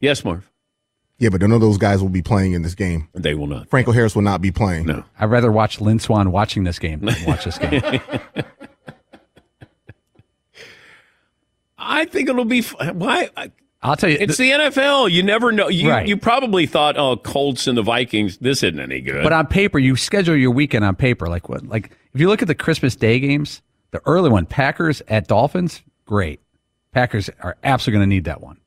Yes, 0.00 0.24
Marv. 0.24 0.50
Yeah, 1.18 1.28
but 1.28 1.42
none 1.42 1.52
of 1.52 1.60
those 1.60 1.76
guys 1.76 2.00
will 2.00 2.08
be 2.08 2.22
playing 2.22 2.54
in 2.54 2.62
this 2.62 2.74
game. 2.74 3.08
They 3.12 3.34
will 3.34 3.46
not. 3.46 3.68
Franco 3.68 3.92
Harris 3.92 4.14
will 4.14 4.22
not 4.22 4.40
be 4.40 4.50
playing. 4.50 4.86
No. 4.86 5.04
I'd 5.20 5.26
rather 5.26 5.52
watch 5.52 5.82
Lynn 5.82 5.98
Swann 5.98 6.32
watching 6.32 6.64
this 6.64 6.78
game 6.78 7.00
than 7.00 7.14
watch 7.26 7.44
this 7.44 7.58
game. 7.58 7.82
I 11.76 12.06
think 12.06 12.30
it'll 12.30 12.46
be. 12.46 12.62
Why? 12.62 13.28
I- 13.36 13.52
I'll 13.82 13.96
tell 13.96 14.10
you, 14.10 14.16
It's 14.20 14.36
the 14.36 14.50
NFL. 14.50 15.10
You 15.10 15.22
never 15.22 15.52
know. 15.52 15.68
You, 15.68 15.90
Right. 15.90 16.06
you 16.08 16.16
probably 16.16 16.66
thought, 16.66 16.96
oh, 16.96 17.16
Colts 17.16 17.66
and 17.68 17.78
the 17.78 17.82
Vikings, 17.82 18.38
this 18.38 18.62
isn't 18.64 18.80
any 18.80 19.00
good. 19.00 19.22
But 19.22 19.32
on 19.32 19.46
paper, 19.46 19.78
you 19.78 19.94
schedule 19.94 20.34
your 20.36 20.50
weekend 20.50 20.84
on 20.84 20.96
paper. 20.96 21.28
Like 21.28 21.48
what? 21.48 21.64
Like 21.66 21.92
if 22.12 22.20
you 22.20 22.28
look 22.28 22.42
at 22.42 22.48
the 22.48 22.54
Christmas 22.56 22.96
Day 22.96 23.20
games, 23.20 23.62
the 23.92 24.00
early 24.04 24.30
one, 24.30 24.46
Packers 24.46 25.00
at 25.08 25.28
Dolphins, 25.28 25.82
great. 26.06 26.40
Packers 26.92 27.30
are 27.40 27.56
absolutely 27.62 27.98
going 27.98 28.10
to 28.10 28.14
need 28.16 28.24
that 28.24 28.40
one. 28.40 28.58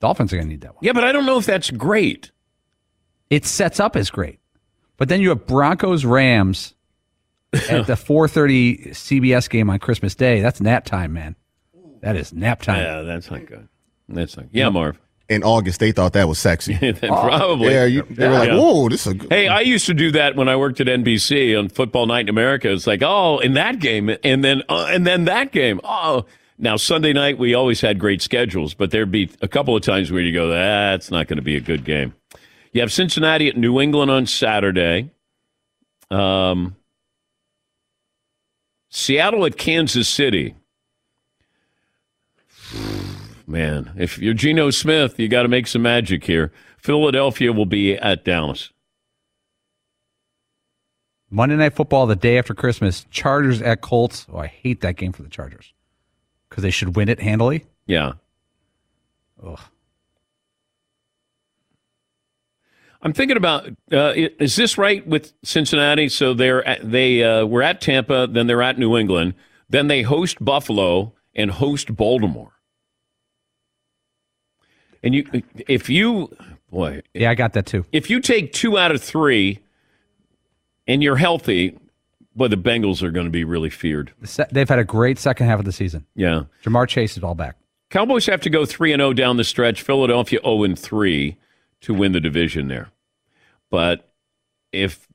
Dolphins 0.00 0.32
are 0.32 0.36
going 0.36 0.46
to 0.46 0.50
need 0.52 0.60
that 0.62 0.74
one. 0.76 0.82
yeah, 0.82 0.92
but 0.92 1.04
I 1.04 1.12
don't 1.12 1.26
know 1.26 1.38
if 1.38 1.44
that's 1.46 1.70
great. 1.70 2.30
It 3.30 3.44
sets 3.44 3.78
up 3.80 3.96
as 3.96 4.08
great, 4.10 4.38
but 4.96 5.08
then 5.10 5.20
you 5.20 5.28
have 5.28 5.46
Broncos 5.46 6.04
Rams 6.06 6.74
at 7.52 7.86
the 7.86 7.94
4:30 7.94 8.90
CBS 8.94 9.50
game 9.50 9.68
on 9.68 9.78
Christmas 9.78 10.14
Day. 10.14 10.40
That's 10.40 10.60
nap 10.62 10.86
time, 10.86 11.12
man. 11.12 11.36
That 12.00 12.16
is 12.16 12.32
nap 12.32 12.62
time. 12.62 12.80
Yeah, 12.82 13.02
that's 13.02 13.30
not 13.30 13.44
good. 13.44 13.68
That's 14.08 14.36
not. 14.36 14.46
Yeah, 14.52 14.68
Marv. 14.70 14.98
In 15.28 15.42
August, 15.42 15.80
they 15.80 15.92
thought 15.92 16.14
that 16.14 16.26
was 16.26 16.38
sexy. 16.38 16.74
Probably. 16.94 17.72
Yeah, 17.72 17.84
you, 17.84 18.02
they 18.08 18.28
were 18.28 18.34
like, 18.34 18.48
Yeah. 18.48 18.56
"Whoa, 18.56 18.88
this 18.88 19.06
is 19.06 19.12
a 19.12 19.14
good." 19.14 19.30
Hey, 19.30 19.46
I 19.46 19.60
used 19.60 19.84
to 19.86 19.92
do 19.94 20.10
that 20.12 20.36
when 20.36 20.48
I 20.48 20.56
worked 20.56 20.80
at 20.80 20.86
NBC 20.86 21.58
on 21.58 21.68
Football 21.68 22.06
Night 22.06 22.22
in 22.22 22.28
America. 22.30 22.72
It's 22.72 22.86
like, 22.86 23.02
oh, 23.02 23.38
in 23.38 23.52
that 23.52 23.78
game, 23.78 24.10
and 24.24 24.42
then 24.42 24.62
uh, 24.70 24.86
and 24.90 25.06
then 25.06 25.26
that 25.26 25.52
game. 25.52 25.80
Oh, 25.84 26.24
now 26.56 26.76
Sunday 26.76 27.12
night 27.12 27.36
we 27.38 27.52
always 27.52 27.82
had 27.82 27.98
great 27.98 28.22
schedules, 28.22 28.72
but 28.72 28.90
there'd 28.90 29.10
be 29.12 29.30
a 29.42 29.48
couple 29.48 29.76
of 29.76 29.82
times 29.82 30.10
where 30.10 30.22
you 30.22 30.32
go, 30.32 30.48
that's 30.48 31.10
not 31.10 31.26
going 31.28 31.36
to 31.36 31.42
be 31.42 31.56
a 31.56 31.60
good 31.60 31.84
game. 31.84 32.14
You 32.72 32.80
have 32.80 32.90
Cincinnati 32.92 33.48
at 33.48 33.56
New 33.56 33.80
England 33.80 34.10
on 34.10 34.24
Saturday. 34.24 35.10
Um, 36.10 36.74
Seattle 38.90 39.44
at 39.44 39.56
Kansas 39.58 40.08
City. 40.08 40.54
Man, 43.48 43.92
if 43.96 44.18
you're 44.18 44.34
Geno 44.34 44.68
Smith, 44.68 45.18
you 45.18 45.26
got 45.26 45.42
to 45.42 45.48
make 45.48 45.66
some 45.66 45.80
magic 45.80 46.24
here. 46.24 46.52
Philadelphia 46.76 47.50
will 47.50 47.64
be 47.64 47.96
at 47.96 48.22
Dallas. 48.22 48.70
Monday 51.30 51.56
Night 51.56 51.74
Football, 51.74 52.06
the 52.06 52.14
day 52.14 52.36
after 52.36 52.52
Christmas. 52.52 53.06
Chargers 53.10 53.62
at 53.62 53.80
Colts. 53.80 54.26
Oh, 54.30 54.38
I 54.38 54.48
hate 54.48 54.82
that 54.82 54.96
game 54.96 55.12
for 55.12 55.22
the 55.22 55.30
Chargers 55.30 55.72
because 56.48 56.62
they 56.62 56.70
should 56.70 56.94
win 56.94 57.08
it 57.08 57.20
handily. 57.20 57.64
Yeah. 57.86 58.12
Ugh. 59.42 59.60
I'm 63.00 63.14
thinking 63.14 63.38
about 63.38 63.68
uh, 63.92 64.12
is 64.14 64.56
this 64.56 64.76
right 64.76 65.06
with 65.06 65.32
Cincinnati? 65.42 66.10
So 66.10 66.34
they're 66.34 66.66
at, 66.66 66.90
they 66.90 67.22
uh, 67.22 67.46
were 67.46 67.62
at 67.62 67.80
Tampa, 67.80 68.26
then 68.26 68.46
they're 68.46 68.62
at 68.62 68.78
New 68.78 68.98
England, 68.98 69.34
then 69.70 69.86
they 69.86 70.02
host 70.02 70.44
Buffalo 70.44 71.14
and 71.34 71.50
host 71.52 71.96
Baltimore. 71.96 72.57
And 75.02 75.14
you, 75.14 75.24
if 75.68 75.88
you, 75.88 76.34
boy, 76.70 77.02
Yeah, 77.14 77.30
I 77.30 77.34
got 77.34 77.52
that 77.52 77.66
too. 77.66 77.84
if 77.92 78.10
you 78.10 78.20
take 78.20 78.52
two 78.52 78.78
out 78.78 78.90
of 78.92 79.02
three, 79.02 79.60
and 80.86 81.02
you're 81.02 81.16
healthy, 81.16 81.78
boy, 82.34 82.48
the 82.48 82.56
Bengals 82.56 83.02
are 83.02 83.10
going 83.10 83.26
to 83.26 83.30
be 83.30 83.44
really 83.44 83.70
feared. 83.70 84.12
They've 84.50 84.68
had 84.68 84.78
a 84.78 84.84
great 84.84 85.18
second 85.18 85.46
half 85.46 85.58
of 85.58 85.64
the 85.64 85.72
season. 85.72 86.06
Yeah. 86.14 86.44
Ja'Marr 86.64 86.88
Chase 86.88 87.16
is 87.16 87.22
all 87.22 87.34
back. 87.34 87.56
Cowboys 87.90 88.26
have 88.26 88.40
to 88.42 88.50
go 88.50 88.64
3 88.66 88.92
and 88.92 89.00
0 89.00 89.12
down 89.14 89.36
the 89.36 89.44
stretch. 89.44 89.82
Philadelphia 89.82 90.40
0 90.42 90.64
and 90.64 90.78
3 90.78 91.36
to 91.82 91.94
win 91.94 92.12
the 92.12 92.20
division 92.20 92.68
there. 92.68 92.88
But 93.70 94.10
if 94.72 95.06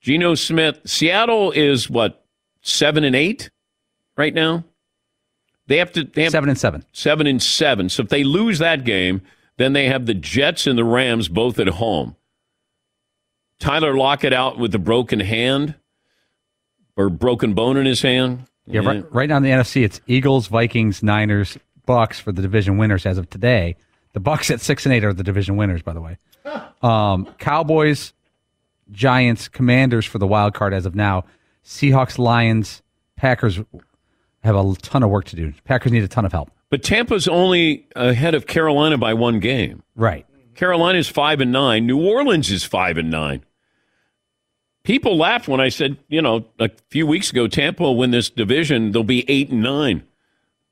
Geno 0.00 0.34
Smith, 0.34 0.80
Seattle 0.84 1.50
is 1.52 1.90
what 1.90 2.24
7 2.62 3.04
and 3.04 3.14
8 3.14 3.50
right 4.16 4.34
now? 4.34 4.64
They 5.68 5.76
have 5.76 5.92
to 5.92 6.04
they 6.04 6.24
have 6.24 6.32
7 6.32 6.48
and 6.48 6.58
7. 6.58 6.84
7 6.92 7.26
and 7.26 7.42
7. 7.42 7.88
So 7.90 8.02
if 8.02 8.08
they 8.08 8.24
lose 8.24 8.58
that 8.58 8.84
game, 8.84 9.22
then 9.58 9.74
they 9.74 9.86
have 9.86 10.06
the 10.06 10.14
Jets 10.14 10.66
and 10.66 10.78
the 10.78 10.84
Rams 10.84 11.28
both 11.28 11.58
at 11.58 11.68
home. 11.68 12.16
Tyler 13.60 13.96
Lockett 13.96 14.32
out 14.32 14.58
with 14.58 14.74
a 14.74 14.78
broken 14.78 15.20
hand 15.20 15.74
or 16.96 17.10
broken 17.10 17.54
bone 17.54 17.76
in 17.76 17.86
his 17.86 18.02
hand. 18.02 18.44
Yeah, 18.66 18.80
right, 18.80 19.12
right 19.12 19.28
now 19.28 19.38
in 19.38 19.42
the 19.42 19.50
NFC, 19.50 19.82
it's 19.84 20.00
Eagles, 20.06 20.46
Vikings, 20.48 21.02
Niners, 21.02 21.56
Bucks 21.86 22.20
for 22.20 22.32
the 22.32 22.42
division 22.42 22.76
winners 22.76 23.06
as 23.06 23.16
of 23.16 23.30
today. 23.30 23.76
The 24.12 24.20
Bucks 24.20 24.50
at 24.50 24.60
six 24.60 24.84
and 24.84 24.94
eight 24.94 25.04
are 25.04 25.12
the 25.12 25.22
division 25.22 25.56
winners, 25.56 25.82
by 25.82 25.92
the 25.92 26.00
way. 26.00 26.18
Um, 26.80 27.26
Cowboys, 27.38 28.12
Giants, 28.92 29.48
Commanders 29.48 30.06
for 30.06 30.18
the 30.18 30.28
wild 30.28 30.54
card 30.54 30.72
as 30.72 30.86
of 30.86 30.94
now. 30.94 31.24
Seahawks, 31.64 32.18
Lions, 32.18 32.82
Packers 33.16 33.58
have 34.48 34.56
a 34.56 34.74
ton 34.82 35.02
of 35.02 35.10
work 35.10 35.26
to 35.26 35.36
do. 35.36 35.52
Packers 35.64 35.92
need 35.92 36.02
a 36.02 36.08
ton 36.08 36.24
of 36.24 36.32
help. 36.32 36.50
But 36.70 36.82
Tampa's 36.82 37.28
only 37.28 37.86
ahead 37.96 38.34
of 38.34 38.46
Carolina 38.46 38.98
by 38.98 39.14
one 39.14 39.40
game. 39.40 39.82
Right. 39.96 40.26
Carolina's 40.54 41.08
five 41.08 41.40
and 41.40 41.52
nine. 41.52 41.86
New 41.86 42.04
Orleans 42.04 42.50
is 42.50 42.64
five 42.64 42.98
and 42.98 43.10
nine. 43.10 43.44
People 44.82 45.16
laughed 45.16 45.48
when 45.48 45.60
I 45.60 45.68
said, 45.68 45.98
you 46.08 46.22
know, 46.22 46.46
a 46.58 46.70
few 46.90 47.06
weeks 47.06 47.30
ago, 47.30 47.46
Tampa 47.46 47.82
will 47.82 47.96
win 47.96 48.10
this 48.10 48.30
division. 48.30 48.92
They'll 48.92 49.02
be 49.04 49.28
eight 49.30 49.50
and 49.50 49.62
nine. 49.62 50.02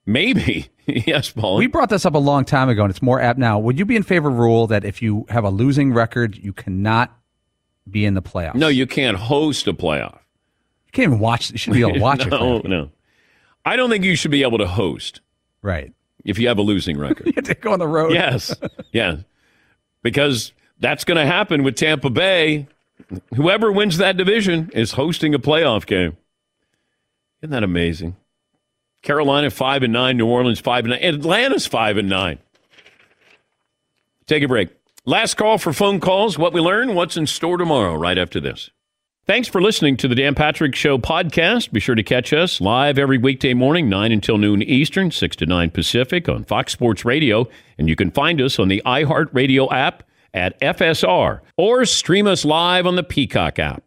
Maybe. 0.06 0.68
yes, 0.86 1.30
Paul. 1.30 1.56
We 1.56 1.66
brought 1.66 1.90
this 1.90 2.06
up 2.06 2.14
a 2.14 2.18
long 2.18 2.44
time 2.44 2.68
ago, 2.68 2.82
and 2.82 2.90
it's 2.90 3.02
more 3.02 3.20
apt 3.20 3.38
now. 3.38 3.58
Would 3.58 3.78
you 3.78 3.84
be 3.84 3.96
in 3.96 4.02
favor 4.02 4.28
of 4.28 4.34
a 4.34 4.40
rule 4.40 4.66
that 4.68 4.84
if 4.84 5.02
you 5.02 5.26
have 5.28 5.44
a 5.44 5.50
losing 5.50 5.92
record, 5.92 6.36
you 6.36 6.52
cannot 6.52 7.16
be 7.90 8.04
in 8.04 8.14
the 8.14 8.22
playoffs? 8.22 8.54
No, 8.54 8.68
you 8.68 8.86
can't 8.86 9.16
host 9.16 9.66
a 9.66 9.72
playoff. 9.72 10.14
You 10.86 10.92
can't 10.92 11.08
even 11.08 11.18
watch. 11.18 11.50
You 11.50 11.58
should 11.58 11.74
be 11.74 11.80
able 11.80 11.92
to 11.94 12.00
watch 12.00 12.26
it. 12.26 12.30
no, 12.30 12.58
no. 12.60 12.90
I 13.66 13.76
don't 13.76 13.90
think 13.90 14.04
you 14.04 14.14
should 14.16 14.30
be 14.30 14.42
able 14.44 14.58
to 14.58 14.66
host. 14.66 15.20
Right. 15.60 15.92
If 16.24 16.38
you 16.38 16.48
have 16.48 16.56
a 16.58 16.62
losing 16.62 16.96
record. 17.00 17.26
you 17.26 17.32
have 17.36 17.44
to 17.44 17.54
go 17.54 17.72
on 17.72 17.78
the 17.80 17.88
road. 17.88 18.12
Yes. 18.12 18.54
Yeah. 18.92 19.18
Because 20.02 20.52
that's 20.78 21.04
going 21.04 21.18
to 21.18 21.26
happen 21.26 21.64
with 21.64 21.74
Tampa 21.76 22.08
Bay. 22.08 22.68
Whoever 23.34 23.70
wins 23.70 23.98
that 23.98 24.16
division 24.16 24.70
is 24.72 24.92
hosting 24.92 25.34
a 25.34 25.38
playoff 25.38 25.84
game. 25.84 26.16
Isn't 27.42 27.50
that 27.50 27.62
amazing? 27.64 28.16
Carolina 29.02 29.50
five 29.50 29.82
and 29.82 29.92
nine, 29.92 30.16
New 30.16 30.26
Orleans 30.26 30.58
five 30.60 30.84
and 30.84 30.92
nine, 30.92 31.02
Atlanta's 31.02 31.66
five 31.66 31.96
and 31.96 32.08
nine. 32.08 32.38
Take 34.26 34.42
a 34.42 34.48
break. 34.48 34.70
Last 35.04 35.34
call 35.34 35.58
for 35.58 35.72
phone 35.72 36.00
calls. 36.00 36.36
What 36.38 36.52
we 36.52 36.60
learn, 36.60 36.94
what's 36.94 37.16
in 37.16 37.26
store 37.26 37.56
tomorrow, 37.56 37.94
right 37.94 38.18
after 38.18 38.40
this. 38.40 38.70
Thanks 39.26 39.48
for 39.48 39.60
listening 39.60 39.96
to 39.96 40.06
the 40.06 40.14
Dan 40.14 40.36
Patrick 40.36 40.76
Show 40.76 40.98
podcast. 40.98 41.72
Be 41.72 41.80
sure 41.80 41.96
to 41.96 42.04
catch 42.04 42.32
us 42.32 42.60
live 42.60 42.96
every 42.96 43.18
weekday 43.18 43.54
morning, 43.54 43.88
9 43.88 44.12
until 44.12 44.38
noon 44.38 44.62
Eastern, 44.62 45.10
6 45.10 45.34
to 45.34 45.46
9 45.46 45.70
Pacific 45.70 46.28
on 46.28 46.44
Fox 46.44 46.72
Sports 46.72 47.04
Radio. 47.04 47.48
And 47.76 47.88
you 47.88 47.96
can 47.96 48.12
find 48.12 48.40
us 48.40 48.60
on 48.60 48.68
the 48.68 48.80
iHeartRadio 48.86 49.72
app 49.72 50.04
at 50.32 50.56
FSR 50.60 51.40
or 51.56 51.84
stream 51.86 52.28
us 52.28 52.44
live 52.44 52.86
on 52.86 52.94
the 52.94 53.02
Peacock 53.02 53.58
app. 53.58 53.82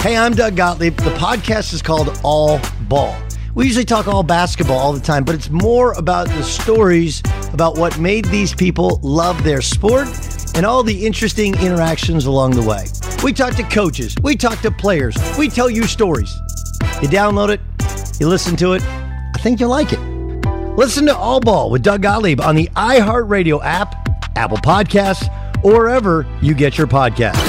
Hey, 0.00 0.16
I'm 0.16 0.32
Doug 0.32 0.56
Gottlieb. 0.56 0.96
The 0.96 1.14
podcast 1.16 1.74
is 1.74 1.82
called 1.82 2.18
All 2.24 2.58
Ball. 2.88 3.14
We 3.54 3.66
usually 3.66 3.84
talk 3.84 4.08
all 4.08 4.22
basketball 4.22 4.78
all 4.78 4.94
the 4.94 5.00
time, 5.00 5.24
but 5.24 5.34
it's 5.34 5.50
more 5.50 5.92
about 5.92 6.28
the 6.28 6.42
stories 6.42 7.20
about 7.52 7.76
what 7.76 7.98
made 7.98 8.24
these 8.26 8.54
people 8.54 8.98
love 9.02 9.44
their 9.44 9.60
sport 9.60 10.08
and 10.54 10.66
all 10.66 10.82
the 10.82 11.06
interesting 11.06 11.54
interactions 11.60 12.26
along 12.26 12.52
the 12.52 12.62
way. 12.62 12.84
We 13.22 13.32
talk 13.32 13.54
to 13.56 13.62
coaches, 13.62 14.14
we 14.22 14.36
talk 14.36 14.60
to 14.60 14.70
players, 14.70 15.16
we 15.38 15.48
tell 15.48 15.70
you 15.70 15.84
stories. 15.84 16.34
You 17.02 17.08
download 17.08 17.50
it, 17.50 17.60
you 18.20 18.28
listen 18.28 18.56
to 18.56 18.72
it, 18.74 18.82
I 18.82 19.38
think 19.40 19.60
you'll 19.60 19.70
like 19.70 19.92
it. 19.92 20.00
Listen 20.76 21.06
to 21.06 21.16
All 21.16 21.40
Ball 21.40 21.70
with 21.70 21.82
Doug 21.82 22.02
Gottlieb 22.02 22.40
on 22.40 22.54
the 22.54 22.68
iHeartRadio 22.76 23.60
app, 23.62 23.94
Apple 24.36 24.58
Podcasts, 24.58 25.28
or 25.64 25.72
wherever 25.72 26.26
you 26.40 26.54
get 26.54 26.78
your 26.78 26.86
podcasts. 26.86 27.46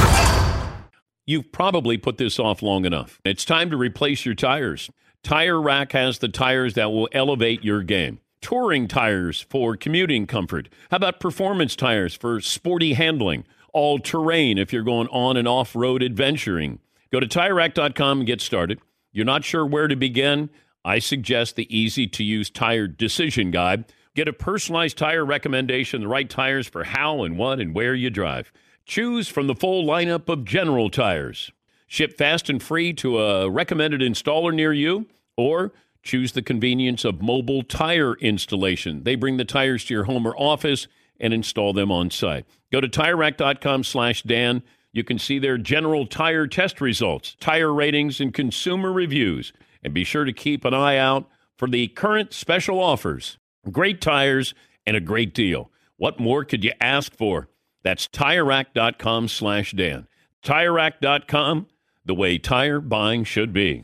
You've 1.25 1.51
probably 1.51 1.97
put 1.97 2.17
this 2.17 2.39
off 2.39 2.61
long 2.61 2.85
enough. 2.85 3.21
It's 3.23 3.45
time 3.45 3.69
to 3.69 3.77
replace 3.77 4.25
your 4.25 4.35
tires. 4.35 4.89
Tire 5.23 5.61
Rack 5.61 5.91
has 5.91 6.17
the 6.17 6.27
tires 6.27 6.73
that 6.73 6.91
will 6.91 7.07
elevate 7.13 7.63
your 7.63 7.83
game. 7.83 8.19
Touring 8.41 8.87
tires 8.87 9.45
for 9.49 9.77
commuting 9.77 10.25
comfort. 10.25 10.67
How 10.89 10.97
about 10.97 11.19
performance 11.19 11.75
tires 11.75 12.15
for 12.15 12.41
sporty 12.41 12.93
handling? 12.93 13.45
All 13.71 13.99
terrain 13.99 14.57
if 14.57 14.73
you're 14.73 14.83
going 14.83 15.07
on 15.09 15.37
and 15.37 15.47
off 15.47 15.75
road 15.75 16.01
adventuring. 16.01 16.79
Go 17.11 17.19
to 17.19 17.27
tirerack.com 17.27 18.19
and 18.19 18.27
get 18.27 18.41
started. 18.41 18.79
You're 19.11 19.25
not 19.25 19.43
sure 19.43 19.65
where 19.65 19.87
to 19.87 19.95
begin? 19.95 20.49
I 20.83 20.97
suggest 20.99 21.55
the 21.55 21.75
easy 21.75 22.07
to 22.07 22.23
use 22.23 22.49
tire 22.49 22.87
decision 22.87 23.51
guide. 23.51 23.85
Get 24.15 24.27
a 24.27 24.33
personalized 24.33 24.97
tire 24.97 25.23
recommendation, 25.23 26.01
the 26.01 26.07
right 26.07 26.29
tires 26.29 26.67
for 26.67 26.83
how 26.83 27.23
and 27.23 27.37
what 27.37 27.59
and 27.59 27.75
where 27.75 27.93
you 27.93 28.09
drive. 28.09 28.51
Choose 28.85 29.27
from 29.27 29.47
the 29.47 29.55
full 29.55 29.85
lineup 29.85 30.27
of 30.27 30.43
General 30.43 30.89
Tires. 30.89 31.51
Ship 31.85 32.17
fast 32.17 32.49
and 32.49 32.61
free 32.61 32.91
to 32.93 33.19
a 33.19 33.49
recommended 33.49 34.01
installer 34.01 34.53
near 34.53 34.73
you, 34.73 35.07
or 35.37 35.71
choose 36.03 36.31
the 36.31 36.41
convenience 36.41 37.05
of 37.05 37.21
mobile 37.21 37.63
tire 37.63 38.15
installation. 38.15 39.03
They 39.03 39.15
bring 39.15 39.37
the 39.37 39.45
tires 39.45 39.85
to 39.85 39.93
your 39.93 40.05
home 40.05 40.25
or 40.25 40.35
office 40.37 40.87
and 41.19 41.33
install 41.33 41.73
them 41.73 41.91
on 41.91 42.09
site. 42.09 42.45
Go 42.71 42.81
to 42.81 42.89
TireRack.com 42.89 43.83
slash 43.83 44.23
Dan. 44.23 44.63
You 44.91 45.03
can 45.03 45.19
see 45.19 45.39
their 45.39 45.57
general 45.57 46.05
tire 46.05 46.47
test 46.47 46.81
results, 46.81 47.35
tire 47.39 47.73
ratings, 47.73 48.19
and 48.19 48.33
consumer 48.33 48.91
reviews. 48.91 49.53
And 49.83 49.93
be 49.93 50.03
sure 50.03 50.25
to 50.25 50.33
keep 50.33 50.65
an 50.65 50.73
eye 50.73 50.97
out 50.97 51.29
for 51.57 51.67
the 51.67 51.87
current 51.89 52.33
special 52.33 52.79
offers. 52.79 53.37
Great 53.71 54.01
tires 54.01 54.53
and 54.85 54.97
a 54.97 55.01
great 55.01 55.33
deal. 55.33 55.71
What 55.97 56.19
more 56.19 56.43
could 56.43 56.63
you 56.63 56.73
ask 56.81 57.15
for? 57.15 57.47
That's 57.83 58.07
TireRack.com 58.07 59.27
slash 59.27 59.71
Dan. 59.71 60.07
TireRack.com, 60.43 61.67
the 62.05 62.15
way 62.15 62.37
tire 62.37 62.81
buying 62.81 63.23
should 63.23 63.53
be. 63.53 63.83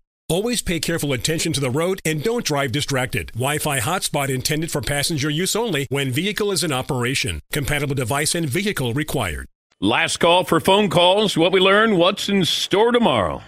Always 0.31 0.61
pay 0.61 0.79
careful 0.79 1.11
attention 1.11 1.51
to 1.51 1.59
the 1.59 1.69
road 1.69 1.99
and 2.05 2.23
don't 2.23 2.45
drive 2.45 2.71
distracted. 2.71 3.33
Wi-Fi 3.33 3.81
hotspot 3.81 4.29
intended 4.29 4.71
for 4.71 4.79
passenger 4.79 5.29
use 5.29 5.57
only 5.57 5.87
when 5.89 6.09
vehicle 6.09 6.53
is 6.53 6.63
in 6.63 6.71
operation. 6.71 7.41
Compatible 7.51 7.95
device 7.95 8.33
and 8.33 8.49
vehicle 8.49 8.93
required. 8.93 9.49
Last 9.81 10.21
call 10.21 10.45
for 10.45 10.61
phone 10.61 10.89
calls. 10.89 11.35
What 11.35 11.51
we 11.51 11.59
learn, 11.59 11.97
what's 11.97 12.29
in 12.29 12.45
store 12.45 12.93
tomorrow. 12.93 13.41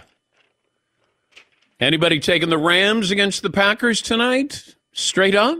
Anybody 1.80 2.20
taking 2.20 2.50
the 2.50 2.58
Rams 2.58 3.10
against 3.10 3.40
the 3.40 3.48
Packers 3.48 4.02
tonight? 4.02 4.74
Straight 4.92 5.34
up? 5.34 5.56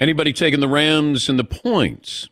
Anybody 0.00 0.32
taking 0.32 0.58
the 0.58 0.66
Rams 0.66 1.28
and 1.28 1.38
the 1.38 1.44
points? 1.44 2.28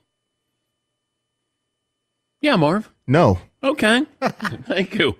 Yeah, 2.40 2.56
Marv. 2.56 2.90
No. 3.06 3.38
Okay. 3.62 4.06
Thank 4.20 4.96
you. 4.96 5.14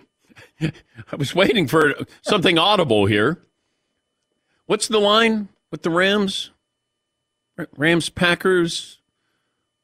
I 1.12 1.16
was 1.16 1.34
waiting 1.34 1.66
for 1.66 1.94
something 2.22 2.58
audible 2.58 3.06
here. 3.06 3.42
What's 4.66 4.88
the 4.88 5.00
line 5.00 5.48
with 5.70 5.82
the 5.82 5.90
Rams? 5.90 6.50
Rams 7.76 8.08
Packers 8.08 8.98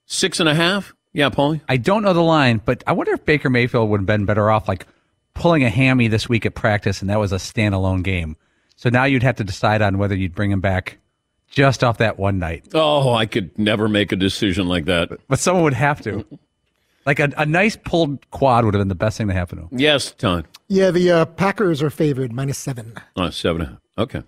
six 0.06 0.40
and 0.40 0.48
a 0.48 0.54
half. 0.54 0.94
Yeah, 1.12 1.30
Paulie. 1.30 1.60
I 1.68 1.76
don't 1.76 2.02
know 2.02 2.12
the 2.12 2.22
line, 2.22 2.60
but 2.64 2.84
I 2.86 2.92
wonder 2.92 3.12
if 3.12 3.24
Baker 3.24 3.50
Mayfield 3.50 3.88
would 3.90 4.00
have 4.00 4.06
been 4.06 4.24
better 4.26 4.50
off 4.50 4.68
like 4.68 4.86
pulling 5.34 5.64
a 5.64 5.70
hammy 5.70 6.08
this 6.08 6.28
week 6.28 6.46
at 6.46 6.54
practice, 6.54 7.00
and 7.00 7.10
that 7.10 7.18
was 7.18 7.32
a 7.32 7.36
standalone 7.36 8.02
game. 8.02 8.36
So 8.76 8.90
now 8.90 9.04
you'd 9.04 9.22
have 9.22 9.36
to 9.36 9.44
decide 9.44 9.82
on 9.82 9.98
whether 9.98 10.14
you'd 10.14 10.34
bring 10.34 10.50
him 10.50 10.60
back 10.60 10.98
just 11.48 11.82
off 11.82 11.98
that 11.98 12.18
one 12.18 12.38
night. 12.38 12.68
Oh, 12.74 13.14
I 13.14 13.26
could 13.26 13.58
never 13.58 13.88
make 13.88 14.12
a 14.12 14.16
decision 14.16 14.68
like 14.68 14.84
that. 14.86 15.10
But 15.28 15.38
someone 15.38 15.64
would 15.64 15.74
have 15.74 16.02
to. 16.02 16.26
Like 17.06 17.20
a, 17.20 17.30
a 17.38 17.46
nice 17.46 17.76
pulled 17.76 18.28
quad 18.30 18.64
would 18.64 18.74
have 18.74 18.80
been 18.80 18.88
the 18.88 18.96
best 18.96 19.16
thing 19.16 19.28
to 19.28 19.32
happen 19.32 19.58
to 19.58 19.64
him. 19.64 19.78
Yes, 19.78 20.10
Ton. 20.10 20.44
Yeah, 20.68 20.90
the 20.90 21.10
uh, 21.12 21.24
Packers 21.24 21.80
are 21.80 21.90
favored 21.90 22.32
minus 22.32 22.58
seven. 22.58 22.94
Oh, 23.14 23.30
seven 23.30 23.62
and 23.62 23.70
a 23.70 23.72
half. 23.74 23.80
Okay. 23.98 24.22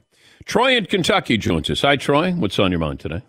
Troy 0.44 0.76
in 0.76 0.86
Kentucky 0.86 1.36
joins 1.36 1.68
us. 1.68 1.82
Hi, 1.82 1.96
Troy. 1.96 2.32
What's 2.32 2.58
on 2.58 2.70
your 2.70 2.78
mind 2.78 3.00
today? 3.00 3.22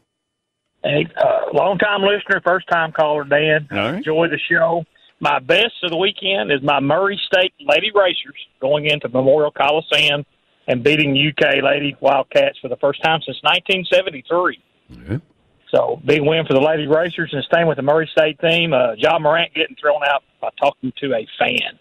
Hey, 0.84 1.08
uh, 1.18 1.52
long 1.54 1.78
time 1.80 2.04
listener, 2.04 2.41
first 2.45 2.68
time 2.70 2.91
caller, 2.91 3.24
Dan. 3.24 3.68
All 3.72 3.78
right. 3.78 3.95
Enjoy 3.95 4.28
the 4.28 4.39
show. 4.50 4.86
My 5.20 5.39
best 5.39 5.74
of 5.84 5.89
the 5.89 5.97
weekend 5.97 6.52
is 6.52 6.62
my 6.64 6.80
Murray 6.80 7.20
State 7.26 7.54
Lady 7.60 7.91
Racers 7.93 8.38
going 8.62 8.86
into 8.86 9.10
Memorial 9.10 9.52
Coliseum 9.52 10.26
and 10.68 10.82
beating 10.84 11.12
UK 11.12 11.62
Lady 11.62 11.97
Wildcats 12.00 12.58
for 12.62 12.70
the 12.70 12.78
first 12.78 13.04
time 13.04 13.20
since 13.26 13.38
1973. 13.41 14.64
Okay. 14.91 15.24
So 15.72 16.01
big 16.05 16.22
win 16.22 16.45
for 16.47 16.53
the 16.53 16.61
Lady 16.61 16.88
Racers 16.88 17.30
and 17.32 17.43
staying 17.43 17.67
with 17.67 17.78
the 17.78 17.84
Murray 17.84 18.09
State 18.11 18.39
team. 18.39 18.74
Uh, 18.74 18.93
Ja 18.97 19.20
Morant 19.20 19.53
getting 19.53 19.76
thrown 19.80 20.01
out 20.03 20.24
by 20.41 20.49
talking 20.59 20.91
to 20.97 21.13
a 21.13 21.28
fan. 21.38 21.78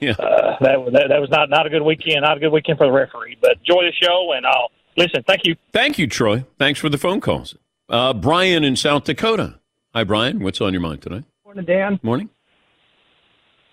Yeah. 0.00 0.12
Uh, 0.12 0.56
that, 0.60 0.80
was- 0.80 0.92
that 0.92 1.08
that 1.08 1.20
was 1.20 1.30
not 1.30 1.50
not 1.50 1.66
a 1.66 1.70
good 1.70 1.82
weekend. 1.82 2.22
Not 2.22 2.36
a 2.36 2.40
good 2.40 2.52
weekend 2.52 2.78
for 2.78 2.86
the 2.86 2.92
referee. 2.92 3.38
But 3.40 3.58
enjoy 3.58 3.82
the 3.84 3.92
show 4.00 4.32
and 4.36 4.46
I'll 4.46 4.70
listen. 4.96 5.22
Thank 5.26 5.42
you. 5.44 5.56
Thank 5.72 5.98
you, 5.98 6.06
Troy. 6.06 6.44
Thanks 6.58 6.78
for 6.80 6.88
the 6.88 6.98
phone 6.98 7.20
calls. 7.20 7.56
Uh, 7.88 8.12
Brian 8.12 8.64
in 8.64 8.76
South 8.76 9.04
Dakota. 9.04 9.58
Hi, 9.94 10.04
Brian. 10.04 10.40
What's 10.42 10.60
on 10.60 10.72
your 10.72 10.80
mind 10.82 11.02
today? 11.02 11.22
Morning, 11.44 11.64
Dan. 11.64 12.00
Morning. 12.02 12.30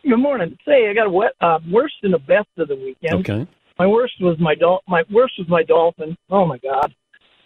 Good 0.03 0.17
morning. 0.17 0.57
Say, 0.65 0.89
I 0.89 0.93
got 0.93 1.07
a 1.07 1.09
wet, 1.09 1.31
uh, 1.41 1.59
worst 1.69 1.95
and 2.03 2.13
the 2.13 2.19
best 2.19 2.47
of 2.57 2.67
the 2.69 2.75
weekend. 2.75 3.19
Okay. 3.29 3.47
My 3.77 3.85
worst 3.87 4.13
was 4.21 4.37
my 4.39 4.55
dol- 4.55 4.81
my 4.87 5.03
worst 5.11 5.33
was 5.37 5.47
my 5.47 5.63
dolphin. 5.63 6.17
Oh 6.29 6.45
my 6.45 6.57
god. 6.57 6.93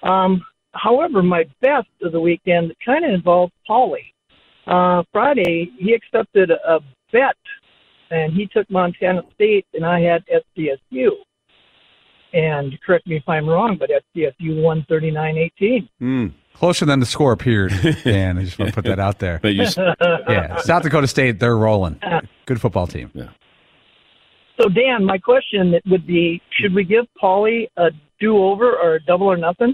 Um, 0.02 0.44
however, 0.74 1.24
my 1.24 1.46
best 1.62 1.88
of 2.02 2.12
the 2.12 2.20
weekend 2.20 2.74
kind 2.86 3.06
of 3.06 3.12
involved 3.12 3.54
Paulie. 3.70 4.14
Uh, 4.66 5.04
Friday, 5.12 5.72
he 5.78 5.94
accepted 5.94 6.52
a 6.52 6.80
bet, 7.12 7.36
and 8.12 8.34
he 8.34 8.48
took 8.48 8.70
Montana 8.70 9.24
State, 9.36 9.66
and 9.74 9.86
I 9.86 10.02
had 10.02 10.24
SDSU. 10.28 11.10
And 12.34 12.78
correct 12.86 13.06
me 13.06 13.18
if 13.18 13.28
I'm 13.28 13.48
wrong, 13.48 13.78
but 13.78 13.90
SDSU 13.90 14.62
won 14.62 14.86
39-18. 14.90 15.88
Mm. 16.02 16.34
Closer 16.56 16.86
than 16.86 17.00
the 17.00 17.06
score 17.06 17.32
appeared, 17.32 17.72
Dan. 18.04 18.38
I 18.38 18.44
just 18.44 18.58
want 18.58 18.70
to 18.70 18.76
put 18.76 18.86
that 18.86 19.00
out 19.00 19.20
there. 19.20 19.40
But 19.42 19.54
you 19.54 19.64
yeah, 20.30 20.58
South 20.58 20.84
Dakota 20.84 21.08
State, 21.08 21.40
they're 21.40 21.58
rolling. 21.58 22.00
Good 22.46 22.62
football 22.62 22.88
team. 22.88 23.12
Yeah. 23.14 23.30
So, 24.62 24.70
Dan, 24.70 25.04
my 25.04 25.18
question 25.18 25.74
would 25.88 26.06
be: 26.06 26.42
Should 26.52 26.76
we 26.76 26.84
give 26.84 27.06
Paulie 27.22 27.68
a 27.78 27.90
do-over 28.20 28.78
or 28.78 28.96
a 28.96 29.04
double 29.04 29.28
or 29.28 29.38
nothing? 29.38 29.74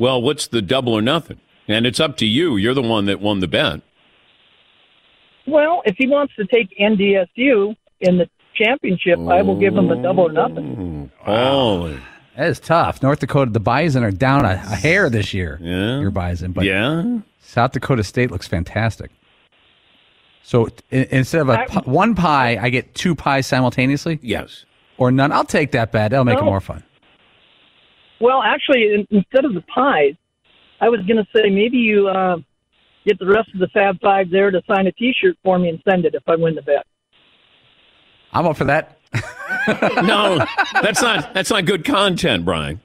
Well, 0.00 0.20
what's 0.20 0.48
the 0.48 0.62
double 0.62 0.94
or 0.94 1.02
nothing? 1.02 1.38
And 1.68 1.86
it's 1.86 2.00
up 2.00 2.16
to 2.16 2.26
you. 2.26 2.56
You're 2.56 2.74
the 2.74 2.82
one 2.82 3.04
that 3.04 3.20
won 3.20 3.38
the 3.38 3.46
bet. 3.46 3.82
Well, 5.46 5.82
if 5.84 5.94
he 5.98 6.08
wants 6.08 6.34
to 6.36 6.46
take 6.46 6.76
NDSU 6.80 7.76
in 8.00 8.18
the 8.18 8.28
championship, 8.54 9.18
I 9.18 9.42
will 9.42 9.56
give 9.58 9.76
him 9.76 9.90
a 9.90 10.02
double 10.02 10.24
or 10.28 10.32
nothing. 10.32 11.10
Oh, 11.26 11.98
That 12.36 12.48
is 12.48 12.58
tough. 12.60 13.02
North 13.02 13.20
Dakota, 13.20 13.50
the 13.50 13.60
Bison 13.60 14.02
are 14.02 14.10
down 14.10 14.44
a, 14.44 14.52
a 14.52 14.74
hair 14.76 15.10
this 15.10 15.34
year. 15.34 15.58
Yeah. 15.60 16.00
Your 16.00 16.10
Bison. 16.10 16.52
But 16.52 16.64
Yeah. 16.64 17.18
South 17.40 17.72
Dakota 17.72 18.02
State 18.04 18.30
looks 18.30 18.46
fantastic. 18.48 19.10
So 20.42 20.68
i- 20.92 21.06
instead 21.10 21.42
of 21.42 21.48
a 21.50 21.66
pi- 21.66 21.80
one 21.84 22.14
pie, 22.14 22.58
I 22.60 22.70
get 22.70 22.94
two 22.94 23.14
pies 23.14 23.46
simultaneously? 23.46 24.18
Yes. 24.22 24.64
Or 24.98 25.10
none. 25.12 25.30
I'll 25.32 25.44
take 25.44 25.72
that 25.72 25.92
bet. 25.92 26.10
That'll 26.10 26.24
make 26.24 26.38
it 26.38 26.44
more 26.44 26.60
fun. 26.60 26.82
Well, 28.20 28.42
actually, 28.42 28.94
in, 28.94 29.06
instead 29.10 29.44
of 29.44 29.54
the 29.54 29.62
pies, 29.62 30.14
I 30.80 30.88
was 30.88 31.00
going 31.06 31.16
to 31.16 31.26
say 31.34 31.48
maybe 31.50 31.78
you 31.78 32.08
uh, 32.08 32.36
get 33.06 33.18
the 33.18 33.26
rest 33.26 33.48
of 33.54 33.60
the 33.60 33.68
Fab 33.68 34.00
Five 34.00 34.30
there 34.30 34.50
to 34.50 34.62
sign 34.68 34.86
a 34.86 34.92
T-shirt 34.92 35.36
for 35.42 35.58
me 35.58 35.68
and 35.70 35.82
send 35.88 36.04
it 36.04 36.14
if 36.14 36.22
I 36.26 36.36
win 36.36 36.54
the 36.54 36.62
bet. 36.62 36.86
I'm 38.32 38.46
up 38.46 38.56
for 38.56 38.64
that. 38.64 38.98
no, 40.04 40.44
that's 40.82 41.02
not 41.02 41.34
that's 41.34 41.50
not 41.50 41.64
good 41.64 41.84
content, 41.84 42.44
Brian. 42.44 42.80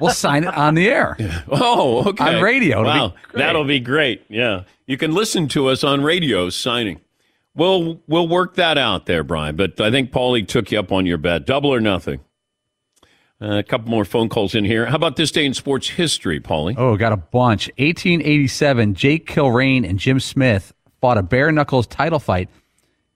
We'll 0.00 0.12
sign 0.12 0.44
it 0.44 0.54
on 0.54 0.74
the 0.74 0.88
air. 0.88 1.16
Oh, 1.48 2.08
okay. 2.10 2.36
On 2.36 2.42
radio. 2.42 2.80
It'll 2.80 2.84
Wow, 2.84 3.14
great. 3.30 3.38
that'll 3.42 3.64
be 3.64 3.80
great. 3.80 4.22
Yeah, 4.28 4.64
you 4.86 4.96
can 4.98 5.14
listen 5.14 5.48
to 5.48 5.68
us 5.68 5.82
on 5.82 6.02
radio 6.02 6.50
signing. 6.50 7.00
We'll 7.54 8.00
we'll 8.06 8.28
work 8.28 8.56
that 8.56 8.76
out 8.76 9.06
there, 9.06 9.24
Brian. 9.24 9.56
But 9.56 9.80
I 9.80 9.90
think 9.90 10.10
Paulie 10.12 10.46
took 10.46 10.70
you 10.70 10.78
up 10.78 10.92
on 10.92 11.06
your 11.06 11.18
bet. 11.18 11.46
Double 11.46 11.72
or 11.72 11.80
nothing. 11.80 12.20
Uh, 13.42 13.58
a 13.58 13.62
couple 13.64 13.90
more 13.90 14.04
phone 14.04 14.28
calls 14.28 14.54
in 14.54 14.64
here. 14.64 14.86
How 14.86 14.94
about 14.94 15.16
this 15.16 15.32
day 15.32 15.44
in 15.44 15.52
sports 15.52 15.88
history, 15.88 16.38
Paulie? 16.38 16.74
Oh, 16.78 16.96
got 16.96 17.12
a 17.12 17.16
bunch. 17.16 17.66
1887, 17.78 18.94
Jake 18.94 19.26
Kilrain 19.26 19.88
and 19.88 19.98
Jim 19.98 20.20
Smith 20.20 20.72
fought 21.00 21.18
a 21.18 21.22
bare 21.24 21.50
knuckles 21.50 21.88
title 21.88 22.20
fight. 22.20 22.48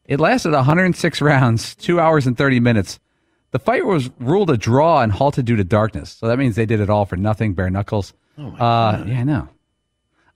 It 0.05 0.19
lasted 0.19 0.53
106 0.53 1.21
rounds, 1.23 1.77
two 1.77 2.01
hours 2.01 2.27
and 2.27 2.37
30 2.37 2.59
minutes. 2.59 2.99
The 3.53 3.61
fight 3.61 3.87
was 3.87 4.11
ruled 4.19 4.51
a 4.51 4.57
draw 4.57 5.01
and 5.01 5.13
halted 5.13 5.45
due 5.45 5.57
to 5.57 5.65
darkness. 5.65 6.11
So 6.11 6.27
that 6.27 6.39
means 6.39 6.57
they 6.57 6.67
did 6.67 6.81
it 6.81 6.91
all 6.91 7.07
for 7.07 7.17
nothing, 7.17 7.55
bare 7.55 7.71
knuckles. 7.71 8.13
Oh 8.37 8.49
uh, 8.49 9.05
yeah, 9.07 9.21
I 9.21 9.23
know. 9.23 9.49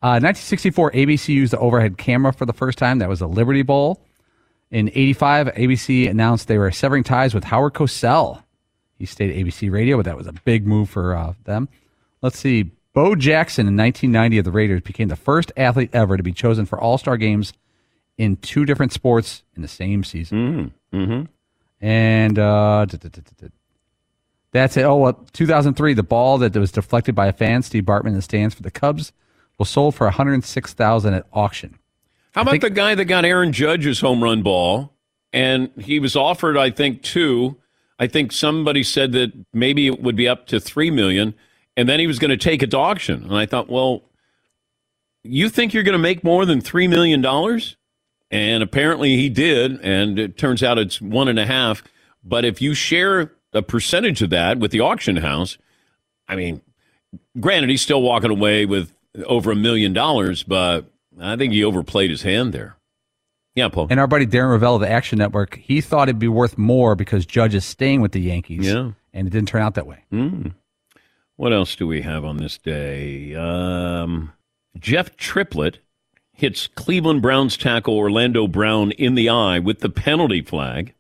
Uh, 0.02 0.22
1964, 0.22 0.92
ABC 0.92 1.28
used 1.28 1.52
the 1.52 1.58
overhead 1.58 1.98
camera 1.98 2.32
for 2.32 2.46
the 2.46 2.52
first 2.52 2.78
time. 2.78 3.00
That 3.00 3.08
was 3.08 3.18
the 3.18 3.28
Liberty 3.28 3.62
Bowl. 3.62 4.06
In 4.70 4.88
85, 4.88 5.48
ABC 5.48 6.08
announced 6.08 6.46
they 6.46 6.58
were 6.58 6.70
severing 6.70 7.02
ties 7.02 7.34
with 7.34 7.42
Howard 7.44 7.74
Cosell. 7.74 8.44
He 9.00 9.06
stayed 9.06 9.30
at 9.30 9.36
ABC 9.36 9.72
Radio, 9.72 9.96
but 9.96 10.04
that 10.04 10.16
was 10.16 10.26
a 10.26 10.32
big 10.44 10.66
move 10.66 10.90
for 10.90 11.16
uh, 11.16 11.32
them. 11.44 11.70
Let's 12.20 12.38
see. 12.38 12.70
Bo 12.92 13.14
Jackson 13.14 13.66
in 13.66 13.76
1990 13.76 14.38
of 14.38 14.44
the 14.44 14.52
Raiders 14.52 14.82
became 14.82 15.08
the 15.08 15.16
first 15.16 15.52
athlete 15.56 15.88
ever 15.94 16.18
to 16.18 16.22
be 16.22 16.32
chosen 16.32 16.66
for 16.66 16.78
All 16.78 16.98
Star 16.98 17.16
games 17.16 17.54
in 18.18 18.36
two 18.36 18.66
different 18.66 18.92
sports 18.92 19.42
in 19.56 19.62
the 19.62 19.68
same 19.68 20.04
season. 20.04 20.74
Mm-hmm. 20.92 21.22
And 21.80 22.38
uh, 22.38 22.84
that's 24.52 24.76
it. 24.76 24.82
Oh, 24.82 24.96
well, 24.96 25.26
2003, 25.32 25.94
the 25.94 26.02
ball 26.02 26.36
that 26.38 26.54
was 26.54 26.72
deflected 26.72 27.14
by 27.14 27.28
a 27.28 27.32
fan, 27.32 27.62
Steve 27.62 27.84
Bartman, 27.84 28.08
in 28.08 28.14
the 28.16 28.22
stands 28.22 28.54
for 28.54 28.62
the 28.62 28.70
Cubs, 28.70 29.12
was 29.56 29.70
sold 29.70 29.94
for 29.94 30.04
106000 30.04 31.14
at 31.14 31.26
auction. 31.32 31.78
How 32.32 32.42
about 32.42 32.60
the 32.60 32.68
guy 32.68 32.94
that 32.94 33.06
got 33.06 33.24
Aaron 33.24 33.52
Judge's 33.54 34.00
home 34.00 34.22
run 34.22 34.42
ball, 34.42 34.92
and 35.32 35.70
he 35.78 35.98
was 35.98 36.16
offered, 36.16 36.58
I 36.58 36.70
think, 36.70 37.02
two. 37.02 37.56
I 38.00 38.06
think 38.06 38.32
somebody 38.32 38.82
said 38.82 39.12
that 39.12 39.30
maybe 39.52 39.86
it 39.86 40.02
would 40.02 40.16
be 40.16 40.26
up 40.26 40.46
to 40.46 40.58
three 40.58 40.90
million, 40.90 41.34
and 41.76 41.86
then 41.86 42.00
he 42.00 42.06
was 42.06 42.18
going 42.18 42.30
to 42.30 42.36
take 42.38 42.62
it 42.62 42.70
to 42.70 42.78
auction. 42.78 43.24
And 43.24 43.36
I 43.36 43.44
thought, 43.44 43.68
well, 43.68 44.02
you 45.22 45.50
think 45.50 45.74
you're 45.74 45.82
going 45.82 45.92
to 45.92 45.98
make 45.98 46.24
more 46.24 46.46
than 46.46 46.62
three 46.62 46.88
million 46.88 47.20
dollars? 47.20 47.76
And 48.30 48.62
apparently 48.62 49.16
he 49.16 49.28
did, 49.28 49.80
and 49.82 50.18
it 50.18 50.38
turns 50.38 50.62
out 50.62 50.78
it's 50.78 51.00
one 51.00 51.28
and 51.28 51.38
a 51.38 51.46
half. 51.46 51.82
But 52.24 52.44
if 52.44 52.62
you 52.62 52.74
share 52.74 53.32
a 53.52 53.60
percentage 53.60 54.22
of 54.22 54.30
that 54.30 54.58
with 54.58 54.70
the 54.70 54.80
auction 54.80 55.16
house, 55.16 55.58
I 56.26 56.36
mean, 56.36 56.62
granted, 57.38 57.70
he's 57.70 57.82
still 57.82 58.00
walking 58.00 58.30
away 58.30 58.64
with 58.64 58.94
over 59.26 59.50
a 59.50 59.56
million 59.56 59.92
dollars, 59.92 60.42
but 60.42 60.86
I 61.20 61.36
think 61.36 61.52
he 61.52 61.64
overplayed 61.64 62.10
his 62.10 62.22
hand 62.22 62.52
there. 62.52 62.76
Yeah, 63.60 63.68
Paul. 63.68 63.88
And 63.90 64.00
our 64.00 64.06
buddy 64.06 64.26
Darren 64.26 64.58
Rovell 64.58 64.76
of 64.76 64.80
the 64.80 64.90
Action 64.90 65.18
Network, 65.18 65.56
he 65.56 65.82
thought 65.82 66.08
it'd 66.08 66.18
be 66.18 66.28
worth 66.28 66.56
more 66.56 66.94
because 66.94 67.26
Judge 67.26 67.54
is 67.54 67.62
staying 67.62 68.00
with 68.00 68.12
the 68.12 68.20
Yankees. 68.22 68.66
Yeah. 68.66 68.92
And 69.12 69.26
it 69.26 69.30
didn't 69.30 69.48
turn 69.48 69.60
out 69.60 69.74
that 69.74 69.86
way. 69.86 70.02
Mm. 70.10 70.54
What 71.36 71.52
else 71.52 71.76
do 71.76 71.86
we 71.86 72.00
have 72.00 72.24
on 72.24 72.38
this 72.38 72.56
day? 72.56 73.34
Um, 73.34 74.32
Jeff 74.78 75.14
Triplett 75.16 75.80
hits 76.32 76.68
Cleveland 76.68 77.20
Browns 77.20 77.58
tackle 77.58 77.98
Orlando 77.98 78.48
Brown 78.48 78.92
in 78.92 79.14
the 79.14 79.28
eye 79.28 79.58
with 79.58 79.80
the 79.80 79.90
penalty 79.90 80.40
flag. 80.40 80.94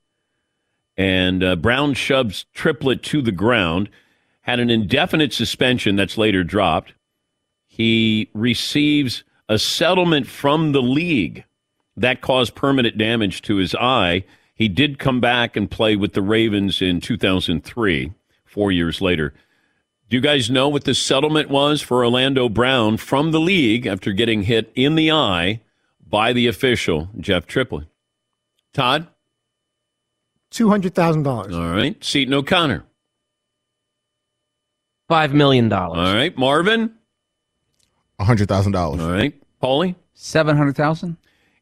And 0.98 1.42
uh, 1.42 1.56
Brown 1.56 1.94
shoves 1.94 2.44
Triplett 2.52 3.02
to 3.04 3.22
the 3.22 3.32
ground, 3.32 3.88
had 4.42 4.60
an 4.60 4.68
indefinite 4.68 5.32
suspension 5.32 5.96
that's 5.96 6.18
later 6.18 6.44
dropped. 6.44 6.92
He 7.66 8.28
receives 8.34 9.24
a 9.48 9.58
settlement 9.58 10.26
from 10.26 10.72
the 10.72 10.82
league 10.82 11.44
that 12.00 12.22
caused 12.22 12.54
permanent 12.54 12.96
damage 12.96 13.42
to 13.42 13.56
his 13.56 13.74
eye. 13.74 14.24
He 14.54 14.68
did 14.68 14.98
come 14.98 15.20
back 15.20 15.54
and 15.54 15.70
play 15.70 15.96
with 15.96 16.14
the 16.14 16.22
Ravens 16.22 16.80
in 16.80 17.00
2003, 17.00 18.12
four 18.44 18.72
years 18.72 19.00
later. 19.00 19.34
Do 20.08 20.16
you 20.16 20.22
guys 20.22 20.50
know 20.50 20.68
what 20.68 20.84
the 20.84 20.94
settlement 20.94 21.50
was 21.50 21.82
for 21.82 22.04
Orlando 22.04 22.48
Brown 22.48 22.96
from 22.96 23.30
the 23.30 23.38
league 23.40 23.86
after 23.86 24.12
getting 24.12 24.42
hit 24.42 24.72
in 24.74 24.94
the 24.94 25.12
eye 25.12 25.60
by 26.04 26.32
the 26.32 26.46
official, 26.46 27.10
Jeff 27.18 27.46
Triplett? 27.46 27.86
Todd? 28.72 29.06
$200,000. 30.52 31.54
All 31.54 31.74
right. 31.74 32.02
Seton 32.02 32.34
O'Connor. 32.34 32.84
$5 35.08 35.32
million. 35.32 35.72
All 35.72 35.94
right. 35.94 36.36
Marvin? 36.36 36.94
$100,000. 38.18 39.00
All 39.00 39.12
right. 39.12 39.34
Paulie? 39.62 39.94
700000 40.14 41.16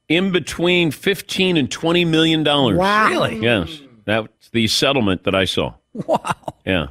In 0.09 0.32
between 0.32 0.90
15 0.90 1.56
and 1.56 1.70
20 1.70 2.04
million 2.04 2.42
dollars. 2.42 2.78
Wow. 2.78 3.09
Really? 3.09 3.38
Yes. 3.40 3.80
That's 4.04 4.48
the 4.52 4.66
settlement 4.68 5.24
that 5.24 5.34
I 5.34 5.44
saw. 5.44 5.74
Wow. 5.92 6.34
Yeah. 6.64 6.88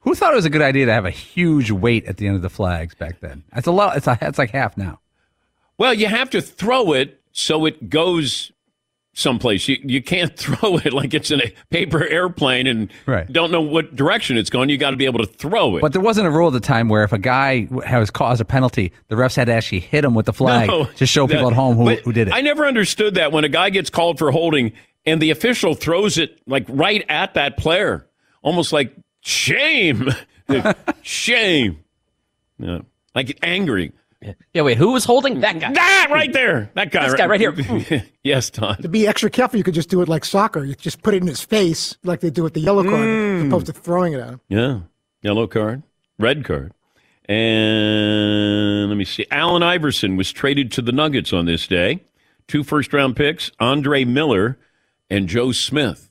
Who 0.00 0.14
thought 0.14 0.32
it 0.32 0.36
was 0.36 0.44
a 0.46 0.50
good 0.50 0.62
idea 0.62 0.86
to 0.86 0.92
have 0.92 1.04
a 1.04 1.10
huge 1.10 1.70
weight 1.70 2.06
at 2.06 2.16
the 2.16 2.26
end 2.26 2.36
of 2.36 2.42
the 2.42 2.48
flags 2.48 2.94
back 2.94 3.20
then? 3.20 3.42
It's 3.54 3.66
a 3.66 3.72
lot. 3.72 3.96
It's 3.96 4.06
a, 4.06 4.16
it's 4.22 4.38
like 4.38 4.50
half 4.50 4.76
now. 4.76 5.00
Well, 5.76 5.92
you 5.92 6.06
have 6.06 6.30
to 6.30 6.40
throw 6.40 6.92
it 6.92 7.20
so 7.32 7.66
it 7.66 7.90
goes 7.90 8.50
someplace. 9.18 9.66
You 9.68 9.78
you 9.82 10.02
can't 10.02 10.34
throw 10.36 10.76
it 10.78 10.92
like 10.92 11.12
it's 11.14 11.30
in 11.30 11.40
a 11.40 11.52
paper 11.70 12.06
airplane 12.06 12.66
and 12.66 12.90
Right. 13.06 13.30
don't 13.30 13.50
know 13.50 13.60
what 13.60 13.94
direction 13.96 14.36
it's 14.38 14.48
going. 14.50 14.68
You 14.68 14.78
got 14.78 14.90
to 14.90 14.96
be 14.96 15.04
able 15.06 15.18
to 15.20 15.26
throw 15.26 15.76
it. 15.76 15.80
But 15.80 15.92
there 15.92 16.00
wasn't 16.02 16.26
a 16.28 16.30
rule 16.30 16.46
at 16.48 16.52
the 16.52 16.60
time 16.60 16.88
where 16.88 17.02
if 17.04 17.12
a 17.12 17.18
guy 17.18 17.68
has 17.84 18.10
caused 18.10 18.40
a 18.40 18.44
penalty, 18.44 18.92
the 19.08 19.16
refs 19.16 19.34
had 19.36 19.46
to 19.46 19.52
actually 19.52 19.80
hit 19.80 20.04
him 20.04 20.14
with 20.14 20.26
the 20.26 20.32
flag 20.32 20.68
No, 20.68 20.84
to 20.84 21.06
show 21.06 21.26
people 21.26 21.44
that- 21.44 21.52
at 21.52 21.56
home 21.56 21.76
who, 21.76 21.88
who 21.96 22.12
did 22.12 22.28
it. 22.28 22.34
I 22.34 22.40
never 22.40 22.64
understood 22.66 23.14
that 23.16 23.32
when 23.32 23.44
a 23.44 23.48
guy 23.48 23.70
gets 23.70 23.90
called 23.90 24.18
for 24.18 24.30
holding 24.30 24.72
and 25.04 25.20
the 25.20 25.30
official 25.30 25.74
throws 25.74 26.18
it 26.18 26.40
like 26.46 26.64
right 26.68 27.04
at 27.08 27.34
that 27.34 27.56
player, 27.56 28.06
almost 28.42 28.72
like 28.72 28.94
shame, 29.20 30.10
shame, 31.02 31.78
yeah. 32.58 32.80
like 33.14 33.38
angry. 33.42 33.92
Yeah, 34.52 34.62
wait, 34.62 34.76
who 34.78 34.90
was 34.92 35.04
holding 35.04 35.40
that 35.40 35.60
guy? 35.60 35.72
That 35.72 36.08
right 36.10 36.32
there, 36.32 36.70
that 36.74 36.90
guy, 36.90 37.04
This 37.04 37.14
guy 37.14 37.26
right 37.26 37.38
here. 37.40 37.54
yes, 38.24 38.50
Todd. 38.50 38.82
To 38.82 38.88
be 38.88 39.06
extra 39.06 39.30
careful, 39.30 39.58
you 39.58 39.62
could 39.64 39.74
just 39.74 39.88
do 39.90 40.02
it 40.02 40.08
like 40.08 40.24
soccer. 40.24 40.64
You 40.64 40.74
just 40.74 41.02
put 41.02 41.14
it 41.14 41.18
in 41.22 41.28
his 41.28 41.40
face, 41.44 41.96
like 42.02 42.18
they 42.18 42.30
do 42.30 42.42
with 42.42 42.54
the 42.54 42.60
yellow 42.60 42.82
card, 42.82 43.06
Mm. 43.06 43.40
as 43.42 43.46
opposed 43.46 43.66
to 43.66 43.72
throwing 43.72 44.14
it 44.14 44.20
at 44.20 44.28
him. 44.30 44.40
Yeah. 44.48 44.80
Yellow 45.22 45.46
card, 45.46 45.84
red 46.18 46.44
card. 46.44 46.72
And 47.28 48.88
let 48.88 48.96
me 48.96 49.04
see. 49.04 49.26
Allen 49.30 49.62
Iverson 49.62 50.16
was 50.16 50.32
traded 50.32 50.72
to 50.72 50.82
the 50.82 50.92
Nuggets 50.92 51.32
on 51.32 51.46
this 51.46 51.66
day. 51.66 52.02
Two 52.48 52.64
first 52.64 52.92
round 52.92 53.14
picks, 53.16 53.50
Andre 53.60 54.04
Miller 54.04 54.58
and 55.10 55.28
Joe 55.28 55.52
Smith, 55.52 56.10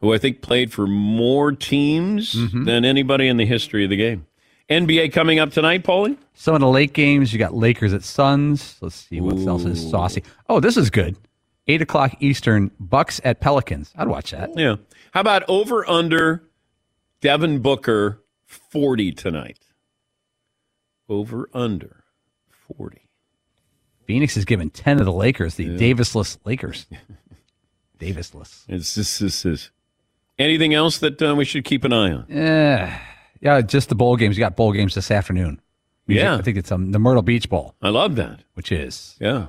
who 0.00 0.12
I 0.12 0.18
think 0.18 0.42
played 0.42 0.72
for 0.72 0.86
more 0.86 1.52
teams 1.52 2.32
than 2.52 2.84
anybody 2.84 3.28
in 3.28 3.36
the 3.36 3.46
history 3.46 3.84
of 3.84 3.90
the 3.90 3.96
game. 3.96 4.26
NBA 4.70 5.12
coming 5.12 5.40
up 5.40 5.50
tonight, 5.50 5.82
Paulie? 5.82 6.16
Some 6.34 6.54
of 6.54 6.60
the 6.60 6.68
late 6.68 6.92
games, 6.92 7.32
you 7.32 7.38
got 7.38 7.54
Lakers 7.54 7.92
at 7.92 8.04
Suns. 8.04 8.76
Let's 8.80 8.94
see 8.94 9.20
what 9.20 9.36
else 9.46 9.64
is 9.64 9.90
saucy. 9.90 10.22
Oh, 10.48 10.60
this 10.60 10.76
is 10.76 10.90
good. 10.90 11.16
Eight 11.66 11.82
o'clock 11.82 12.14
Eastern. 12.20 12.70
Bucks 12.78 13.20
at 13.24 13.40
Pelicans. 13.40 13.92
I'd 13.96 14.06
watch 14.08 14.30
that. 14.30 14.50
Yeah. 14.56 14.76
How 15.12 15.20
about 15.20 15.42
over 15.48 15.88
under 15.90 16.44
Devin 17.20 17.58
Booker 17.58 18.22
40 18.46 19.12
tonight? 19.12 19.58
Over 21.08 21.50
under 21.52 22.04
40. 22.76 23.08
Phoenix 24.06 24.36
is 24.36 24.44
giving 24.44 24.70
ten 24.70 24.98
to 24.98 25.04
the 25.04 25.12
Lakers. 25.12 25.56
The 25.56 25.66
Davisless 25.68 26.38
Lakers. 26.44 26.86
Davisless. 27.98 28.64
It's 28.68 28.94
this, 28.94 29.18
this 29.18 29.44
is. 29.44 29.70
Anything 30.38 30.74
else 30.74 30.98
that 30.98 31.20
uh, 31.20 31.34
we 31.34 31.44
should 31.44 31.64
keep 31.64 31.84
an 31.84 31.92
eye 31.92 32.12
on? 32.12 32.26
Yeah, 32.28 32.98
yeah. 33.40 33.60
Just 33.60 33.88
the 33.88 33.94
bowl 33.94 34.16
games. 34.16 34.36
You 34.36 34.44
got 34.44 34.56
bowl 34.56 34.72
games 34.72 34.94
this 34.94 35.10
afternoon. 35.10 35.60
Yeah. 36.06 36.36
I 36.36 36.42
think 36.42 36.56
it's 36.56 36.72
um, 36.72 36.90
the 36.92 36.98
Myrtle 36.98 37.22
Beach 37.22 37.48
Bowl. 37.48 37.74
I 37.80 37.88
love 37.90 38.16
that. 38.16 38.40
Which 38.54 38.72
is 38.72 39.16
Yeah. 39.20 39.46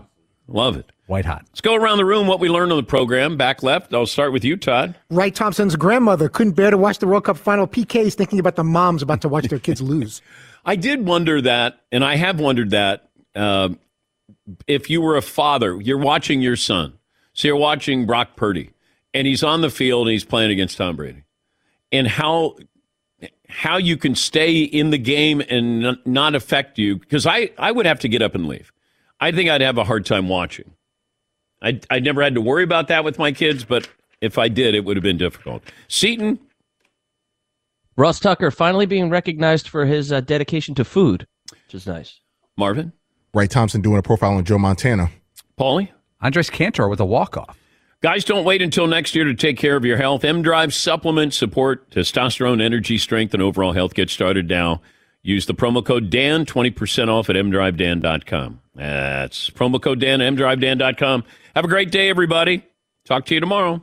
Love 0.47 0.75
it. 0.75 0.91
white 1.07 1.23
hot. 1.25 1.43
Let's 1.47 1.61
go 1.61 1.75
around 1.75 1.97
the 1.97 2.05
room 2.05 2.27
what 2.27 2.39
we 2.41 2.49
learned 2.49 2.71
on 2.71 2.77
the 2.77 2.83
program. 2.83 3.37
Back 3.37 3.63
left. 3.63 3.93
I'll 3.93 4.05
start 4.05 4.33
with 4.33 4.43
you, 4.43 4.57
Todd. 4.57 4.95
Wright 5.09 5.33
Thompson's 5.33 5.75
grandmother 5.77 6.27
couldn't 6.27 6.53
bear 6.53 6.69
to 6.71 6.77
watch 6.77 6.99
the 6.99 7.07
World 7.07 7.23
Cup 7.23 7.37
final 7.37 7.67
PKs, 7.67 8.15
thinking 8.15 8.37
about 8.39 8.57
the 8.57 8.63
moms 8.63 9.01
about 9.01 9.21
to 9.21 9.29
watch 9.29 9.47
their 9.47 9.59
kids 9.59 9.81
lose. 9.81 10.21
I 10.65 10.75
did 10.75 11.05
wonder 11.07 11.41
that, 11.41 11.79
and 11.91 12.03
I 12.03 12.15
have 12.17 12.39
wondered 12.39 12.71
that 12.71 13.09
uh, 13.33 13.69
if 14.67 14.89
you 14.89 15.01
were 15.01 15.15
a 15.15 15.21
father, 15.21 15.79
you're 15.81 15.97
watching 15.97 16.41
your 16.41 16.55
son. 16.57 16.93
So 17.33 17.47
you're 17.47 17.57
watching 17.57 18.05
Brock 18.05 18.35
Purdy, 18.35 18.71
and 19.13 19.25
he's 19.25 19.43
on 19.43 19.61
the 19.61 19.69
field 19.69 20.07
and 20.07 20.11
he's 20.13 20.25
playing 20.25 20.51
against 20.51 20.77
Tom 20.77 20.97
Brady, 20.97 21.23
and 21.93 22.07
how 22.07 22.57
how 23.51 23.77
you 23.77 23.97
can 23.97 24.15
stay 24.15 24.61
in 24.61 24.89
the 24.89 24.97
game 24.97 25.41
and 25.49 25.85
n- 25.85 25.99
not 26.05 26.35
affect 26.35 26.79
you 26.79 26.97
because 26.97 27.25
I, 27.25 27.51
I 27.57 27.71
would 27.71 27.85
have 27.85 27.99
to 27.99 28.09
get 28.09 28.21
up 28.21 28.33
and 28.35 28.47
leave. 28.47 28.71
I 29.19 29.31
think 29.31 29.49
I'd 29.49 29.61
have 29.61 29.77
a 29.77 29.83
hard 29.83 30.05
time 30.05 30.29
watching. 30.29 30.73
I 31.61 31.79
I 31.89 31.99
never 31.99 32.23
had 32.23 32.33
to 32.35 32.41
worry 32.41 32.63
about 32.63 32.87
that 32.87 33.03
with 33.03 33.19
my 33.19 33.31
kids, 33.31 33.63
but 33.63 33.87
if 34.19 34.37
I 34.37 34.47
did, 34.47 34.73
it 34.73 34.85
would 34.85 34.97
have 34.97 35.03
been 35.03 35.17
difficult. 35.17 35.63
Seton, 35.87 36.39
Ross 37.97 38.19
Tucker 38.19 38.49
finally 38.51 38.85
being 38.85 39.09
recognized 39.09 39.67
for 39.67 39.85
his 39.85 40.11
uh, 40.11 40.21
dedication 40.21 40.73
to 40.75 40.85
food, 40.85 41.27
which 41.51 41.75
is 41.75 41.85
nice. 41.85 42.19
Marvin, 42.57 42.93
Wright 43.33 43.49
Thompson 43.49 43.81
doing 43.81 43.97
a 43.97 44.01
profile 44.01 44.33
on 44.33 44.43
Joe 44.43 44.57
Montana. 44.57 45.11
Paulie. 45.59 45.89
Andres 46.21 46.49
Cantor 46.49 46.87
with 46.87 46.99
a 46.99 47.05
walk 47.05 47.35
off. 47.35 47.57
Guys, 48.01 48.25
don't 48.25 48.45
wait 48.45 48.63
until 48.63 48.87
next 48.87 49.13
year 49.13 49.25
to 49.25 49.35
take 49.35 49.57
care 49.57 49.75
of 49.75 49.85
your 49.85 49.97
health. 49.97 50.25
M 50.25 50.41
Drive 50.41 50.73
supplements 50.73 51.37
support 51.37 51.87
testosterone, 51.91 52.59
energy, 52.59 52.97
strength, 52.97 53.35
and 53.35 53.43
overall 53.43 53.73
health. 53.73 53.93
Get 53.93 54.09
started 54.09 54.49
now. 54.49 54.81
Use 55.21 55.45
the 55.45 55.53
promo 55.53 55.85
code 55.85 56.09
DAN, 56.09 56.45
20% 56.45 57.09
off 57.09 57.29
at 57.29 57.35
mdrivedan.com. 57.35 58.59
That's 58.73 59.51
promo 59.51 59.79
code 59.79 59.99
DAN 59.99 60.19
mdrivedan.com. 60.19 61.23
Have 61.55 61.65
a 61.65 61.67
great 61.67 61.91
day, 61.91 62.09
everybody. 62.09 62.65
Talk 63.05 63.25
to 63.27 63.35
you 63.35 63.39
tomorrow. 63.39 63.81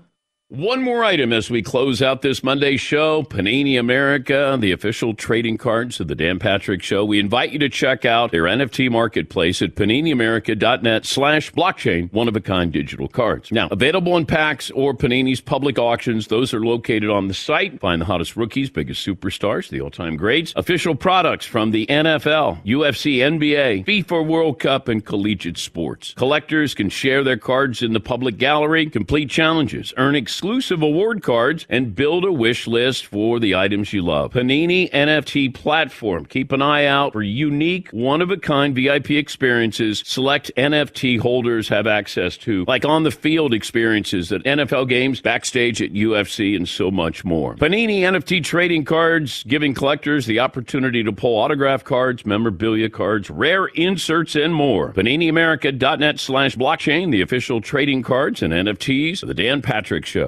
One 0.51 0.83
more 0.83 1.05
item 1.05 1.31
as 1.35 1.51
we 1.51 1.61
close 1.61 2.01
out 2.01 2.23
this 2.23 2.43
Monday 2.43 2.79
show 2.79 3.23
Panini 3.23 3.79
America, 3.79 4.57
the 4.59 4.73
official 4.73 5.13
trading 5.13 5.59
cards 5.59 6.01
of 6.01 6.09
the 6.09 6.15
Dan 6.15 6.39
Patrick 6.39 6.83
Show. 6.83 7.05
We 7.05 7.21
invite 7.21 7.53
you 7.53 7.59
to 7.59 7.69
check 7.69 8.07
out 8.07 8.33
their 8.33 8.45
NFT 8.45 8.91
marketplace 8.91 9.61
at 9.61 9.75
paniniamerica.net 9.75 11.05
slash 11.05 11.53
blockchain, 11.53 12.11
one 12.15 12.29
of 12.29 12.37
a 12.37 12.41
kind 12.41 12.73
digital 12.73 13.09
cards. 13.09 13.53
Now, 13.53 13.69
available 13.71 14.17
in 14.17 14.25
packs 14.25 14.71
or 14.71 14.95
Panini's 14.95 15.43
public 15.43 15.79
auctions. 15.79 16.29
Those 16.29 16.55
are 16.55 16.65
located 16.65 17.11
on 17.11 17.29
the 17.29 17.35
site. 17.35 17.79
Find 17.79 18.01
the 18.01 18.07
hottest 18.07 18.35
rookies, 18.35 18.71
biggest 18.71 19.07
superstars, 19.07 19.69
the 19.69 19.83
all 19.83 19.91
time 19.91 20.17
greats, 20.17 20.55
official 20.57 20.95
products 20.95 21.45
from 21.45 21.73
the 21.73 21.85
NFL, 21.89 22.65
UFC, 22.65 23.19
NBA, 23.19 23.85
FIFA 23.85 24.27
World 24.27 24.61
Cup, 24.61 24.89
and 24.89 25.05
collegiate 25.05 25.59
sports. 25.59 26.15
Collectors 26.15 26.73
can 26.73 26.89
share 26.89 27.23
their 27.23 27.37
cards 27.37 27.83
in 27.83 27.93
the 27.93 28.01
public 28.01 28.39
gallery, 28.39 28.89
complete 28.89 29.29
challenges, 29.29 29.93
earn 29.99 30.15
exciting 30.15 30.38
exclusive 30.39 30.83
award 30.83 31.21
cards, 31.21 31.67
and 31.69 31.97
build 31.97 32.25
a 32.25 32.31
wish 32.31 32.69
list 32.69 33.07
for 33.07 33.41
the 33.41 33.57
items 33.57 33.93
you 33.93 34.01
love. 34.01 34.33
Panini 34.33 34.89
NFT 34.93 35.53
platform. 35.53 36.25
Keep 36.27 36.53
an 36.53 36.63
eye 36.63 36.85
out 36.85 37.13
for 37.13 37.23
unique, 37.23 37.89
one 37.91 38.23
of 38.23 38.31
a 38.31 38.37
kind 38.37 38.73
VIP 38.73 39.11
experiences 39.11 40.01
select 40.07 40.53
NFT 40.57 41.19
holders 41.19 41.69
have 41.71 41.89
access 41.89 42.37
to, 42.37 42.65
like 42.69 42.85
on 42.85 43.03
the 43.03 43.11
field 43.11 43.53
experiences 43.53 44.31
at 44.31 44.45
NFL 44.45 44.89
games, 44.89 45.21
backstage 45.21 45.83
at 45.83 45.93
UFC, 45.93 46.55
and 46.55 46.69
so 46.69 46.89
much 46.89 47.25
more. 47.25 47.57
Panini 47.57 48.03
NFT 48.03 48.45
trading 48.45 48.85
cards 48.85 49.43
giving 49.43 49.75
collectors 49.75 50.27
the 50.27 50.39
opportunity 50.39 51.03
to 51.03 51.11
pull 51.11 51.37
autograph 51.37 51.83
cards, 51.83 52.25
memorabilia 52.25 52.89
cards, 52.89 53.29
rare 53.29 53.67
inserts, 53.67 54.37
and 54.37 54.55
more. 54.55 54.93
PaniniAmerica.net 54.93 56.21
slash 56.21 56.55
blockchain, 56.55 57.11
the 57.11 57.23
official 57.23 57.61
trading 57.61 58.05
cards 58.05 58.41
and 58.41 58.53
NFTs 58.53 59.23
of 59.23 59.27
the 59.27 59.35
Dan 59.35 59.63
Patrick 59.63 60.07
Show. 60.07 60.28